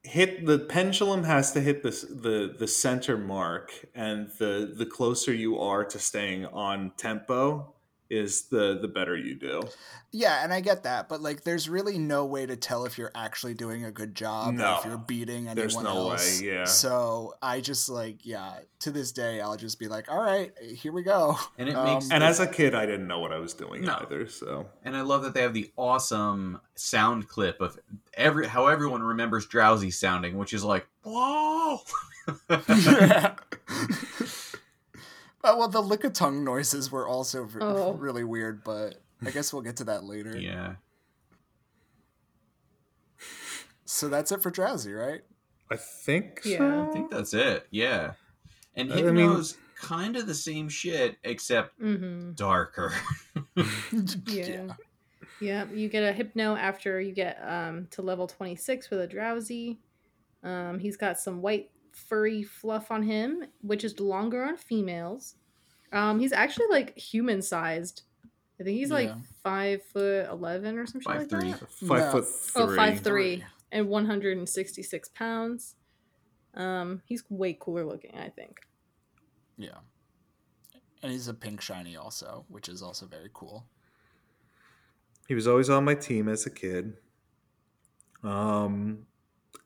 hit 0.02 0.44
the 0.44 0.58
pendulum 0.58 1.24
has 1.24 1.52
to 1.52 1.60
hit 1.60 1.82
the 1.82 1.90
the 1.90 2.54
the 2.58 2.68
center 2.68 3.16
mark 3.16 3.72
and 3.94 4.28
the 4.38 4.74
the 4.76 4.84
closer 4.84 5.32
you 5.32 5.58
are 5.58 5.82
to 5.82 5.98
staying 5.98 6.44
on 6.46 6.92
tempo 6.98 7.73
is 8.10 8.42
the 8.48 8.78
the 8.80 8.88
better 8.88 9.16
you 9.16 9.34
do. 9.34 9.62
Yeah, 10.16 10.44
and 10.44 10.52
I 10.52 10.60
get 10.60 10.84
that, 10.84 11.08
but 11.08 11.20
like, 11.22 11.42
there's 11.42 11.68
really 11.68 11.98
no 11.98 12.24
way 12.24 12.46
to 12.46 12.54
tell 12.54 12.84
if 12.84 12.98
you're 12.98 13.10
actually 13.16 13.54
doing 13.54 13.84
a 13.84 13.90
good 13.90 14.14
job 14.14 14.54
No. 14.54 14.74
or 14.74 14.78
if 14.78 14.84
you're 14.84 14.96
beating 14.98 15.48
anyone 15.48 15.56
There's 15.56 15.76
no 15.76 16.06
way, 16.06 16.12
else. 16.12 16.40
yeah. 16.40 16.64
So 16.66 17.34
I 17.42 17.60
just 17.60 17.88
like, 17.88 18.24
yeah, 18.24 18.60
to 18.80 18.92
this 18.92 19.10
day, 19.10 19.40
I'll 19.40 19.56
just 19.56 19.80
be 19.80 19.88
like, 19.88 20.08
all 20.08 20.22
right, 20.22 20.52
here 20.62 20.92
we 20.92 21.02
go. 21.02 21.36
and 21.58 21.68
it 21.68 21.74
Um, 21.74 21.84
makes 21.94 22.10
And 22.12 22.22
as 22.22 22.38
a 22.38 22.46
kid 22.46 22.76
I 22.76 22.86
didn't 22.86 23.08
know 23.08 23.18
what 23.18 23.32
I 23.32 23.38
was 23.38 23.54
doing 23.54 23.82
No. 23.82 23.98
either, 24.02 24.28
so 24.28 24.68
and 24.84 24.96
I 24.96 25.00
love 25.00 25.22
that 25.24 25.34
they 25.34 25.42
have 25.42 25.54
the 25.54 25.72
awesome 25.76 26.60
sound 26.76 27.26
clip 27.28 27.60
of 27.60 27.76
every 28.12 28.46
how 28.46 28.68
everyone 28.68 29.02
remembers 29.02 29.48
Drowzee 29.48 29.92
sounding, 29.92 30.38
which 30.38 30.52
is 30.52 30.62
like 30.62 30.86
whoa. 31.02 31.80
Uh, 35.44 35.54
well, 35.58 35.68
the 35.68 35.82
lick 35.82 36.04
of 36.04 36.12
tongue 36.14 36.42
noises 36.42 36.90
were 36.90 37.06
also 37.06 37.42
re- 37.42 37.60
Oh. 37.60 37.92
really 37.98 38.24
weird, 38.24 38.64
but 38.64 38.96
I 39.24 39.30
guess 39.30 39.52
we'll 39.52 39.62
get 39.62 39.76
to 39.76 39.84
that 39.84 40.04
later. 40.04 40.36
yeah. 40.38 40.74
So 43.84 44.08
that's 44.08 44.32
it 44.32 44.42
for 44.42 44.50
Drowzee, 44.50 44.98
right? 44.98 45.20
I 45.70 45.76
think 45.76 46.40
Yeah, 46.44 46.58
so. 46.58 46.88
I 46.88 46.92
think 46.92 47.10
that's 47.10 47.34
it. 47.34 47.66
Yeah. 47.70 48.12
And 48.74 48.92
I 48.92 49.02
mean- 49.02 49.42
kind 49.76 50.16
of 50.16 50.26
the 50.26 50.34
same 50.34 50.68
shit 50.68 51.16
except 51.24 51.78
Mm-hmm. 51.80 52.32
darker. 52.32 52.92
Yeah. 54.26 54.68
Yeah. 55.40 55.66
You 55.70 55.88
get 55.88 56.02
a 56.04 56.12
hypno 56.12 56.54
after 56.56 57.00
you 57.00 57.12
get 57.12 57.38
um 57.46 57.88
to 57.90 58.00
level 58.02 58.26
26 58.26 58.88
with 58.90 59.00
a 59.00 59.08
Drowzee. 59.08 59.76
Um, 60.42 60.78
he's 60.78 60.96
got 60.96 61.18
some 61.18 61.42
white 61.42 61.70
furry 61.94 62.42
fluff 62.42 62.90
on 62.90 63.02
him, 63.02 63.44
which 63.62 63.84
is 63.84 63.98
longer 64.00 64.42
on 64.44 64.56
females. 64.56 65.34
Um, 65.92 66.18
he's 66.20 66.32
actually 66.32 66.66
like 66.70 66.96
human 66.98 67.40
sized. 67.42 68.02
I 68.60 68.64
think 68.64 68.78
he's 68.78 68.90
like 68.90 69.08
Yeah. 69.08 69.18
five 69.42 69.82
foot 69.84 70.28
eleven 70.28 70.78
or 70.78 70.86
some 70.86 71.00
shit 71.00 71.04
Five 71.12 71.20
like 71.20 71.30
three. 71.30 71.52
that. 71.52 71.70
Five 71.70 72.00
No. 72.00 72.10
foot 72.12 72.24
Oh, 72.56 72.66
three. 72.66 72.76
five 72.76 73.00
three 73.00 73.36
Three. 73.36 73.44
and 73.72 73.88
one 73.88 74.06
hundred 74.06 74.36
and 74.38 74.48
sixty 74.48 74.82
six 74.82 75.08
pounds. 75.08 75.76
Um, 76.54 77.02
he's 77.06 77.24
way 77.28 77.56
cooler 77.58 77.84
looking, 77.84 78.14
I 78.16 78.28
think. 78.28 78.60
Yeah. 79.56 79.78
And 81.02 81.10
he's 81.12 81.28
a 81.28 81.34
pink 81.34 81.60
shiny 81.60 81.96
also, 81.96 82.44
which 82.48 82.68
is 82.68 82.80
also 82.80 83.06
very 83.06 83.28
cool. 83.34 83.66
He 85.28 85.34
was 85.34 85.46
always 85.48 85.68
on 85.68 85.84
my 85.84 85.94
team 85.94 86.28
as 86.28 86.46
a 86.46 86.50
kid. 86.50 86.96
Um, 88.22 89.06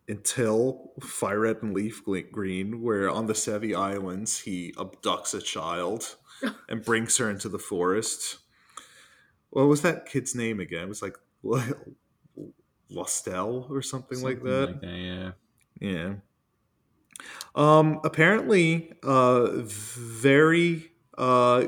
until 0.09 0.93
Fire 1.01 1.41
Red 1.41 1.63
and 1.63 1.75
Leaf 1.75 2.03
Green, 2.33 2.83
where 2.83 3.11
on 3.11 3.27
the 3.27 3.35
Sevii 3.35 3.77
Islands 3.77 4.41
he 4.41 4.73
abducts 4.79 5.35
a 5.35 5.41
child 5.41 6.17
and 6.69 6.85
brings 6.85 7.17
her 7.19 7.31
into 7.31 7.49
the 7.49 7.59
forest. 7.59 8.39
What 9.51 9.65
was 9.65 9.83
that 9.83 10.07
kid's 10.07 10.35
name 10.35 10.61
again? 10.61 10.85
It 10.85 10.89
was 10.89 11.03
like 11.03 11.17
Lostelle 12.91 13.71
or 13.71 13.83
something, 13.83 14.23
like 14.23 14.43
that. 14.43 14.81
yeah. 14.83 15.33
Yeah. 15.81 16.15
Um 17.55 18.01
apparently 18.05 18.93
uh 19.03 19.63
very 19.63 20.93
uh 21.17 21.67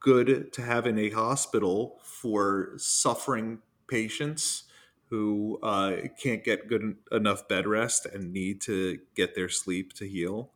good 0.00 0.52
to 0.52 0.62
have 0.62 0.86
in 0.86 0.98
a 0.98 1.10
hospital 1.10 2.00
for 2.02 2.72
suffering 2.76 3.60
patients 3.86 4.64
who 5.12 5.58
uh 5.62 5.96
can't 6.18 6.42
get 6.42 6.68
good 6.68 6.96
enough 7.12 7.46
bed 7.46 7.66
rest 7.66 8.06
and 8.06 8.32
need 8.32 8.62
to 8.62 8.98
get 9.14 9.34
their 9.34 9.50
sleep 9.50 9.92
to 9.92 10.08
heal. 10.08 10.50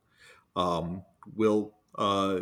Um 0.55 1.03
will 1.35 1.75
uh 1.93 2.39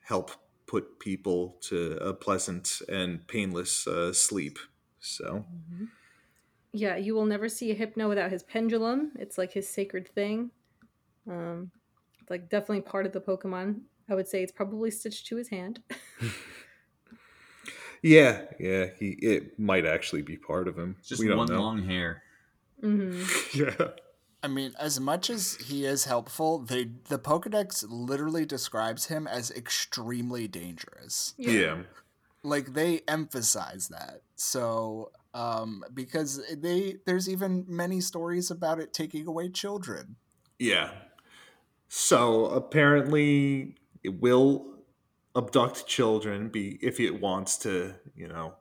help 0.00 0.30
put 0.66 0.98
people 0.98 1.58
to 1.60 1.98
a 1.98 2.14
pleasant 2.14 2.80
and 2.88 3.26
painless 3.28 3.86
uh, 3.86 4.14
sleep. 4.14 4.58
So 4.98 5.44
Yeah, 6.72 6.96
you 6.96 7.14
will 7.14 7.26
never 7.26 7.50
see 7.50 7.70
a 7.70 7.74
hypno 7.74 8.08
without 8.08 8.32
his 8.32 8.42
pendulum. 8.42 9.12
It's 9.18 9.36
like 9.36 9.52
his 9.52 9.68
sacred 9.68 10.08
thing. 10.08 10.50
Um, 11.30 11.70
it's 12.20 12.30
like 12.30 12.48
definitely 12.48 12.82
part 12.82 13.04
of 13.04 13.12
the 13.12 13.20
Pokemon. 13.20 13.82
I 14.08 14.14
would 14.14 14.28
say 14.28 14.42
it's 14.42 14.52
probably 14.52 14.90
stitched 14.90 15.26
to 15.26 15.36
his 15.36 15.48
hand. 15.48 15.82
yeah, 18.02 18.42
yeah, 18.58 18.86
he 18.98 19.10
it 19.20 19.58
might 19.58 19.86
actually 19.86 20.22
be 20.22 20.36
part 20.36 20.68
of 20.68 20.78
him. 20.78 20.96
It's 20.98 21.08
just 21.08 21.20
we 21.20 21.28
don't 21.28 21.38
one 21.38 21.48
know. 21.48 21.60
long 21.60 21.82
hair. 21.84 22.22
hmm 22.80 23.22
yeah. 23.54 23.88
I 24.42 24.46
mean, 24.46 24.72
as 24.78 25.00
much 25.00 25.30
as 25.30 25.56
he 25.56 25.84
is 25.84 26.04
helpful, 26.04 26.58
they 26.60 26.90
the 27.08 27.18
Pokedex 27.18 27.84
literally 27.88 28.46
describes 28.46 29.06
him 29.06 29.26
as 29.26 29.50
extremely 29.50 30.46
dangerous. 30.46 31.34
Yeah. 31.36 31.78
Like 32.44 32.74
they 32.74 33.00
emphasize 33.08 33.88
that. 33.88 34.22
So, 34.36 35.10
um 35.34 35.82
because 35.92 36.40
they 36.56 36.96
there's 37.04 37.28
even 37.28 37.64
many 37.68 38.00
stories 38.00 38.50
about 38.50 38.78
it 38.78 38.92
taking 38.92 39.26
away 39.26 39.48
children. 39.48 40.16
Yeah. 40.58 40.90
So 41.88 42.46
apparently 42.46 43.74
it 44.04 44.20
will 44.20 44.77
abduct 45.38 45.86
children 45.86 46.50
be 46.50 46.78
if 46.82 47.00
it 47.00 47.20
wants 47.20 47.58
to, 47.58 47.94
you 48.16 48.28
know, 48.28 48.56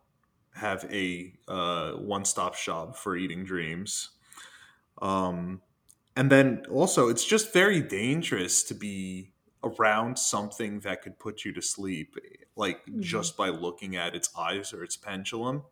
have 0.56 0.86
a 0.92 1.34
uh, 1.48 1.94
one-stop 1.94 2.56
shop 2.56 2.96
for 2.98 3.18
eating 3.18 3.46
dreams. 3.46 4.12
Um 5.02 5.62
and 6.16 6.32
then 6.32 6.66
also 6.72 7.10
it's 7.10 7.26
just 7.26 7.54
very 7.54 7.82
dangerous 7.82 8.64
to 8.64 8.74
be 8.76 9.34
around 9.64 10.18
something 10.20 10.82
that 10.82 11.02
could 11.04 11.20
put 11.20 11.46
you 11.46 11.54
to 11.54 11.62
sleep 11.62 12.16
like 12.56 12.80
Mhm. 12.88 13.02
just 13.02 13.38
by 13.38 13.50
looking 13.50 13.96
at 13.96 14.16
its 14.16 14.30
eyes 14.38 14.74
or 14.74 14.84
its 14.84 14.98
pendulum. 14.98 15.64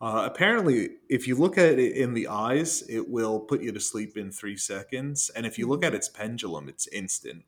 Uh, 0.00 0.22
apparently, 0.30 0.90
if 1.08 1.26
you 1.28 1.36
look 1.36 1.56
at 1.58 1.78
it 1.78 1.96
in 1.96 2.14
the 2.14 2.28
eyes, 2.28 2.82
it 2.88 3.08
will 3.08 3.40
put 3.40 3.62
you 3.62 3.72
to 3.72 3.80
sleep 3.80 4.16
in 4.16 4.30
three 4.32 4.56
seconds. 4.56 5.30
And 5.30 5.46
if 5.46 5.58
you 5.58 5.68
look 5.68 5.84
at 5.84 5.94
its 5.94 6.08
pendulum, 6.08 6.68
it's 6.68 6.86
instant. 6.88 7.44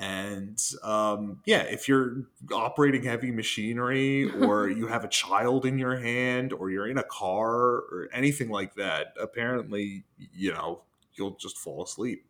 And 0.00 0.60
um, 0.82 1.40
yeah, 1.44 1.62
if 1.62 1.88
you're 1.88 2.24
operating 2.52 3.02
heavy 3.02 3.30
machinery 3.30 4.30
or 4.42 4.68
you 4.68 4.86
have 4.86 5.04
a 5.04 5.08
child 5.08 5.66
in 5.66 5.78
your 5.78 5.96
hand 5.96 6.52
or 6.52 6.70
you're 6.70 6.88
in 6.88 6.98
a 6.98 7.04
car 7.04 7.50
or 7.50 8.08
anything 8.12 8.50
like 8.50 8.74
that, 8.76 9.14
apparently, 9.20 10.04
you 10.34 10.52
know, 10.52 10.82
you'll 11.14 11.36
just 11.36 11.58
fall 11.58 11.82
asleep. 11.82 12.24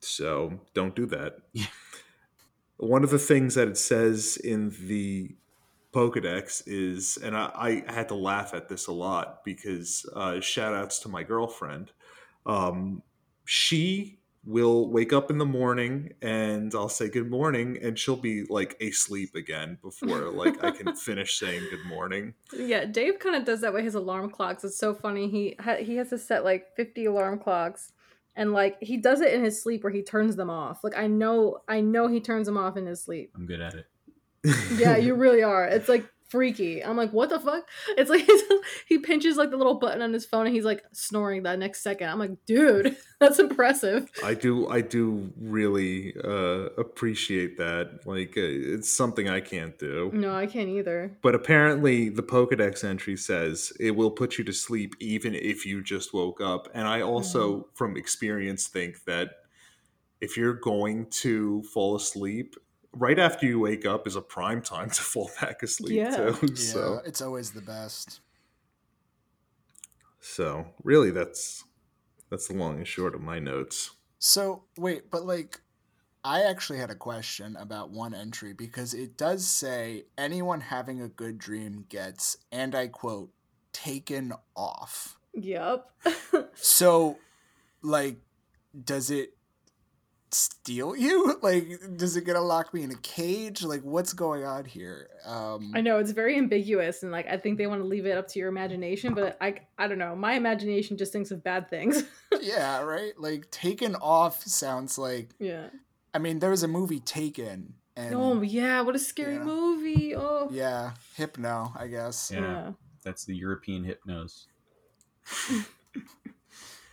So 0.00 0.60
don't 0.74 0.94
do 0.94 1.06
that. 1.06 1.38
Yeah. 1.52 1.66
One 2.76 3.02
of 3.02 3.10
the 3.10 3.18
things 3.18 3.56
that 3.56 3.66
it 3.66 3.76
says 3.76 4.36
in 4.36 4.72
the 4.86 5.34
Pokedex 5.92 6.62
is, 6.66 7.16
and 7.16 7.36
I, 7.36 7.82
I 7.88 7.92
had 7.92 8.08
to 8.08 8.14
laugh 8.14 8.54
at 8.54 8.68
this 8.68 8.86
a 8.86 8.92
lot 8.92 9.44
because 9.44 10.06
uh, 10.14 10.40
shout 10.40 10.74
outs 10.74 11.00
to 11.00 11.08
my 11.08 11.24
girlfriend. 11.24 11.90
Um, 12.46 13.02
she 13.44 14.17
will 14.48 14.88
wake 14.88 15.12
up 15.12 15.30
in 15.30 15.36
the 15.36 15.44
morning 15.44 16.10
and 16.22 16.74
I'll 16.74 16.88
say 16.88 17.10
good 17.10 17.30
morning 17.30 17.78
and 17.82 17.98
she'll 17.98 18.16
be 18.16 18.44
like 18.44 18.80
asleep 18.80 19.34
again 19.34 19.76
before 19.82 20.30
like 20.30 20.64
I 20.64 20.70
can 20.70 20.96
finish 20.96 21.38
saying 21.38 21.64
good 21.68 21.84
morning. 21.84 22.32
Yeah, 22.56 22.86
Dave 22.86 23.18
kind 23.18 23.36
of 23.36 23.44
does 23.44 23.60
that 23.60 23.74
with 23.74 23.84
his 23.84 23.94
alarm 23.94 24.30
clocks. 24.30 24.64
It's 24.64 24.78
so 24.78 24.94
funny. 24.94 25.28
He 25.28 25.54
ha- 25.60 25.76
he 25.76 25.96
has 25.96 26.08
to 26.08 26.18
set 26.18 26.44
like 26.44 26.74
50 26.76 27.04
alarm 27.04 27.40
clocks 27.40 27.92
and 28.36 28.54
like 28.54 28.78
he 28.80 28.96
does 28.96 29.20
it 29.20 29.34
in 29.34 29.44
his 29.44 29.62
sleep 29.62 29.84
where 29.84 29.92
he 29.92 30.02
turns 30.02 30.34
them 30.34 30.48
off. 30.48 30.82
Like 30.82 30.96
I 30.96 31.08
know 31.08 31.58
I 31.68 31.82
know 31.82 32.08
he 32.08 32.18
turns 32.18 32.46
them 32.46 32.56
off 32.56 32.78
in 32.78 32.86
his 32.86 33.02
sleep. 33.02 33.32
I'm 33.36 33.44
good 33.44 33.60
at 33.60 33.74
it. 33.74 33.86
Yeah, 34.78 34.96
you 34.96 35.14
really 35.16 35.42
are. 35.42 35.66
It's 35.66 35.90
like 35.90 36.08
freaky. 36.28 36.84
I'm 36.84 36.96
like, 36.96 37.12
what 37.12 37.30
the 37.30 37.40
fuck? 37.40 37.66
It's 37.96 38.10
like 38.10 38.28
he 38.88 38.98
pinches 38.98 39.36
like 39.36 39.50
the 39.50 39.56
little 39.56 39.78
button 39.78 40.02
on 40.02 40.12
his 40.12 40.26
phone 40.26 40.46
and 40.46 40.54
he's 40.54 40.64
like 40.64 40.84
snoring 40.92 41.42
that 41.44 41.58
next 41.58 41.82
second. 41.82 42.08
I'm 42.08 42.18
like, 42.18 42.44
dude, 42.46 42.96
that's 43.20 43.38
impressive. 43.38 44.10
I 44.24 44.34
do 44.34 44.68
I 44.68 44.80
do 44.80 45.32
really 45.40 46.14
uh 46.22 46.68
appreciate 46.78 47.56
that. 47.58 48.06
Like 48.06 48.36
uh, 48.36 48.42
it's 48.42 48.94
something 48.94 49.28
I 49.28 49.40
can't 49.40 49.78
do. 49.78 50.10
No, 50.12 50.34
I 50.34 50.46
can't 50.46 50.68
either. 50.68 51.16
But 51.22 51.34
apparently 51.34 52.08
the 52.08 52.22
Pokédex 52.22 52.84
entry 52.84 53.16
says 53.16 53.72
it 53.80 53.92
will 53.92 54.10
put 54.10 54.38
you 54.38 54.44
to 54.44 54.52
sleep 54.52 54.94
even 55.00 55.34
if 55.34 55.64
you 55.64 55.82
just 55.82 56.12
woke 56.12 56.40
up. 56.40 56.68
And 56.74 56.86
I 56.86 57.00
also 57.00 57.68
from 57.74 57.96
experience 57.96 58.68
think 58.68 59.04
that 59.04 59.30
if 60.20 60.36
you're 60.36 60.54
going 60.54 61.06
to 61.06 61.62
fall 61.62 61.96
asleep 61.96 62.56
right 62.92 63.18
after 63.18 63.46
you 63.46 63.58
wake 63.60 63.84
up 63.86 64.06
is 64.06 64.16
a 64.16 64.20
prime 64.22 64.62
time 64.62 64.90
to 64.90 65.02
fall 65.12 65.30
back 65.40 65.62
asleep 65.62 65.96
Yeah. 65.96 66.16
too. 66.16 66.38
Yeah, 66.42 66.54
So 66.54 67.00
it's 67.04 67.20
always 67.22 67.52
the 67.52 67.60
best. 67.62 68.20
so 70.20 70.66
really 70.82 71.10
that's 71.10 71.64
that's 72.30 72.48
the 72.48 72.54
long 72.54 72.76
and 72.78 72.86
short 72.86 73.14
of 73.14 73.22
my 73.22 73.38
notes. 73.38 73.92
So 74.18 74.64
wait, 74.76 75.10
but 75.10 75.24
like, 75.24 75.60
I 76.24 76.42
actually 76.42 76.78
had 76.78 76.90
a 76.90 76.94
question 76.94 77.56
about 77.56 77.90
one 77.90 78.12
entry 78.12 78.52
because 78.52 78.92
it 78.92 79.16
does 79.16 79.46
say 79.46 80.04
anyone 80.18 80.60
having 80.60 81.00
a 81.00 81.08
good 81.08 81.38
dream 81.38 81.86
gets, 81.88 82.36
and 82.52 82.74
I 82.74 82.88
quote, 82.88 83.30
taken 83.72 84.32
off. 84.56 85.18
Yep. 85.34 85.90
So, 86.60 87.16
like, 87.80 88.18
does 88.84 89.10
it 89.10 89.37
steal 90.34 90.96
you? 90.96 91.38
Like, 91.42 91.68
does 91.96 92.16
it 92.16 92.22
gonna 92.26 92.40
lock 92.40 92.74
me 92.74 92.82
in 92.82 92.90
a 92.90 92.96
cage? 92.96 93.62
Like, 93.62 93.82
what's 93.82 94.12
going 94.12 94.44
on 94.44 94.64
here? 94.64 95.08
Um, 95.24 95.72
I 95.74 95.80
know 95.80 95.98
it's 95.98 96.10
very 96.10 96.36
ambiguous 96.36 97.02
and 97.02 97.12
like 97.12 97.26
I 97.28 97.36
think 97.36 97.58
they 97.58 97.66
want 97.66 97.80
to 97.80 97.86
leave 97.86 98.06
it 98.06 98.16
up 98.18 98.28
to 98.28 98.38
your 98.38 98.48
imagination, 98.48 99.14
but 99.14 99.36
I 99.40 99.54
I 99.78 99.86
don't 99.88 99.98
know. 99.98 100.14
My 100.16 100.34
imagination 100.34 100.96
just 100.96 101.12
thinks 101.12 101.30
of 101.30 101.42
bad 101.44 101.70
things. 101.70 102.04
yeah, 102.40 102.80
right. 102.82 103.12
Like, 103.18 103.50
taken 103.50 103.94
off 103.96 104.42
sounds 104.44 104.98
like. 104.98 105.30
yeah. 105.38 105.68
I 106.14 106.18
mean, 106.18 106.38
there 106.38 106.50
was 106.50 106.62
a 106.62 106.68
movie 106.68 107.00
Taken, 107.00 107.74
and 107.96 108.14
Oh 108.14 108.40
yeah, 108.42 108.80
what 108.80 108.96
a 108.96 108.98
scary 108.98 109.34
Yeah. 109.34 109.44
movie. 109.44 110.16
Oh. 110.16 110.48
yeah, 110.50 110.92
Hypno, 111.16 111.72
I 111.78 111.86
guess. 111.86 112.30
Yeah. 112.34 112.72
That's 113.04 113.24
the 113.24 113.36
European 113.36 113.84
hypnos. 113.84 114.46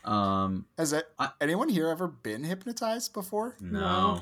um, 0.06 0.66
Has 0.78 0.93
it, 0.93 1.06
I- 1.20 1.32
anyone 1.41 1.70
here 1.70 1.89
ever 1.89 2.08
been 2.08 2.43
hypnotized 2.43 3.14
before? 3.14 3.56
no. 3.60 3.80
No. 3.80 4.22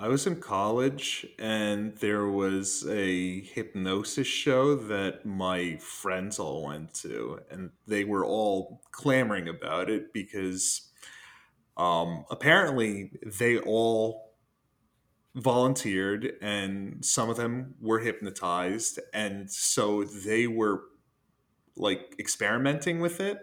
I 0.00 0.06
was 0.06 0.28
in 0.28 0.40
college 0.40 1.26
and 1.40 1.96
there 1.96 2.26
was 2.28 2.86
a 2.88 3.40
hypnosis 3.40 4.28
show 4.28 4.76
that 4.76 5.26
my 5.26 5.76
friends 5.78 6.38
all 6.38 6.66
went 6.66 6.94
to, 7.02 7.40
and 7.50 7.70
they 7.88 8.04
were 8.04 8.24
all 8.24 8.80
clamoring 8.92 9.48
about 9.48 9.90
it 9.90 10.12
because 10.12 10.92
um, 11.76 12.24
apparently 12.30 13.10
they 13.40 13.58
all 13.58 14.34
volunteered 15.34 16.32
and 16.40 17.04
some 17.04 17.28
of 17.28 17.36
them 17.36 17.74
were 17.80 17.98
hypnotized, 17.98 19.00
and 19.12 19.50
so 19.50 20.04
they 20.04 20.46
were 20.46 20.82
like 21.76 22.14
experimenting 22.20 23.00
with 23.00 23.18
it 23.20 23.38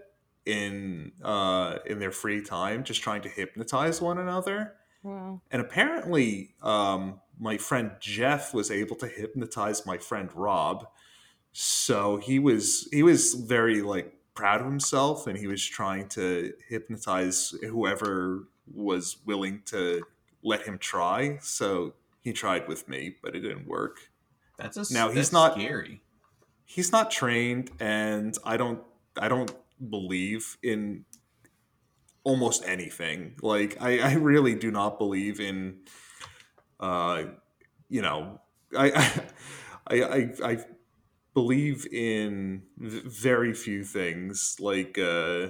in 0.45 1.11
uh, 1.23 1.77
in 1.85 1.99
their 1.99 2.11
free 2.11 2.41
time, 2.41 2.83
just 2.83 3.01
trying 3.01 3.21
to 3.23 3.29
hypnotize 3.29 4.01
one 4.01 4.17
another. 4.17 4.73
Wow. 5.03 5.41
And 5.51 5.61
apparently, 5.61 6.55
um, 6.61 7.19
my 7.39 7.57
friend 7.57 7.91
Jeff 7.99 8.53
was 8.53 8.71
able 8.71 8.95
to 8.97 9.07
hypnotize 9.07 9.85
my 9.85 9.97
friend 9.97 10.29
Rob. 10.33 10.87
So 11.51 12.17
he 12.17 12.39
was 12.39 12.87
he 12.91 13.03
was 13.03 13.33
very 13.33 13.81
like 13.81 14.13
proud 14.33 14.61
of 14.61 14.67
himself, 14.67 15.27
and 15.27 15.37
he 15.37 15.47
was 15.47 15.63
trying 15.65 16.09
to 16.09 16.53
hypnotize 16.67 17.53
whoever 17.61 18.47
was 18.73 19.17
willing 19.25 19.61
to 19.65 20.03
let 20.43 20.63
him 20.63 20.77
try. 20.77 21.37
So 21.41 21.93
he 22.21 22.33
tried 22.33 22.67
with 22.67 22.89
me, 22.89 23.15
but 23.23 23.35
it 23.35 23.39
didn't 23.41 23.67
work. 23.67 24.09
That's 24.57 24.77
a 24.77 24.93
Now, 24.93 25.09
he's 25.09 25.31
not- 25.31 25.53
scary. 25.53 26.01
He's 26.67 26.91
not 26.91 27.11
trained, 27.11 27.69
and 27.79 28.35
I 28.43 28.57
don't 28.57 28.81
I 29.17 29.27
don't 29.27 29.53
believe 29.89 30.57
in 30.63 31.05
almost 32.23 32.63
anything. 32.65 33.38
Like 33.41 33.82
I, 33.82 33.99
I 33.99 34.13
really 34.15 34.55
do 34.55 34.71
not 34.71 34.97
believe 34.97 35.39
in 35.39 35.82
uh 36.80 37.23
you 37.89 38.01
know 38.01 38.41
I 38.78 39.23
I 39.88 40.03
I, 40.03 40.32
I 40.43 40.65
believe 41.34 41.88
in 41.88 42.63
very 42.78 43.53
few 43.53 43.84
things 43.84 44.57
like 44.59 44.97
uh 44.97 45.49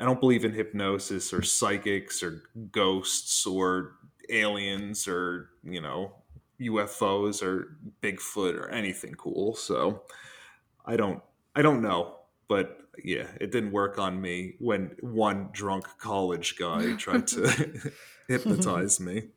I 0.00 0.04
don't 0.04 0.20
believe 0.20 0.44
in 0.44 0.52
hypnosis 0.52 1.32
or 1.32 1.42
psychics 1.42 2.22
or 2.22 2.44
ghosts 2.70 3.46
or 3.46 3.96
aliens 4.30 5.08
or 5.08 5.50
you 5.64 5.80
know 5.80 6.22
UFOs 6.60 7.42
or 7.42 7.78
Bigfoot 8.02 8.54
or 8.54 8.68
anything 8.70 9.14
cool. 9.14 9.54
So 9.54 10.04
I 10.86 10.96
don't 10.96 11.22
I 11.54 11.62
don't 11.62 11.82
know, 11.82 12.17
but 12.48 12.78
yeah, 13.04 13.28
it 13.40 13.52
didn't 13.52 13.72
work 13.72 13.98
on 13.98 14.20
me 14.20 14.54
when 14.58 14.96
one 15.00 15.50
drunk 15.52 15.86
college 15.98 16.56
guy 16.58 16.94
tried 16.96 17.26
to 17.28 17.92
hypnotize 18.28 18.98
me. 19.00 19.28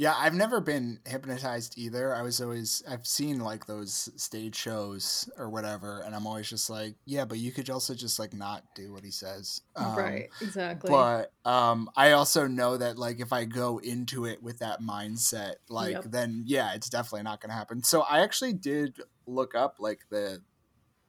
Yeah, 0.00 0.14
I've 0.16 0.32
never 0.32 0.62
been 0.62 0.98
hypnotized 1.04 1.74
either. 1.76 2.14
I 2.14 2.22
was 2.22 2.40
always 2.40 2.82
I've 2.88 3.06
seen 3.06 3.38
like 3.40 3.66
those 3.66 4.08
stage 4.16 4.56
shows 4.56 5.28
or 5.36 5.50
whatever, 5.50 6.00
and 6.00 6.14
I'm 6.14 6.26
always 6.26 6.48
just 6.48 6.70
like, 6.70 6.94
yeah, 7.04 7.26
but 7.26 7.36
you 7.36 7.52
could 7.52 7.68
also 7.68 7.94
just 7.94 8.18
like 8.18 8.32
not 8.32 8.64
do 8.74 8.94
what 8.94 9.04
he 9.04 9.10
says. 9.10 9.60
Um, 9.76 9.94
right. 9.94 10.30
Exactly. 10.40 10.88
But 10.88 11.32
um, 11.44 11.90
I 11.96 12.12
also 12.12 12.46
know 12.46 12.78
that 12.78 12.96
like 12.96 13.20
if 13.20 13.30
I 13.30 13.44
go 13.44 13.76
into 13.76 14.24
it 14.24 14.42
with 14.42 14.60
that 14.60 14.80
mindset, 14.80 15.56
like 15.68 15.92
Yep. 15.92 16.04
then 16.06 16.44
yeah, 16.46 16.72
it's 16.72 16.88
definitely 16.88 17.24
not 17.24 17.42
going 17.42 17.50
to 17.50 17.56
happen. 17.56 17.82
So 17.82 18.00
I 18.00 18.20
actually 18.20 18.54
did 18.54 18.96
look 19.30 19.54
up 19.54 19.76
like 19.78 20.00
the 20.10 20.42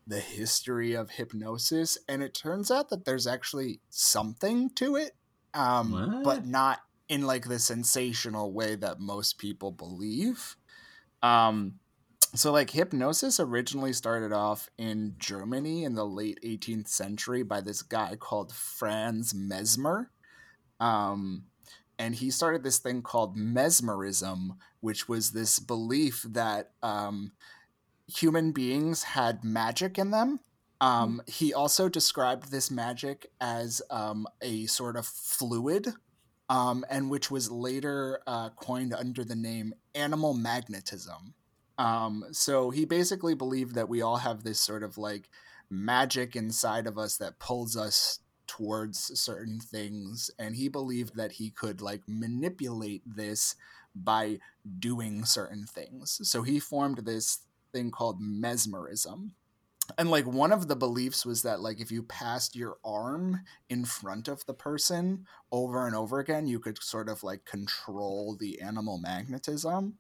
the 0.08 0.20
history 0.20 0.94
of 0.94 1.12
hypnosis, 1.12 1.98
and 2.08 2.24
it 2.24 2.34
turns 2.34 2.72
out 2.72 2.90
that 2.90 3.06
there's 3.06 3.28
actually 3.28 3.80
something 3.90 4.70
to 4.72 4.96
it, 4.96 5.12
um, 5.54 5.92
What? 5.92 6.24
but 6.24 6.46
not 6.46 6.80
in 7.08 7.22
like 7.28 7.48
the 7.48 7.60
sensational 7.60 8.52
way 8.52 8.76
that 8.76 9.00
most 9.00 9.38
people 9.38 9.72
believe. 9.72 10.56
Um, 11.22 11.76
so 12.34 12.52
like 12.52 12.70
hypnosis 12.72 13.40
originally 13.40 13.94
started 13.94 14.32
off 14.32 14.70
in 14.78 15.16
Germany 15.18 15.84
in 15.84 15.96
the 15.96 16.06
late 16.06 16.40
18th 16.44 16.88
century 16.88 17.44
by 17.44 17.62
this 17.62 17.82
guy 17.82 18.16
called 18.16 18.54
Franz 18.54 19.34
Mesmer. 19.34 20.10
Um, 20.80 21.44
and 22.00 22.16
he 22.16 22.32
started 22.32 22.64
this 22.64 22.80
thing 22.80 23.02
called 23.02 23.36
mesmerism, 23.36 24.56
which 24.80 25.08
was 25.08 25.32
this 25.32 25.60
belief 25.60 26.26
that 26.30 26.72
um, 26.82 27.34
human 28.12 28.52
beings 28.52 29.04
had 29.04 29.44
magic 29.44 29.98
in 29.98 30.12
them. 30.12 30.40
Um, 30.80 31.22
he 31.28 31.54
also 31.54 31.90
described 31.90 32.52
this 32.52 32.72
magic 32.72 33.28
as 33.40 33.82
um, 33.92 34.28
a 34.42 34.66
sort 34.66 34.98
of 34.98 35.06
fluid, 35.06 35.94
um, 36.50 36.84
and 36.90 37.10
which 37.10 37.30
was 37.30 37.52
later 37.52 38.22
uh, 38.26 38.50
coined 38.50 38.94
under 38.94 39.24
the 39.24 39.36
name 39.36 39.74
animal 39.94 40.34
magnetism. 40.34 41.36
Um, 41.78 42.26
so 42.32 42.72
he 42.72 42.86
basically 42.86 43.36
believed 43.36 43.76
that 43.76 43.90
we 43.90 44.02
all 44.02 44.18
have 44.18 44.44
this 44.44 44.60
sort 44.60 44.84
of 44.84 44.98
like 44.98 45.30
magic 45.70 46.36
inside 46.36 46.86
of 46.86 46.98
us 46.98 47.18
that 47.18 47.40
pulls 47.40 47.78
us 47.78 48.20
towards 48.46 49.18
certain 49.20 49.60
things 49.60 50.30
and 50.38 50.58
he 50.58 50.68
believed 50.68 51.16
that 51.16 51.32
he 51.34 51.50
could 51.50 51.80
like 51.80 52.02
manipulate 52.06 53.02
this 53.06 53.56
by 53.96 54.38
doing 54.80 55.24
certain 55.24 55.66
things 55.66 56.20
so 56.24 56.42
he 56.42 56.60
formed 56.60 56.98
this 57.06 57.40
thing 57.72 57.92
called 57.92 58.18
mesmerism. 58.20 59.34
And 59.98 60.10
like 60.10 60.26
one 60.26 60.52
of 60.52 60.68
the 60.68 60.76
beliefs 60.76 61.26
was 61.26 61.42
that 61.42 61.62
like 61.62 61.82
if 61.82 61.92
you 61.92 62.04
passed 62.04 62.56
your 62.56 62.78
arm 62.84 63.42
in 63.70 63.86
front 63.86 64.28
of 64.28 64.46
the 64.46 64.54
person 64.54 65.26
over 65.52 65.86
and 65.86 65.96
over 65.96 66.20
again 66.20 66.48
you 66.48 66.60
could 66.60 66.82
sort 66.82 67.10
of 67.10 67.24
like 67.24 67.46
control 67.46 68.38
the 68.40 68.62
animal 68.62 68.98
magnetism. 68.98 69.96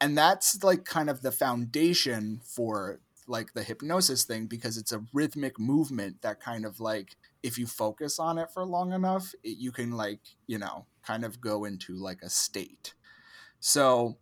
And 0.00 0.16
that's 0.16 0.62
like 0.62 0.84
kind 0.84 1.10
of 1.10 1.22
the 1.22 1.32
foundation 1.32 2.40
for 2.44 3.00
like 3.26 3.54
the 3.54 3.62
hypnosis 3.62 4.24
thing 4.24 4.46
because 4.46 4.76
it's 4.76 4.92
a 4.92 5.04
rhythmic 5.12 5.58
movement 5.58 6.20
that 6.22 6.40
kind 6.40 6.66
of 6.66 6.78
like 6.78 7.16
if 7.42 7.58
you 7.58 7.66
focus 7.66 8.18
on 8.18 8.38
it 8.38 8.50
for 8.52 8.64
long 8.64 8.92
enough 8.92 9.34
it, 9.42 9.56
you 9.58 9.72
can 9.72 9.92
like 9.92 10.20
you 10.46 10.58
know 10.58 10.86
kind 11.06 11.24
of 11.24 11.40
go 11.40 11.64
into 11.64 11.94
like 11.94 12.22
a 12.22 12.30
state. 12.30 12.94
So 13.60 14.18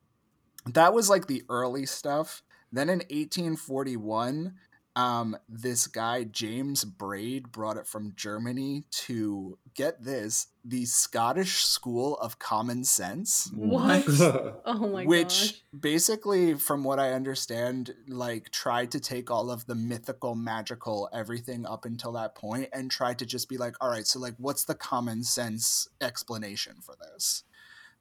that 0.66 0.94
was 0.94 1.10
like 1.10 1.26
the 1.26 1.42
early 1.48 1.86
stuff 1.86 2.42
then 2.72 2.88
in 2.88 2.98
1841 2.98 4.54
um, 4.94 5.36
this 5.48 5.86
guy 5.86 6.24
James 6.24 6.84
Braid 6.84 7.50
brought 7.50 7.76
it 7.78 7.86
from 7.86 8.12
Germany 8.14 8.84
to 8.90 9.58
get 9.74 10.04
this 10.04 10.48
the 10.64 10.84
Scottish 10.84 11.64
School 11.64 12.16
of 12.18 12.38
Common 12.38 12.84
Sense. 12.84 13.50
What? 13.54 14.04
oh 14.66 14.88
my 14.88 15.04
god. 15.04 15.08
which 15.08 15.52
gosh. 15.52 15.62
basically, 15.78 16.54
from 16.54 16.84
what 16.84 16.98
I 16.98 17.12
understand, 17.12 17.94
like 18.06 18.50
tried 18.50 18.90
to 18.92 19.00
take 19.00 19.30
all 19.30 19.50
of 19.50 19.66
the 19.66 19.74
mythical, 19.74 20.34
magical, 20.34 21.08
everything 21.12 21.64
up 21.64 21.84
until 21.86 22.12
that 22.12 22.34
point, 22.34 22.68
and 22.72 22.90
tried 22.90 23.18
to 23.20 23.26
just 23.26 23.48
be 23.48 23.56
like, 23.56 23.74
all 23.80 23.88
right, 23.88 24.06
so 24.06 24.18
like, 24.18 24.34
what's 24.36 24.64
the 24.64 24.74
common 24.74 25.24
sense 25.24 25.88
explanation 26.02 26.76
for 26.82 26.94
this? 27.00 27.44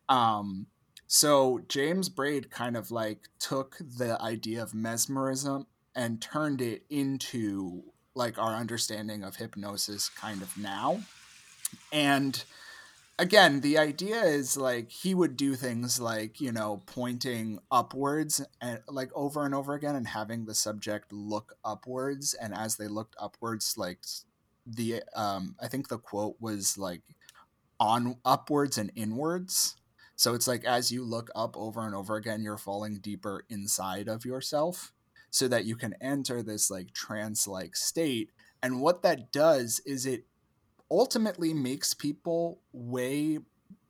Um, 0.09 0.67
so 1.13 1.59
James 1.67 2.07
Braid 2.07 2.49
kind 2.51 2.77
of 2.77 2.89
like 2.89 3.27
took 3.37 3.75
the 3.81 4.17
idea 4.21 4.63
of 4.63 4.73
mesmerism 4.73 5.67
and 5.93 6.21
turned 6.21 6.61
it 6.61 6.85
into 6.89 7.83
like 8.15 8.37
our 8.37 8.55
understanding 8.55 9.21
of 9.21 9.35
hypnosis 9.35 10.07
kind 10.07 10.41
of 10.41 10.57
now. 10.57 11.01
And 11.91 12.41
again, 13.19 13.59
the 13.59 13.77
idea 13.77 14.21
is 14.21 14.55
like 14.55 14.89
he 14.89 15.13
would 15.13 15.35
do 15.35 15.55
things 15.55 15.99
like, 15.99 16.39
you 16.39 16.53
know, 16.53 16.81
pointing 16.85 17.59
upwards 17.69 18.41
and 18.61 18.79
like 18.87 19.11
over 19.13 19.45
and 19.45 19.53
over 19.53 19.73
again 19.73 19.97
and 19.97 20.07
having 20.07 20.45
the 20.45 20.55
subject 20.55 21.11
look 21.11 21.57
upwards 21.65 22.33
and 22.35 22.53
as 22.55 22.77
they 22.77 22.87
looked 22.87 23.17
upwards 23.19 23.77
like 23.77 23.99
the 24.65 25.03
um 25.13 25.57
I 25.61 25.67
think 25.67 25.89
the 25.89 25.97
quote 25.97 26.37
was 26.39 26.77
like 26.77 27.01
on 27.81 28.15
upwards 28.23 28.77
and 28.77 28.93
inwards. 28.95 29.75
So 30.21 30.35
it's 30.35 30.47
like 30.47 30.63
as 30.65 30.91
you 30.91 31.03
look 31.03 31.31
up 31.33 31.57
over 31.57 31.83
and 31.83 31.95
over 31.95 32.15
again, 32.15 32.43
you're 32.43 32.55
falling 32.55 32.99
deeper 32.99 33.43
inside 33.49 34.07
of 34.07 34.23
yourself 34.23 34.93
so 35.31 35.47
that 35.47 35.65
you 35.65 35.75
can 35.75 35.95
enter 35.99 36.43
this 36.43 36.69
like 36.69 36.93
trance 36.93 37.47
like 37.47 37.75
state. 37.75 38.29
And 38.61 38.81
what 38.81 39.01
that 39.01 39.31
does 39.31 39.81
is 39.83 40.05
it 40.05 40.25
ultimately 40.91 41.55
makes 41.55 41.95
people 41.95 42.59
way 42.71 43.39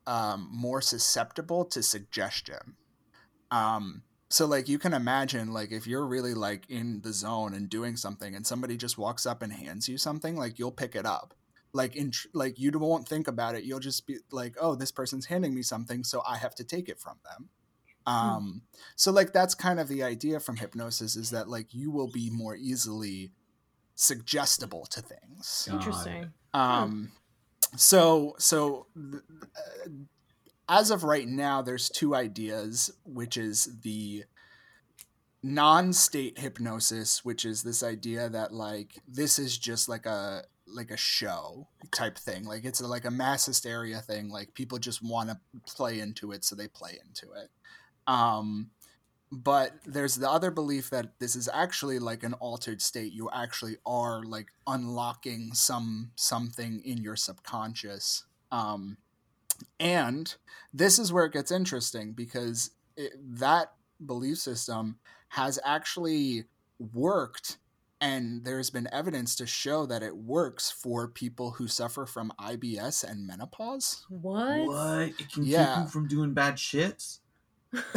um, 0.07 0.47
more 0.49 0.82
susceptible 0.82 1.65
to 1.65 1.84
suggestion. 1.84 2.77
Um, 3.51 4.03
so 4.29 4.45
like 4.45 4.69
you 4.69 4.79
can 4.79 4.93
imagine 4.93 5.51
like 5.51 5.73
if 5.73 5.86
you're 5.86 6.07
really 6.07 6.34
like 6.34 6.63
in 6.69 7.01
the 7.01 7.11
zone 7.11 7.53
and 7.53 7.69
doing 7.69 7.97
something 7.97 8.36
and 8.36 8.47
somebody 8.47 8.77
just 8.77 8.97
walks 8.97 9.25
up 9.25 9.41
and 9.41 9.51
hands 9.51 9.89
you 9.89 9.97
something 9.97 10.38
like 10.38 10.59
you'll 10.59 10.71
pick 10.71 10.95
it 10.95 11.05
up 11.05 11.34
like 11.74 11.95
in 11.95 12.11
like 12.34 12.59
you 12.59 12.72
won't 12.72 13.07
think 13.07 13.28
about 13.28 13.55
it. 13.55 13.63
You'll 13.63 13.80
just 13.80 14.05
be 14.05 14.17
like 14.32 14.55
oh 14.59 14.76
this 14.76 14.91
person's 14.91 15.26
handing 15.28 15.53
me 15.53 15.61
something 15.61 16.03
so 16.03 16.22
i 16.28 16.38
have 16.38 16.55
to 16.55 16.63
take 16.63 16.89
it 16.89 16.99
from 16.99 17.17
them. 17.24 17.49
Um 18.05 18.61
so 18.95 19.11
like 19.11 19.34
that's 19.34 19.55
kind 19.55 19.80
of 19.80 19.88
the 19.88 20.03
idea 20.03 20.39
from 20.39 20.57
hypnosis 20.57 21.15
is 21.15 21.30
that 21.32 21.47
like 21.47 21.74
you 21.74 21.91
will 21.91 22.11
be 22.11 22.30
more 22.30 22.55
easily 22.55 23.32
suggestible 23.95 24.86
to 24.88 25.01
things. 25.01 25.69
Interesting. 25.72 26.32
um 26.53 27.11
so 27.78 28.36
so 28.38 28.88
th- 28.95 29.24
uh, 29.55 29.89
as 30.67 30.91
of 30.91 31.03
right 31.03 31.28
now 31.28 31.61
there's 31.61 31.89
two 31.89 32.15
ideas 32.15 32.91
which 33.05 33.38
is 33.38 33.80
the 33.84 34.24
non-state 35.43 36.38
hypnosis 36.38 37.26
which 37.26 37.45
is 37.45 37.63
this 37.63 37.82
idea 37.82 38.30
that 38.30 38.53
like 38.53 38.99
this 39.07 39.39
is 39.39 39.57
just 39.57 39.89
like 39.89 40.05
a 40.05 40.43
like 40.74 40.91
a 40.91 40.97
show 40.97 41.67
type 41.91 42.17
thing 42.17 42.43
like 42.45 42.65
it's 42.65 42.82
a, 42.82 42.88
like 42.88 43.05
a 43.05 43.11
mass 43.11 43.45
hysteria 43.45 43.99
thing 43.99 44.30
like 44.30 44.53
people 44.53 44.78
just 44.78 45.01
want 45.03 45.30
to 45.30 45.38
play 45.67 45.99
into 45.99 46.32
it 46.32 46.43
so 46.43 46.55
they 46.55 46.67
play 46.67 46.99
into 47.05 47.32
it. 47.34 47.49
Um 48.07 48.72
but 49.34 49.76
there's 49.86 50.15
the 50.15 50.30
other 50.30 50.51
belief 50.51 50.89
that 50.89 51.17
this 51.19 51.38
is 51.38 51.49
actually 51.53 51.99
like 51.99 52.24
an 52.24 52.34
altered 52.34 52.82
state. 52.82 53.13
You 53.13 53.30
actually 53.34 53.78
are 53.86 54.24
like 54.24 54.47
unlocking 54.67 55.51
some 55.53 56.11
something 56.15 56.82
in 56.84 56.97
your 56.97 57.15
subconscious. 57.15 58.26
Um 58.51 58.97
and 59.80 60.36
this 60.74 60.99
is 60.99 61.13
where 61.13 61.26
it 61.26 61.34
gets 61.34 61.51
interesting 61.51 62.13
because 62.13 62.72
it, 62.97 63.13
that 63.39 63.74
belief 64.05 64.38
system 64.39 64.97
has 65.30 65.59
actually 65.63 66.45
worked 66.93 67.57
and 68.02 68.43
there's 68.43 68.70
been 68.72 68.89
evidence 68.91 69.36
to 69.38 69.47
show 69.47 69.86
that 69.86 70.04
it 70.04 70.18
works 70.18 70.72
for 70.72 71.08
people 71.08 71.52
who 71.52 71.68
suffer 71.68 72.06
from 72.06 72.34
IBS 72.39 73.04
and 73.04 73.26
menopause. 73.28 74.08
What? 74.10 74.47
What? 74.47 75.14
It 75.20 75.32
can 75.32 75.43
Yeah. 75.45 75.74
keep 75.74 75.76
you 75.76 75.88
from 75.88 76.08
doing 76.08 76.34
bad 76.34 76.56
shits? 76.56 77.20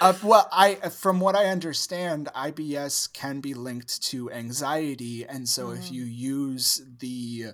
uh, 0.00 0.14
well, 0.22 0.48
I 0.52 0.74
from 0.90 1.20
what 1.20 1.34
I 1.36 1.46
understand, 1.46 2.28
IBS 2.34 3.12
can 3.12 3.40
be 3.40 3.54
linked 3.54 4.02
to 4.04 4.30
anxiety, 4.30 5.24
and 5.26 5.48
so 5.48 5.70
if 5.70 5.90
Mhm. 5.90 5.90
you 5.90 6.04
use 6.04 6.82
the 6.98 7.46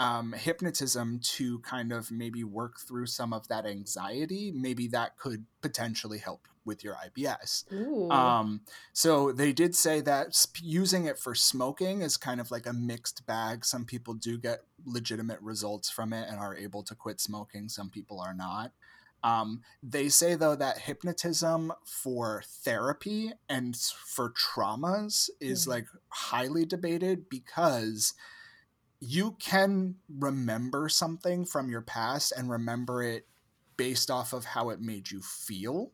um, 0.00 0.32
hypnotism 0.32 1.20
to 1.22 1.58
kind 1.58 1.92
of 1.92 2.10
maybe 2.10 2.42
work 2.42 2.80
through 2.80 3.04
some 3.06 3.34
of 3.34 3.46
that 3.48 3.66
anxiety, 3.66 4.50
maybe 4.50 4.88
that 4.88 5.18
could 5.18 5.44
potentially 5.60 6.16
help 6.18 6.48
with 6.64 6.82
your 6.82 6.94
IBS. 6.94 7.64
Um, 8.10 8.62
so 8.94 9.30
they 9.30 9.52
did 9.52 9.74
say 9.76 10.00
that 10.00 10.34
sp- 10.36 10.62
using 10.62 11.04
it 11.04 11.18
for 11.18 11.34
smoking 11.34 12.00
is 12.00 12.16
kind 12.16 12.40
of 12.40 12.50
like 12.50 12.66
a 12.66 12.72
mixed 12.72 13.26
bag. 13.26 13.64
Some 13.64 13.84
people 13.84 14.14
do 14.14 14.38
get 14.38 14.60
legitimate 14.86 15.40
results 15.42 15.90
from 15.90 16.14
it 16.14 16.28
and 16.30 16.38
are 16.38 16.56
able 16.56 16.82
to 16.84 16.94
quit 16.94 17.20
smoking. 17.20 17.68
Some 17.68 17.90
people 17.90 18.20
are 18.20 18.34
not. 18.34 18.72
Um, 19.22 19.60
they 19.82 20.08
say 20.08 20.34
though 20.34 20.56
that 20.56 20.78
hypnotism 20.78 21.72
for 21.84 22.42
therapy 22.46 23.32
and 23.50 23.76
for 23.76 24.30
traumas 24.32 25.28
is 25.40 25.66
Mhm. 25.66 25.68
like 25.68 25.86
highly 26.08 26.64
debated 26.64 27.28
because 27.28 28.14
you 29.00 29.36
can 29.38 29.96
remember 30.08 30.88
something 30.88 31.44
from 31.44 31.70
your 31.70 31.80
past 31.80 32.32
and 32.36 32.50
remember 32.50 33.02
it 33.02 33.26
based 33.76 34.10
off 34.10 34.32
of 34.34 34.44
how 34.44 34.68
it 34.68 34.80
made 34.80 35.10
you 35.10 35.22
feel. 35.22 35.90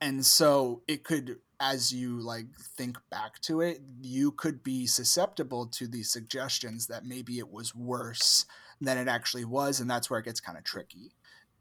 And 0.00 0.24
so 0.24 0.82
it 0.86 1.02
could 1.02 1.38
as 1.58 1.92
you 1.92 2.20
like 2.20 2.46
think 2.76 2.96
back 3.10 3.38
to 3.42 3.60
it 3.60 3.82
you 4.00 4.32
could 4.32 4.62
be 4.62 4.86
susceptible 4.86 5.66
to 5.66 5.86
these 5.86 6.10
suggestions 6.10 6.86
that 6.86 7.04
maybe 7.04 7.38
it 7.38 7.50
was 7.50 7.74
worse 7.74 8.46
than 8.80 8.96
it 8.96 9.08
actually 9.08 9.44
was 9.44 9.78
and 9.78 9.90
that's 9.90 10.08
where 10.08 10.18
it 10.18 10.24
gets 10.24 10.40
kind 10.40 10.58
of 10.58 10.64
tricky. 10.64 11.12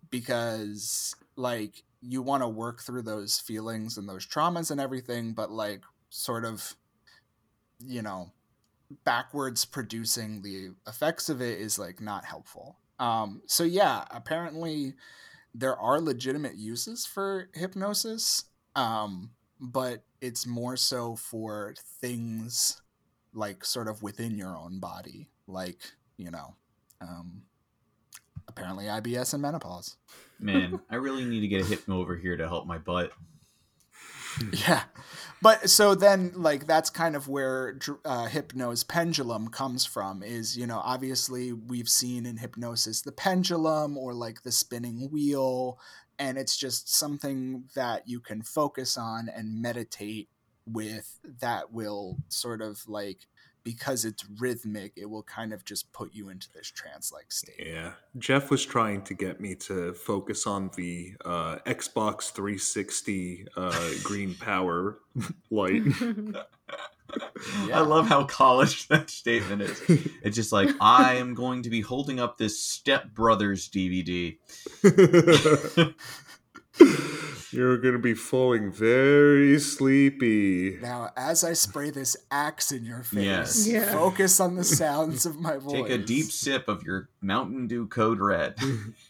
Because 0.10 1.16
like 1.38 1.84
you 2.01 2.22
want 2.22 2.43
to 2.43 2.47
work 2.47 2.82
through 2.82 3.03
those 3.03 3.39
feelings 3.39 3.97
and 3.97 4.07
those 4.07 4.26
traumas 4.26 4.72
and 4.72 4.82
everything 4.82 5.34
but 5.34 5.51
like 5.51 5.84
sort 6.10 6.43
of 6.43 6.76
you 7.86 8.01
know 8.01 8.32
backwards 9.06 9.66
producing 9.66 10.42
the 10.42 10.70
effects 10.88 11.30
of 11.30 11.42
it 11.42 11.60
is 11.60 11.78
like 11.78 12.02
not 12.02 12.26
helpful 12.26 12.78
um 13.00 13.42
so 13.46 13.64
yeah 13.64 14.04
apparently 14.12 14.94
there 15.54 15.78
are 15.78 16.02
legitimate 16.02 16.56
uses 16.56 17.06
for 17.06 17.50
hypnosis 17.54 18.46
um 18.76 19.32
but 19.60 20.04
it's 20.22 20.48
more 20.48 20.76
so 20.76 21.16
for 21.16 21.74
things 22.02 22.82
like 23.34 23.64
sort 23.64 23.88
of 23.88 24.02
within 24.02 24.38
your 24.38 24.58
own 24.58 24.80
body 24.80 25.30
like 25.48 25.94
you 26.18 26.32
know 26.32 26.56
um 27.02 27.44
apparently 28.48 28.86
ibs 28.86 29.34
and 29.34 29.42
menopause 29.42 29.98
Man, 30.40 30.80
I 30.90 30.96
really 30.96 31.26
need 31.26 31.42
to 31.42 31.48
get 31.48 31.62
a 31.62 31.66
hypno 31.66 32.00
over 32.00 32.16
here 32.16 32.38
to 32.38 32.48
help 32.48 32.66
my 32.66 32.78
butt. 32.78 33.12
yeah. 34.54 34.84
But 35.42 35.70
so 35.70 35.96
then 35.96 36.34
like 36.36 36.68
that's 36.68 36.90
kind 36.90 37.16
of 37.16 37.28
where 37.28 37.80
uh, 38.04 38.30
pendulum 38.88 39.48
comes 39.50 39.86
from 39.86 40.22
is 40.22 40.58
you 40.58 40.68
know 40.68 40.82
obviously 40.84 41.54
we've 41.54 41.88
seen 41.88 42.26
in 42.26 42.38
hypnosis 42.38 43.02
the 43.02 43.14
pendulum 43.14 43.98
or 43.98 44.14
like 44.14 44.44
the 44.44 44.52
spinning 44.52 45.10
wheel 45.10 45.80
and 46.18 46.38
it's 46.38 46.58
just 46.58 46.94
something 46.94 47.64
that 47.76 48.08
you 48.08 48.20
can 48.20 48.42
focus 48.42 48.98
on 48.98 49.30
and 49.30 49.62
meditate 49.62 50.28
with 50.66 51.20
that 51.40 51.72
will 51.72 52.18
sort 52.28 52.62
of 52.62 52.88
like 52.88 53.20
because 53.70 54.04
it's 54.04 54.26
rhythmic, 54.40 54.92
it 54.96 55.08
will 55.08 55.22
kind 55.22 55.54
of 55.54 55.64
just 55.64 55.94
put 55.94 56.12
you 56.12 56.28
into 56.30 56.48
this 56.56 56.72
trance 56.72 57.14
like 57.14 57.32
state. 57.32 57.64
Yeah, 57.64 57.92
Jeff 58.18 58.50
was 58.50 58.66
trying 58.66 59.04
to 59.04 59.14
get 59.14 59.40
me 59.40 59.54
to 59.68 59.94
focus 59.94 60.48
on 60.48 60.72
the 60.76 61.14
uh, 61.24 61.58
Xbox 61.68 62.32
360 62.32 63.46
uh, 63.56 63.90
green 64.04 64.34
power 64.34 64.98
light. 65.52 65.84
I 67.72 67.82
love 67.82 68.08
how 68.08 68.24
college 68.24 68.88
that 68.88 69.12
statement 69.12 69.62
is. 69.62 69.80
It's 70.24 70.36
just 70.36 70.52
like 70.52 70.70
I 70.82 71.18
am 71.18 71.36
going 71.36 71.62
to 71.62 71.70
be 71.70 71.82
holding 71.82 72.20
up 72.20 72.40
this 72.40 72.60
Step 72.60 73.14
Brothers 73.14 73.70
DVD. 73.70 74.38
You're 77.52 77.78
going 77.78 77.93
to 77.93 78.00
be 78.00 78.14
falling 78.14 78.72
very 78.72 79.60
sleepy. 79.60 80.78
Now, 80.82 81.10
as 81.18 81.43
I 81.43 81.54
spray 81.54 81.89
this 81.89 82.16
axe 82.30 82.72
in 82.72 82.86
your 82.86 83.02
face, 83.02 83.24
Yes. 83.26 83.68
Yeah. 83.68 83.91
focus 83.91 84.39
on 84.39 84.56
the 84.56 84.64
sounds 84.64 85.26
of 85.26 85.39
my 85.39 85.58
voice. 85.58 85.74
Take 85.74 85.89
a 85.89 85.97
deep 85.97 86.26
sip 86.26 86.68
of 86.68 86.84
your 86.84 87.10
Mountain 87.22 87.68
Dew 87.68 87.88
Code 87.88 88.20
Red. 88.20 88.56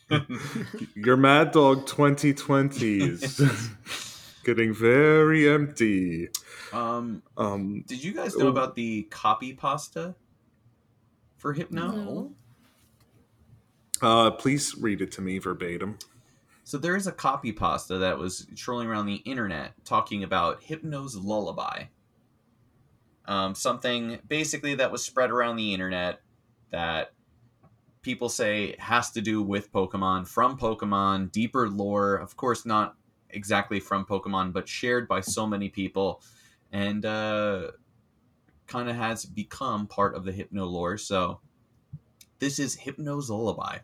Your 0.96 1.18
Mad 1.18 1.52
Dog 1.52 1.86
2020s. 1.86 3.70
getting 4.46 4.74
very 4.74 5.48
empty. 5.50 6.30
um, 6.74 7.22
Um, 7.38 7.84
did 7.86 8.04
you 8.04 8.14
guys 8.14 8.36
know 8.38 8.46
Oh. 8.46 8.50
about 8.50 8.74
the 8.76 9.04
copy 9.12 9.54
pasta 9.54 10.16
for 11.38 11.54
Hypno? 11.54 11.92
No. 11.92 12.32
uh, 14.02 14.32
please 14.32 14.76
read 14.78 15.02
it 15.02 15.12
to 15.14 15.22
me 15.22 15.40
verbatim. 15.40 15.98
So 16.70 16.78
there 16.78 16.96
is 16.96 17.08
a 17.08 17.12
copy 17.12 17.52
pasta 17.52 17.98
that 17.98 18.20
was 18.20 18.46
trolling 18.56 18.88
around 18.88 19.08
the 19.08 19.24
internet 19.26 19.74
talking 19.86 20.24
about 20.24 20.62
Hypno's 20.62 21.16
lullaby. 21.16 21.86
Um, 23.26 23.56
something 23.56 24.20
basically 24.28 24.76
that 24.76 24.92
was 24.92 25.04
spread 25.04 25.32
around 25.32 25.56
the 25.56 25.74
internet 25.74 26.20
that 26.70 27.14
people 28.04 28.30
say 28.30 28.76
has 28.78 29.10
to 29.14 29.22
do 29.22 29.42
with 29.42 29.72
Pokemon, 29.72 30.28
from 30.28 30.60
Pokemon, 30.60 31.32
deeper 31.32 31.68
lore, 31.68 32.18
of 32.18 32.38
course 32.38 32.68
not 32.68 32.96
exactly 33.32 33.80
from 33.80 34.06
Pokemon, 34.06 34.54
but 34.54 34.70
shared 34.70 35.08
by 35.08 35.22
so 35.22 35.48
many 35.48 35.70
people, 35.70 36.22
and 36.72 37.04
uh, 37.04 37.72
kind 38.68 38.92
of 38.92 38.96
has 38.96 39.26
become 39.26 39.88
part 39.88 40.14
of 40.14 40.24
the 40.24 40.32
Hypno 40.32 40.66
lore. 40.66 41.00
So 41.00 41.40
this 42.38 42.60
is 42.60 42.76
Hypno's 42.76 43.32
lullaby. 43.32 43.80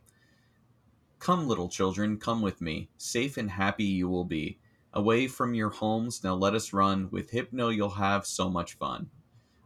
Come, 1.20 1.48
little 1.48 1.70
children, 1.70 2.18
come 2.18 2.42
with 2.42 2.62
me. 2.62 2.90
Safe 2.98 3.38
and 3.38 3.50
happy 3.50 3.84
you 3.84 4.08
will 4.08 4.26
be. 4.26 4.60
Away 4.94 5.28
from 5.28 5.54
your 5.54 5.70
homes, 5.70 6.24
now 6.24 6.36
let 6.36 6.56
us 6.56 6.72
run. 6.72 7.10
With 7.12 7.32
Hypno, 7.32 7.70
you'll 7.70 7.90
have 7.90 8.26
so 8.26 8.50
much 8.50 8.76
fun. 8.76 9.10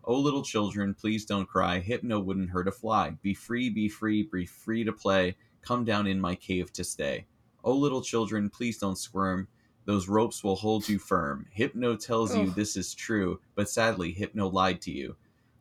Oh, 0.04 0.18
little 0.18 0.42
children, 0.42 0.96
please 0.96 1.26
don't 1.26 1.48
cry. 1.48 1.80
Hypno 1.80 2.20
wouldn't 2.20 2.50
hurt 2.50 2.68
a 2.68 2.72
fly. 2.72 3.12
Be 3.22 3.34
free, 3.34 3.70
be 3.70 3.90
free, 3.90 4.24
be 4.32 4.46
free 4.46 4.84
to 4.84 4.92
play. 4.94 5.36
Come 5.62 5.86
down 5.86 6.08
in 6.08 6.20
my 6.20 6.36
cave 6.36 6.74
to 6.74 6.84
stay. 6.84 7.28
Oh, 7.64 7.76
little 7.76 8.02
children, 8.02 8.50
please 8.50 8.78
don't 8.80 8.98
squirm. 8.98 9.48
Those 9.86 10.08
ropes 10.08 10.44
will 10.44 10.56
hold 10.56 10.88
you 10.88 10.98
firm. 10.98 11.48
Hypno 11.52 11.96
tells 11.96 12.36
you 12.36 12.52
this 12.52 12.78
is 12.78 12.94
true, 12.94 13.40
but 13.56 13.70
sadly, 13.70 14.12
Hypno 14.12 14.48
lied 14.48 14.82
to 14.82 14.92
you. 14.92 15.16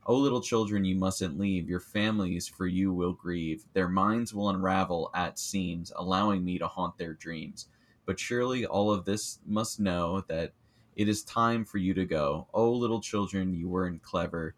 O 0.09 0.17
little 0.17 0.41
children, 0.41 0.87
you 0.87 0.97
mustn't 0.97 1.39
leave. 1.39 1.69
Your 1.69 1.81
families 1.81 2.49
for 2.49 2.67
you 2.67 2.95
will 2.95 3.13
grieve. 3.13 3.67
Their 3.75 3.89
minds 3.89 4.33
will 4.33 4.49
unravel 4.49 5.11
at 5.15 5.39
seams, 5.39 5.93
allowing 5.95 6.43
me 6.43 6.59
to 6.59 6.67
haunt 6.67 6.97
their 6.97 7.13
dreams. 7.13 7.69
But 8.07 8.19
surely 8.19 8.65
all 8.65 8.91
of 8.91 9.05
this 9.05 9.39
must 9.47 9.79
know 9.79 10.23
that 10.23 10.55
it 10.97 11.11
is 11.11 11.23
time 11.23 11.67
for 11.67 11.77
you 11.77 11.93
to 11.93 12.07
go. 12.07 12.49
O 12.55 12.73
little 12.73 13.03
children, 13.03 13.53
you 13.53 13.69
weren't 13.69 14.03
clever. 14.03 14.55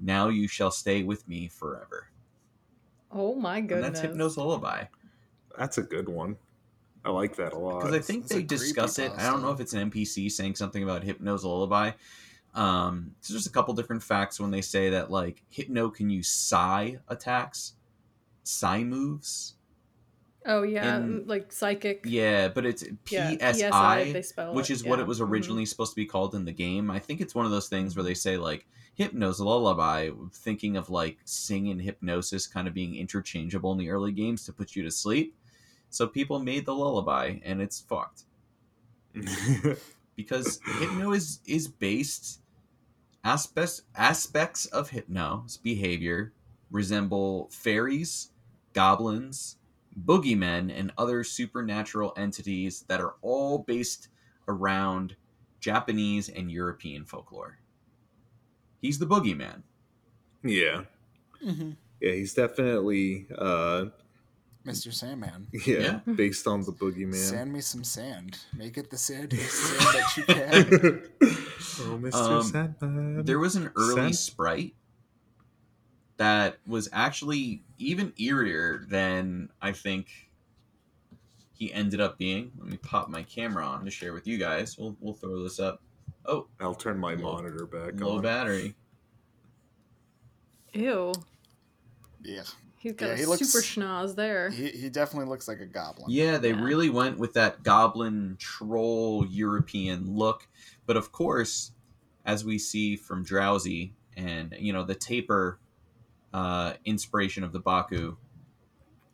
Now 0.00 0.28
you 0.28 0.48
shall 0.48 0.70
stay 0.70 1.02
with 1.02 1.28
me 1.28 1.48
forever. 1.48 2.08
Oh 3.12 3.34
my 3.34 3.58
And 3.58 3.68
goodness. 3.68 4.00
that's 4.00 4.00
Hypno's 4.00 4.38
lullaby. 4.38 4.84
That's 5.58 5.76
a 5.76 5.82
good 5.82 6.08
one. 6.08 6.38
I 7.04 7.10
like 7.10 7.36
that 7.36 7.52
a 7.52 7.58
lot. 7.58 7.80
Because 7.80 7.94
I 7.94 8.00
think 8.00 8.24
it's 8.24 8.32
a 8.32 8.36
they 8.36 8.42
discuss 8.42 8.98
it. 8.98 9.12
I 9.18 9.30
don't 9.30 9.42
know 9.42 9.52
if 9.52 9.60
it's 9.60 9.74
an 9.74 9.90
NPC 9.90 10.30
saying 10.30 10.54
something 10.54 10.82
about 10.82 11.04
Hypno's 11.04 11.44
lullaby. 11.44 11.92
Um, 12.54 13.14
so 13.20 13.34
there's 13.34 13.46
a 13.46 13.50
couple 13.50 13.74
different 13.74 14.02
facts 14.02 14.40
when 14.40 14.50
they 14.50 14.62
say 14.62 14.90
that 14.90 15.10
like 15.10 15.42
Hypno 15.48 15.90
can 15.90 16.10
use 16.10 16.28
psi 16.28 16.98
attacks, 17.08 17.74
psi 18.42 18.84
moves. 18.84 19.54
Oh 20.46 20.62
yeah, 20.62 20.96
in- 20.96 21.26
like 21.26 21.52
psychic. 21.52 22.04
Yeah, 22.06 22.48
but 22.48 22.64
it's 22.64 22.82
PSI, 23.06 24.12
they 24.12 24.22
spell 24.22 24.54
which 24.54 24.70
it, 24.70 24.74
is 24.74 24.84
what 24.84 24.98
yeah. 24.98 25.04
it 25.04 25.08
was 25.08 25.20
Mhm. 25.20 25.28
originally 25.28 25.66
supposed 25.66 25.92
to 25.92 25.96
be 25.96 26.06
called 26.06 26.34
in 26.34 26.44
the 26.46 26.52
game. 26.52 26.90
I 26.90 26.98
think 26.98 27.20
it's 27.20 27.34
one 27.34 27.44
of 27.44 27.50
those 27.50 27.68
things 27.68 27.94
where 27.96 28.02
they 28.04 28.14
say 28.14 28.36
like 28.38 28.66
Hypno's 28.94 29.40
lullaby, 29.40 30.10
thinking 30.32 30.76
of 30.76 30.88
like 30.90 31.18
sing 31.24 31.68
and 31.68 31.80
hypnosis 31.82 32.46
kind 32.46 32.66
of 32.66 32.74
being 32.74 32.96
interchangeable 32.96 33.72
in 33.72 33.78
the 33.78 33.90
early 33.90 34.10
games 34.12 34.44
to 34.46 34.52
put 34.52 34.74
you 34.74 34.82
to 34.84 34.90
sleep. 34.90 35.36
So 35.90 36.06
people 36.06 36.38
made 36.38 36.64
the 36.66 36.74
lullaby, 36.74 37.38
and 37.44 37.60
it's 37.60 37.80
fucked 37.80 38.24
because 40.18 40.60
hypno 40.80 41.12
is 41.12 41.40
is 41.46 41.68
based 41.68 42.42
aspects 43.24 43.82
aspects 43.96 44.66
of 44.66 44.90
hypno's 44.90 45.56
behavior 45.58 46.34
resemble 46.70 47.48
fairies 47.52 48.32
goblins 48.74 49.58
boogeymen 50.04 50.72
and 50.72 50.92
other 50.98 51.24
supernatural 51.24 52.12
entities 52.16 52.82
that 52.88 53.00
are 53.00 53.16
all 53.22 53.58
based 53.60 54.08
around 54.48 55.16
japanese 55.60 56.28
and 56.28 56.50
european 56.52 57.04
folklore. 57.04 57.60
He's 58.80 58.98
the 58.98 59.06
boogeyman. 59.06 59.62
Yeah. 60.42 60.84
hmm 61.42 61.70
Yeah, 62.00 62.12
he's 62.12 62.34
definitely 62.34 63.26
uh 63.36 63.86
Mr. 64.66 64.92
Sandman. 64.92 65.46
yeah, 65.66 66.00
based 66.14 66.46
on 66.46 66.62
the 66.62 66.72
boogeyman. 66.72 67.14
Sand 67.14 67.52
me 67.52 67.60
some 67.60 67.84
sand. 67.84 68.38
Make 68.54 68.76
it 68.76 68.90
the 68.90 68.96
sandiest 68.98 69.50
sand 69.50 69.80
that 69.80 70.16
you 70.16 70.22
can. 70.24 71.10
oh, 71.22 71.98
Mr. 72.00 72.14
Um, 72.14 72.42
Sandman. 72.42 73.24
there 73.24 73.38
was 73.38 73.56
an 73.56 73.70
early 73.76 73.94
Sen- 73.94 74.12
sprite 74.12 74.74
that 76.18 76.58
was 76.66 76.88
actually 76.92 77.62
even 77.78 78.10
eerier 78.18 78.86
than 78.88 79.48
I 79.62 79.72
think 79.72 80.08
he 81.54 81.72
ended 81.72 82.00
up 82.00 82.18
being. 82.18 82.50
Let 82.58 82.68
me 82.68 82.76
pop 82.76 83.08
my 83.08 83.22
camera 83.22 83.64
on 83.64 83.84
to 83.84 83.90
share 83.90 84.12
with 84.12 84.26
you 84.26 84.36
guys. 84.38 84.76
We'll 84.76 84.96
we'll 85.00 85.14
throw 85.14 85.42
this 85.42 85.58
up. 85.60 85.80
Oh, 86.26 86.46
I'll 86.60 86.74
turn 86.74 86.98
my 86.98 87.14
Low- 87.14 87.32
monitor 87.36 87.64
back 87.64 87.98
low 88.00 88.16
on. 88.16 88.22
battery. 88.22 88.74
Ew. 90.74 91.12
Yeah. 92.22 92.42
He's 92.78 92.92
got 92.92 93.06
Yeah, 93.08 93.12
a 93.12 93.16
he 93.16 93.26
looks- 93.26 93.48
super 93.50 93.64
schnoz 93.64 94.14
there. 94.14 94.50
He, 94.50 94.68
he 94.70 94.88
definitely 94.88 95.28
looks 95.28 95.48
like 95.48 95.60
a 95.60 95.66
goblin. 95.66 96.06
Yeah, 96.10 96.38
they 96.38 96.50
Yeah. 96.50 96.62
really 96.62 96.90
went 96.90 97.18
with 97.18 97.32
that 97.34 97.62
goblin 97.62 98.36
troll 98.38 99.26
European 99.26 100.14
look. 100.14 100.46
But 100.86 100.96
of 100.96 101.10
course, 101.12 101.72
as 102.24 102.44
we 102.44 102.58
see 102.58 102.96
from 102.96 103.24
Drowzee 103.24 103.92
and 104.16 104.54
you 104.58 104.72
know 104.72 104.84
the 104.84 104.94
tapir 104.94 105.58
uh, 106.32 106.74
inspiration 106.84 107.42
of 107.42 107.52
the 107.52 107.58
Baku 107.60 108.16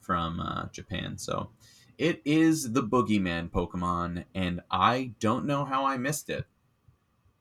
from 0.01 0.41
uh, 0.41 0.67
Japan, 0.73 1.17
so 1.17 1.51
it 1.97 2.21
is 2.25 2.73
the 2.73 2.83
Boogeyman 2.83 3.51
Pokemon, 3.51 4.25
and 4.35 4.61
I 4.71 5.13
don't 5.21 5.47
know 5.47 5.65
how 5.65 5.85
I 5.87 5.97
missed 5.97 6.29
it. 6.29 6.45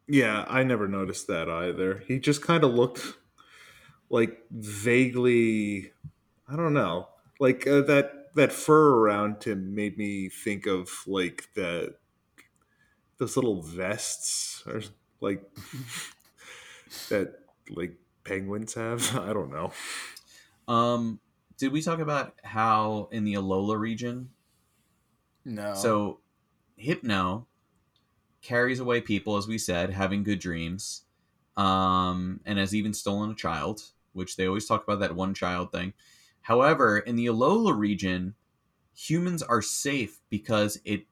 Yeah, 0.08 0.46
I 0.48 0.64
never 0.64 0.88
noticed 0.88 1.26
that 1.28 1.50
either. 1.50 2.04
He 2.08 2.20
just 2.20 2.42
kind 2.44 2.64
of 2.64 2.72
looked 2.74 3.18
like 4.10 4.44
vaguely, 4.52 5.92
I 6.48 6.56
don't 6.56 6.74
know, 6.74 7.10
like 7.40 7.66
uh, 7.68 7.82
that 7.82 8.36
that 8.36 8.52
fur 8.52 8.96
around 8.96 9.44
him 9.44 9.76
made 9.76 9.98
me 9.98 10.30
think 10.30 10.66
of 10.66 10.90
like 11.08 11.50
the 11.56 11.96
those 13.18 13.36
little 13.36 13.62
vests 13.62 14.64
or 14.66 14.82
like 15.22 15.44
that 17.10 17.40
like 17.70 17.98
penguins 18.24 18.74
have. 18.74 19.16
I 19.20 19.34
don't 19.34 19.52
know. 19.52 19.72
Um, 20.68 21.20
did 21.58 21.72
we 21.72 21.82
talk 21.82 22.00
about 22.00 22.36
how 22.44 23.10
in 23.12 23.24
the 23.24 23.34
Alola 23.36 23.78
region 23.80 24.32
No. 25.46 25.74
So, 25.74 26.20
Hypno 26.78 27.48
carries 28.42 28.80
away 28.80 29.02
people, 29.02 29.38
as 29.38 29.48
we 29.48 29.58
said, 29.58 29.92
having 29.92 30.24
good 30.24 30.40
dreams, 30.40 31.04
um, 31.58 32.42
and 32.46 32.60
has 32.60 32.76
even 32.76 32.94
stolen 32.94 33.32
a 33.32 33.36
child, 33.36 33.92
which 34.14 34.36
they 34.36 34.48
always 34.48 34.66
talk 34.66 34.84
about 34.84 35.00
that 35.00 35.16
one 35.16 35.34
child 35.34 35.72
thing. 35.72 35.94
However, 36.44 37.00
in 37.00 37.16
the 37.16 37.26
Alola 37.26 37.76
region, 37.78 38.36
humans 38.96 39.42
are 39.42 39.62
safe 39.62 40.20
because 40.30 40.80
it 40.86 41.06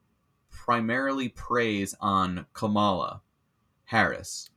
primarily 0.50 1.28
preys 1.28 1.94
on 2.00 2.46
Kamala 2.52 3.22
Harris. 3.84 4.48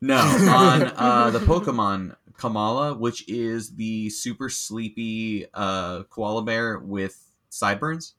No, 0.00 0.16
on 0.16 0.82
uh, 0.82 1.30
the 1.30 1.40
Pokemon 1.40 2.14
Komala, 2.34 2.96
which 2.96 3.28
is 3.28 3.74
the 3.74 4.10
super 4.10 4.48
sleepy 4.48 5.46
uh, 5.52 6.04
koala 6.04 6.42
bear 6.42 6.78
with 6.78 7.32
sideburns. 7.48 8.14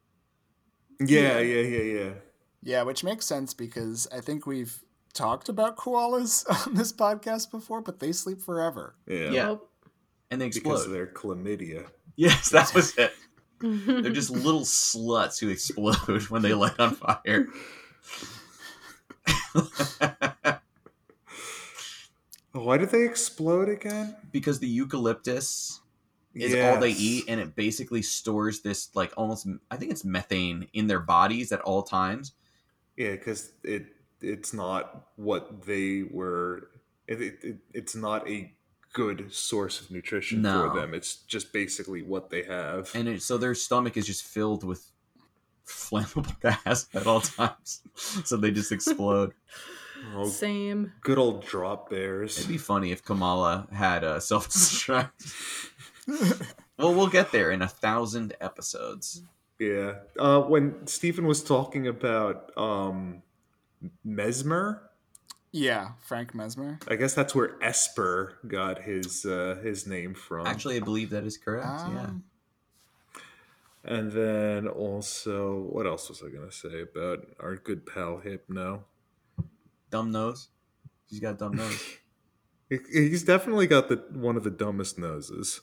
Yeah, 1.00 1.40
yeah, 1.40 1.62
yeah, 1.62 1.82
yeah. 1.82 2.10
Yeah, 2.62 2.84
which 2.84 3.04
makes 3.04 3.26
sense 3.26 3.54
because 3.54 4.08
I 4.12 4.20
think 4.20 4.46
we've 4.46 4.84
talked 5.14 5.48
about 5.48 5.78
koalas 5.78 6.46
on 6.68 6.74
this 6.74 6.92
podcast 6.92 7.52
before, 7.52 7.82
but 7.82 8.00
they 8.00 8.12
sleep 8.12 8.42
forever. 8.42 8.96
Yeah. 9.08 9.32
Yeah. 9.32 9.56
And 10.30 10.42
they 10.42 10.48
explode. 10.48 10.72
Because 10.72 10.86
of 10.88 10.92
their 10.92 11.08
chlamydia. 11.08 11.88
Yes, 12.20 12.50
that 12.50 12.76
was 12.76 12.98
it. 12.98 13.14
They're 13.62 14.12
just 14.12 14.30
little 14.46 14.64
sluts 14.64 15.40
who 15.40 15.48
explode 15.48 16.24
when 16.24 16.42
they 16.42 16.54
light 16.54 16.78
on 16.78 16.96
fire. 16.96 17.48
Why 22.52 22.78
did 22.78 22.90
they 22.90 23.06
explode 23.06 23.70
again? 23.70 24.18
because 24.34 24.60
the 24.60 24.68
eucalyptus 24.68 25.80
is 26.36 26.56
all 26.56 26.78
they 26.78 26.92
eat 26.92 27.24
and 27.30 27.40
it 27.40 27.56
basically 27.56 28.02
stores 28.02 28.60
this 28.64 28.90
like 28.94 29.14
almost 29.16 29.48
I 29.72 29.78
think 29.78 29.92
it's 29.92 30.04
methane 30.04 30.68
in 30.74 30.88
their 30.88 31.00
bodies 31.00 31.54
at 31.54 31.62
all 31.62 31.84
times. 31.84 32.34
Yeah, 32.98 33.12
because 33.12 33.54
it 33.64 33.86
it's 34.20 34.54
not 34.54 35.08
what 35.16 35.66
they 35.66 36.04
were. 36.04 36.70
It, 37.08 37.22
it, 37.22 37.38
it, 37.44 37.58
it's 37.74 37.96
not 37.96 38.28
a 38.30 38.54
good 38.94 39.32
source 39.34 39.80
of 39.82 39.92
nutrition 39.92 40.42
No. 40.42 40.70
for 40.74 40.80
them. 40.80 40.94
It's 40.94 41.16
just 41.16 41.54
basically 41.54 42.02
what 42.02 42.30
they 42.30 42.44
have. 42.44 42.92
And 42.96 43.08
it, 43.08 43.22
so 43.22 43.38
their 43.38 43.56
stomach 43.56 43.98
is 43.98 44.06
just 44.08 44.24
filled 44.24 44.64
with 44.64 44.92
flammable 45.66 46.40
gas 46.66 46.88
at 46.94 47.06
all 47.08 47.22
times. 47.22 47.82
so 47.96 48.36
they 48.38 48.52
just 48.52 48.72
explode. 48.72 49.34
oh, 50.16 50.28
Same. 50.28 50.92
good 51.02 51.18
old 51.18 51.46
drop 51.46 51.90
bears. 51.90 52.38
It'd 52.38 52.50
be 52.50 52.58
funny 52.58 52.92
if 52.92 53.04
Komala 53.04 53.72
had 53.72 54.04
a 54.04 54.20
self 54.20 54.50
destruct. 54.50 55.12
well, 56.78 56.94
we'll 56.96 57.08
get 57.08 57.32
there 57.32 57.52
in 57.52 57.62
a 57.62 57.68
thousand 57.68 58.34
episodes. 58.42 59.22
Yeah. 59.60 59.96
Uh, 60.18 60.42
when 60.42 60.88
Stephen 60.88 61.28
was 61.28 61.44
talking 61.44 61.88
about 61.88 62.52
um, 62.58 63.22
Mesmer, 64.04 64.89
Yeah, 65.52 65.92
Frank 66.02 66.36
Mesmer. 66.36 66.80
I 66.88 66.96
guess 66.96 67.14
that's 67.16 67.34
where 67.34 67.56
Esper 67.62 68.38
got 68.48 68.84
his 68.84 69.26
uh, 69.26 69.60
his 69.64 69.88
name 69.88 70.14
from. 70.14 70.46
Actually, 70.46 70.78
I 70.78 70.82
believe 70.82 71.10
that 71.10 71.24
is 71.24 71.38
correct. 71.38 71.66
yeah. 71.68 72.02
Um, 72.02 72.24
and 73.84 74.12
then 74.12 74.68
also, 74.68 75.62
what 75.72 75.88
else 75.88 76.10
was 76.10 76.22
I 76.22 76.30
gonna 76.30 76.52
say 76.52 76.82
about 76.82 77.26
our 77.40 77.56
good 77.56 77.86
pal 77.86 78.20
Hypno? 78.20 78.86
Dumb 79.90 80.12
nose. 80.12 80.50
He's 81.10 81.20
got 81.20 81.40
dumb 81.40 81.54
nose. 81.56 81.84
He's 82.92 83.24
definitely 83.24 83.66
got 83.66 83.90
the 83.90 84.04
one 84.14 84.38
of 84.38 84.44
the 84.44 84.52
dumbest 84.52 85.00
noses. 85.00 85.62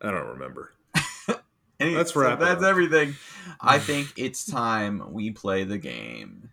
I 0.00 0.10
don't 0.10 0.26
remember. 0.28 0.72
Anyway, 1.80 1.96
Let's 1.96 2.14
so 2.14 2.20
wrap 2.20 2.38
it 2.40 2.44
That's 2.44 2.62
up. 2.62 2.68
everything. 2.70 3.16
I 3.60 3.80
think 3.80 4.12
it's 4.16 4.46
time 4.46 5.12
we 5.12 5.32
play 5.32 5.64
the 5.64 5.78
game. 5.78 6.50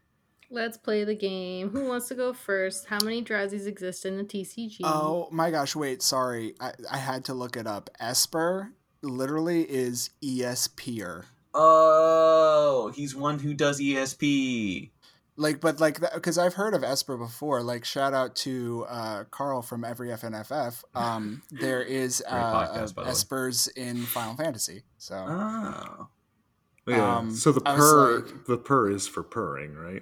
Let's 0.51 0.77
play 0.77 1.03
the 1.03 1.15
game. 1.15 1.69
Who 1.69 1.85
wants 1.87 2.07
to 2.07 2.15
go 2.15 2.33
first? 2.33 2.87
How 2.87 2.97
many 3.03 3.23
Drowzees 3.23 3.67
exist 3.67 4.05
in 4.05 4.17
the 4.17 4.23
TCG? 4.23 4.77
Oh 4.83 5.27
my 5.31 5.51
gosh, 5.51 5.75
wait, 5.75 6.01
sorry. 6.01 6.55
I, 6.59 6.71
I 6.91 6.97
had 6.97 7.25
to 7.25 7.33
look 7.35 7.55
it 7.55 7.67
up. 7.67 7.89
Esper 7.99 8.71
literally 9.03 9.61
is 9.61 10.09
E 10.21 10.41
ESPer. 10.41 11.25
Oh, 11.53 12.91
he's 12.95 13.15
one 13.15 13.39
who 13.39 13.53
does 13.53 13.79
E 13.79 13.93
ESP. 13.93 14.89
Like, 15.35 15.61
but 15.61 15.79
like, 15.79 15.99
because 16.15 16.37
I've 16.37 16.55
heard 16.55 16.73
of 16.73 16.83
Esper 16.83 17.15
before. 17.15 17.61
Like, 17.61 17.85
shout 17.85 18.13
out 18.13 18.35
to 18.37 18.85
uh, 18.89 19.23
Carl 19.31 19.61
from 19.61 19.85
Every 19.85 20.09
FNFF. 20.09 20.83
Um, 20.95 21.43
there 21.51 21.81
is 21.83 22.23
uh, 22.27 22.35
podcast, 22.67 22.95
by 22.95 23.03
the 23.03 23.09
way. 23.09 23.13
Espers 23.13 23.69
in 23.77 23.97
Final 24.03 24.35
Fantasy. 24.35 24.83
So, 24.97 25.15
Oh. 25.15 26.07
Yeah. 26.87 27.17
Um, 27.17 27.31
so 27.35 27.51
the 27.51 27.61
I 27.67 27.75
purr, 27.75 28.15
like- 28.19 28.45
the 28.47 28.57
purr 28.57 28.89
is 28.89 29.07
for 29.07 29.21
purring, 29.21 29.75
right? 29.75 30.01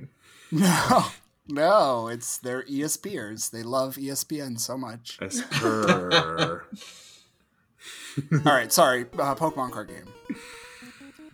No, 0.52 1.06
no, 1.48 2.08
it's 2.08 2.38
they're 2.38 2.64
ESPers. 2.64 3.52
They 3.52 3.64
love 3.64 3.96
ESPN 3.96 4.60
so 4.60 4.78
much. 4.78 5.18
Esper. 5.22 6.66
All 8.34 8.40
right, 8.54 8.72
sorry, 8.74 9.02
uh, 9.20 9.36
Pokemon 9.36 9.72
card 9.72 9.90
game. 9.90 10.06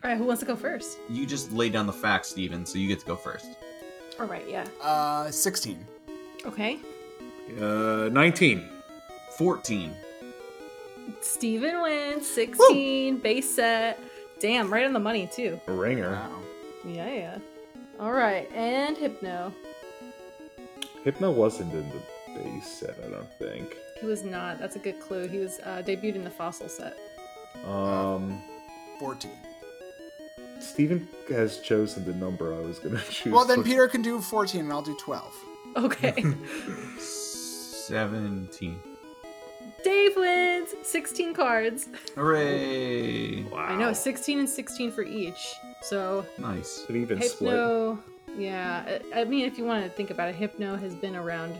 All 0.03 0.09
right, 0.09 0.17
who 0.17 0.25
wants 0.25 0.41
to 0.41 0.45
go 0.45 0.55
first? 0.55 0.97
You 1.09 1.25
just 1.25 1.51
laid 1.53 1.71
down 1.73 1.87
the 1.87 1.93
facts, 1.93 2.27
Steven, 2.29 2.65
so 2.65 2.77
you 2.77 2.87
get 2.89 2.99
to 2.99 3.05
go 3.05 3.15
first. 3.15 3.45
All 4.19 4.25
right, 4.25 4.43
yeah. 4.49 4.65
Uh, 4.81 5.31
sixteen. 5.31 5.85
Okay. 6.45 6.79
uh, 7.59 8.09
Nineteen. 8.11 8.67
14. 9.37 9.91
Steven 11.21 11.81
wins 11.81 12.27
16 12.29 13.17
base 13.17 13.55
set. 13.55 13.99
Damn, 14.39 14.71
right 14.71 14.85
on 14.85 14.93
the 14.93 14.99
money 14.99 15.27
too. 15.33 15.59
A 15.67 15.71
ringer. 15.71 16.11
Wow. 16.11 16.39
Yeah, 16.85 17.11
yeah. 17.11 17.37
All 17.99 18.11
right, 18.11 18.51
and 18.53 18.97
Hypno. 18.97 19.53
Hypno 21.03 21.31
wasn't 21.31 21.73
in 21.73 21.89
the 21.89 22.01
base 22.39 22.67
set, 22.67 22.95
I 23.05 23.09
don't 23.09 23.31
think. 23.39 23.77
He 23.99 24.05
was 24.05 24.23
not. 24.23 24.59
That's 24.59 24.75
a 24.75 24.79
good 24.79 24.99
clue. 24.99 25.27
He 25.27 25.37
was 25.37 25.59
uh, 25.63 25.83
debuted 25.85 26.15
in 26.15 26.23
the 26.23 26.29
fossil 26.29 26.67
set. 26.69 26.97
Um, 27.67 28.41
Fourteen. 28.99 29.31
Steven 30.59 31.07
has 31.29 31.59
chosen 31.59 32.05
the 32.05 32.13
number 32.13 32.53
I 32.53 32.59
was 32.59 32.79
gonna 32.79 33.01
choose. 33.09 33.31
Well, 33.33 33.45
then 33.45 33.57
for- 33.57 33.63
Peter 33.63 33.87
can 33.87 34.01
do 34.01 34.19
fourteen, 34.21 34.61
and 34.61 34.71
I'll 34.73 34.81
do 34.81 34.95
twelve. 34.99 35.33
Okay. 35.75 36.23
17. 36.97 38.79
Dave 39.83 40.11
wins 40.15 40.69
16 40.83 41.33
cards. 41.33 41.87
Hooray! 42.15 43.43
Wow. 43.43 43.57
I 43.57 43.75
know, 43.75 43.91
16 43.91 44.39
and 44.39 44.47
16 44.49 44.91
for 44.91 45.03
each. 45.03 45.55
So 45.83 46.25
Nice. 46.37 46.85
An 46.89 46.95
even 46.95 47.21
split. 47.21 47.51
Hypno, 47.51 47.99
yeah. 48.37 48.99
I 49.13 49.21
I 49.21 49.23
mean, 49.25 49.45
if 49.45 49.57
you 49.57 49.65
want 49.65 49.83
to 49.83 49.89
think 49.89 50.09
about 50.11 50.29
it, 50.29 50.35
Hypno 50.35 50.75
has 50.77 50.95
been 50.95 51.15
around 51.15 51.55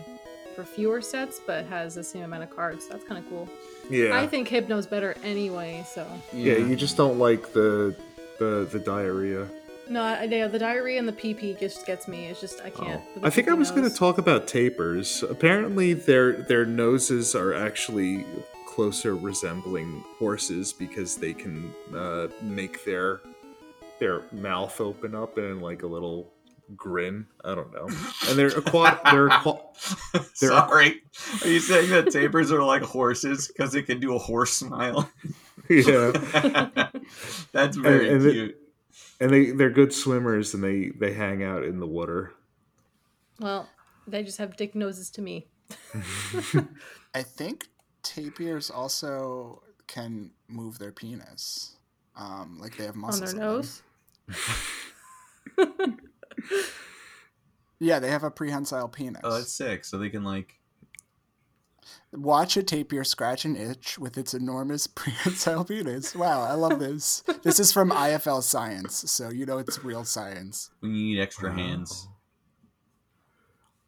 for 0.56 0.64
fewer 0.64 1.00
sets, 1.00 1.40
but 1.46 1.64
has 1.66 1.94
the 1.96 2.04
same 2.04 2.22
amount 2.22 2.42
of 2.44 2.50
cards. 2.54 2.88
That's 2.88 3.04
kind 3.04 3.22
of 3.22 3.28
cool. 3.28 3.48
Yeah. 3.90 4.18
I 4.18 4.26
think 4.26 4.48
Hypno's 4.48 4.86
better 4.86 5.14
anyway. 5.22 5.84
So 5.86 6.06
yeah. 6.32 6.56
You 6.56 6.76
just 6.76 6.96
don't 6.96 7.18
like 7.18 7.52
the 7.52 7.94
the 8.38 8.66
the 8.70 8.78
diarrhea. 8.78 9.46
no, 9.88 10.02
I, 10.02 10.24
yeah, 10.24 10.48
the 10.48 10.58
diarrhea 10.58 10.98
and 10.98 11.06
the 11.06 11.12
PP 11.12 11.58
just 11.60 11.84
gets 11.86 12.08
me. 12.08 12.26
It's 12.26 12.40
just 12.40 12.60
I 12.62 12.70
can't. 12.70 13.02
Oh. 13.16 13.20
I 13.22 13.30
think 13.30 13.48
I 13.48 13.54
was 13.54 13.70
going 13.70 13.88
to 13.88 13.94
talk 13.94 14.16
about 14.18 14.46
tapirs. 14.46 15.22
Apparently, 15.28 15.92
their 15.92 16.32
their 16.32 16.64
noses 16.64 17.34
are 17.34 17.52
actually 17.52 18.24
closer 18.66 19.14
resembling 19.14 20.02
horses 20.18 20.72
because 20.72 21.16
they 21.16 21.32
can 21.34 21.72
uh, 21.94 22.26
make 22.42 22.84
their 22.84 23.20
their 23.98 24.22
mouth 24.32 24.80
open 24.80 25.14
up 25.14 25.38
and 25.38 25.62
like 25.62 25.82
a 25.82 25.86
little 25.86 26.32
grin. 26.76 27.26
I 27.44 27.54
don't 27.54 27.72
know. 27.72 27.88
And 28.28 28.38
they're 28.38 28.56
aqua- 28.56 29.00
they're 29.04 29.30
aqua- 29.30 29.60
They're- 30.12 30.22
Sorry. 30.50 31.02
Are 31.42 31.48
you 31.48 31.60
saying 31.60 31.90
that 31.90 32.10
tapers 32.10 32.50
are 32.52 32.62
like 32.62 32.82
horses 32.82 33.48
because 33.48 33.72
they 33.72 33.82
can 33.82 34.00
do 34.00 34.14
a 34.14 34.18
horse 34.18 34.52
smile? 34.54 35.10
yeah, 35.70 36.10
That's 37.52 37.76
very 37.76 38.08
And- 38.08 38.16
and 38.16 38.26
it- 38.26 38.32
cute. 38.32 38.56
and 39.20 39.30
they 39.30 39.50
they're 39.50 39.70
good 39.70 39.92
swimmers 39.92 40.54
and 40.54 40.62
they 40.64 40.90
they 40.98 41.12
hang 41.12 41.42
out 41.42 41.64
in 41.64 41.78
the 41.80 41.86
water. 41.86 42.32
Well, 43.40 43.68
they 44.06 44.22
just 44.22 44.38
have 44.38 44.56
dick 44.56 44.74
noses 44.74 45.10
to 45.10 45.22
me. 45.22 45.46
I 47.14 47.22
think 47.22 47.68
tapirs 48.02 48.70
also 48.70 49.62
can 49.86 50.30
move 50.48 50.78
their 50.78 50.92
penis. 50.92 51.73
Um, 52.16 52.58
like 52.60 52.76
they 52.76 52.84
have 52.84 52.96
muscles 52.96 53.32
On 53.32 53.38
their 53.38 53.46
nose. 53.46 53.82
Yeah, 57.80 57.98
they 57.98 58.10
have 58.10 58.24
a 58.24 58.30
prehensile 58.30 58.88
penis. 58.88 59.20
Oh, 59.24 59.34
that's 59.34 59.52
sick. 59.52 59.84
So 59.84 59.98
they 59.98 60.08
can 60.08 60.24
like. 60.24 60.58
Watch 62.12 62.56
a 62.56 62.62
tapir 62.62 63.04
scratch 63.04 63.44
an 63.44 63.56
itch 63.56 63.98
with 63.98 64.16
its 64.16 64.32
enormous 64.32 64.86
prehensile 64.94 65.64
penis. 65.64 66.14
Wow, 66.14 66.42
I 66.42 66.54
love 66.54 66.78
this. 66.78 67.22
this 67.42 67.60
is 67.60 67.72
from 67.72 67.90
IFL 67.90 68.42
Science, 68.42 69.10
so 69.10 69.30
you 69.30 69.44
know 69.44 69.58
it's 69.58 69.84
real 69.84 70.04
science. 70.04 70.70
When 70.80 70.94
you 70.94 71.04
need 71.14 71.20
extra 71.20 71.52
hands. 71.52 72.08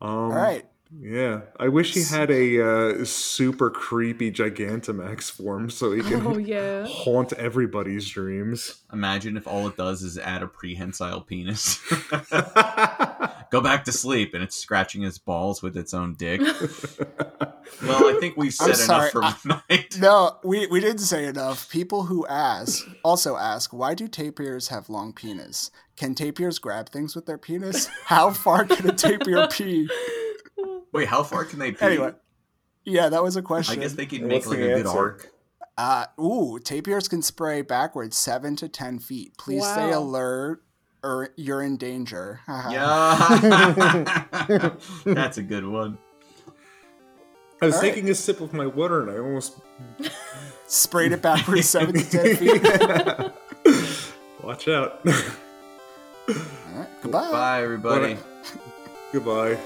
Um, 0.01 0.11
All 0.11 0.29
right. 0.29 0.67
Yeah, 1.01 1.43
I 1.59 1.69
wish 1.69 1.95
he 1.95 2.05
had 2.05 2.31
a 2.31 2.61
uh, 3.01 3.05
super 3.05 3.71
creepy 3.71 4.31
Gigantamax 4.33 5.31
form 5.31 5.71
so 5.71 5.93
he 5.93 6.03
can 6.03 6.27
Oh 6.27 6.39
yeah. 6.39 6.87
haunt 6.89 7.33
everybody's 7.35 8.09
dreams. 8.09 8.83
Imagine 8.93 9.37
if 9.37 9.47
all 9.47 9.67
it 9.69 9.77
does 9.77 10.03
is 10.03 10.19
add 10.19 10.43
a 10.43 10.47
prehensile 10.47 11.21
penis. 11.21 11.81
Go 13.51 13.61
back 13.61 13.85
to 13.85 13.93
sleep 13.93 14.35
and 14.35 14.43
it's 14.43 14.57
scratching 14.57 15.03
his 15.03 15.19
balls 15.19 15.63
with 15.63 15.77
its 15.77 15.95
own 15.95 16.15
dick. 16.15 16.41
Well, 16.41 18.07
I 18.09 18.17
think 18.21 18.37
we've 18.37 18.55
said 18.55 18.79
enough 18.79 19.11
for 19.11 19.23
tonight. 19.43 19.97
No, 19.99 20.39
we, 20.43 20.67
we 20.67 20.81
didn't 20.81 20.99
say 20.99 21.27
enough. 21.27 21.69
People 21.71 22.05
who 22.05 22.27
ask 22.27 22.87
also 23.03 23.37
ask, 23.37 23.73
why 23.73 23.95
do 23.95 24.09
tapirs 24.09 24.69
have 24.69 24.89
long 24.89 25.13
penis? 25.13 25.71
Can 25.97 26.15
tapirs 26.15 26.61
grab 26.61 26.89
things 26.89 27.15
with 27.15 27.27
their 27.27 27.39
penis? 27.39 27.87
How 28.05 28.31
far 28.31 28.65
can 28.65 28.89
a 28.89 28.93
tapir 28.93 29.47
pee? 29.49 29.89
Wait, 30.97 31.09
how 31.09 31.23
far 31.23 31.45
can 31.45 31.59
they 31.59 31.73
pee? 31.73 31.85
Anyway, 31.85 32.13
yeah, 32.85 33.09
that 33.09 33.23
was 33.23 33.37
a 33.37 33.43
question. 33.43 33.79
I 33.79 33.83
guess 33.83 33.93
they 33.95 34.07
can 34.07 34.21
And 34.21 34.29
make 34.29 34.47
like 34.47 34.59
the 34.59 34.65
a 34.65 34.69
good 34.79 34.87
answer? 34.87 34.99
arc. 34.99 35.33
Uh, 35.79 36.07
ooh, 36.21 36.59
tapirs 36.63 37.09
can 37.11 37.21
spray 37.23 37.61
backwards 37.63 38.17
seven 38.17 38.57
to 38.57 38.69
ten 38.69 38.99
feet. 38.99 39.37
Please 39.39 39.67
stay 39.67 39.93
alert. 39.93 40.63
or 41.03 41.29
you're 41.37 41.63
in 41.63 41.77
danger. 41.77 42.41
Haha. 42.47 42.71
Yeah. 42.73 44.71
That's 45.05 45.37
a 45.39 45.43
good 45.43 45.67
one. 45.67 45.99
I 47.63 47.67
was 47.67 47.75
All 47.77 47.81
right. 47.83 47.89
taking 47.95 48.11
a 48.11 48.15
sip 48.15 48.41
of 48.41 48.53
my 48.53 48.67
water 48.67 49.03
and 49.03 49.11
I 49.11 49.19
almost 49.19 49.59
Sprayed 50.67 51.13
it 51.13 51.23
backwards 51.23 51.69
seven 51.69 51.95
to 51.95 52.11
ten 52.11 52.37
feet. 52.37 52.63
Watch 54.43 54.67
out. 54.69 55.01
All 55.07 55.13
right, 56.75 56.89
goodbye. 57.03 57.31
Bye, 57.31 57.63
everybody. 57.63 58.17
Goodbye. 59.13 59.57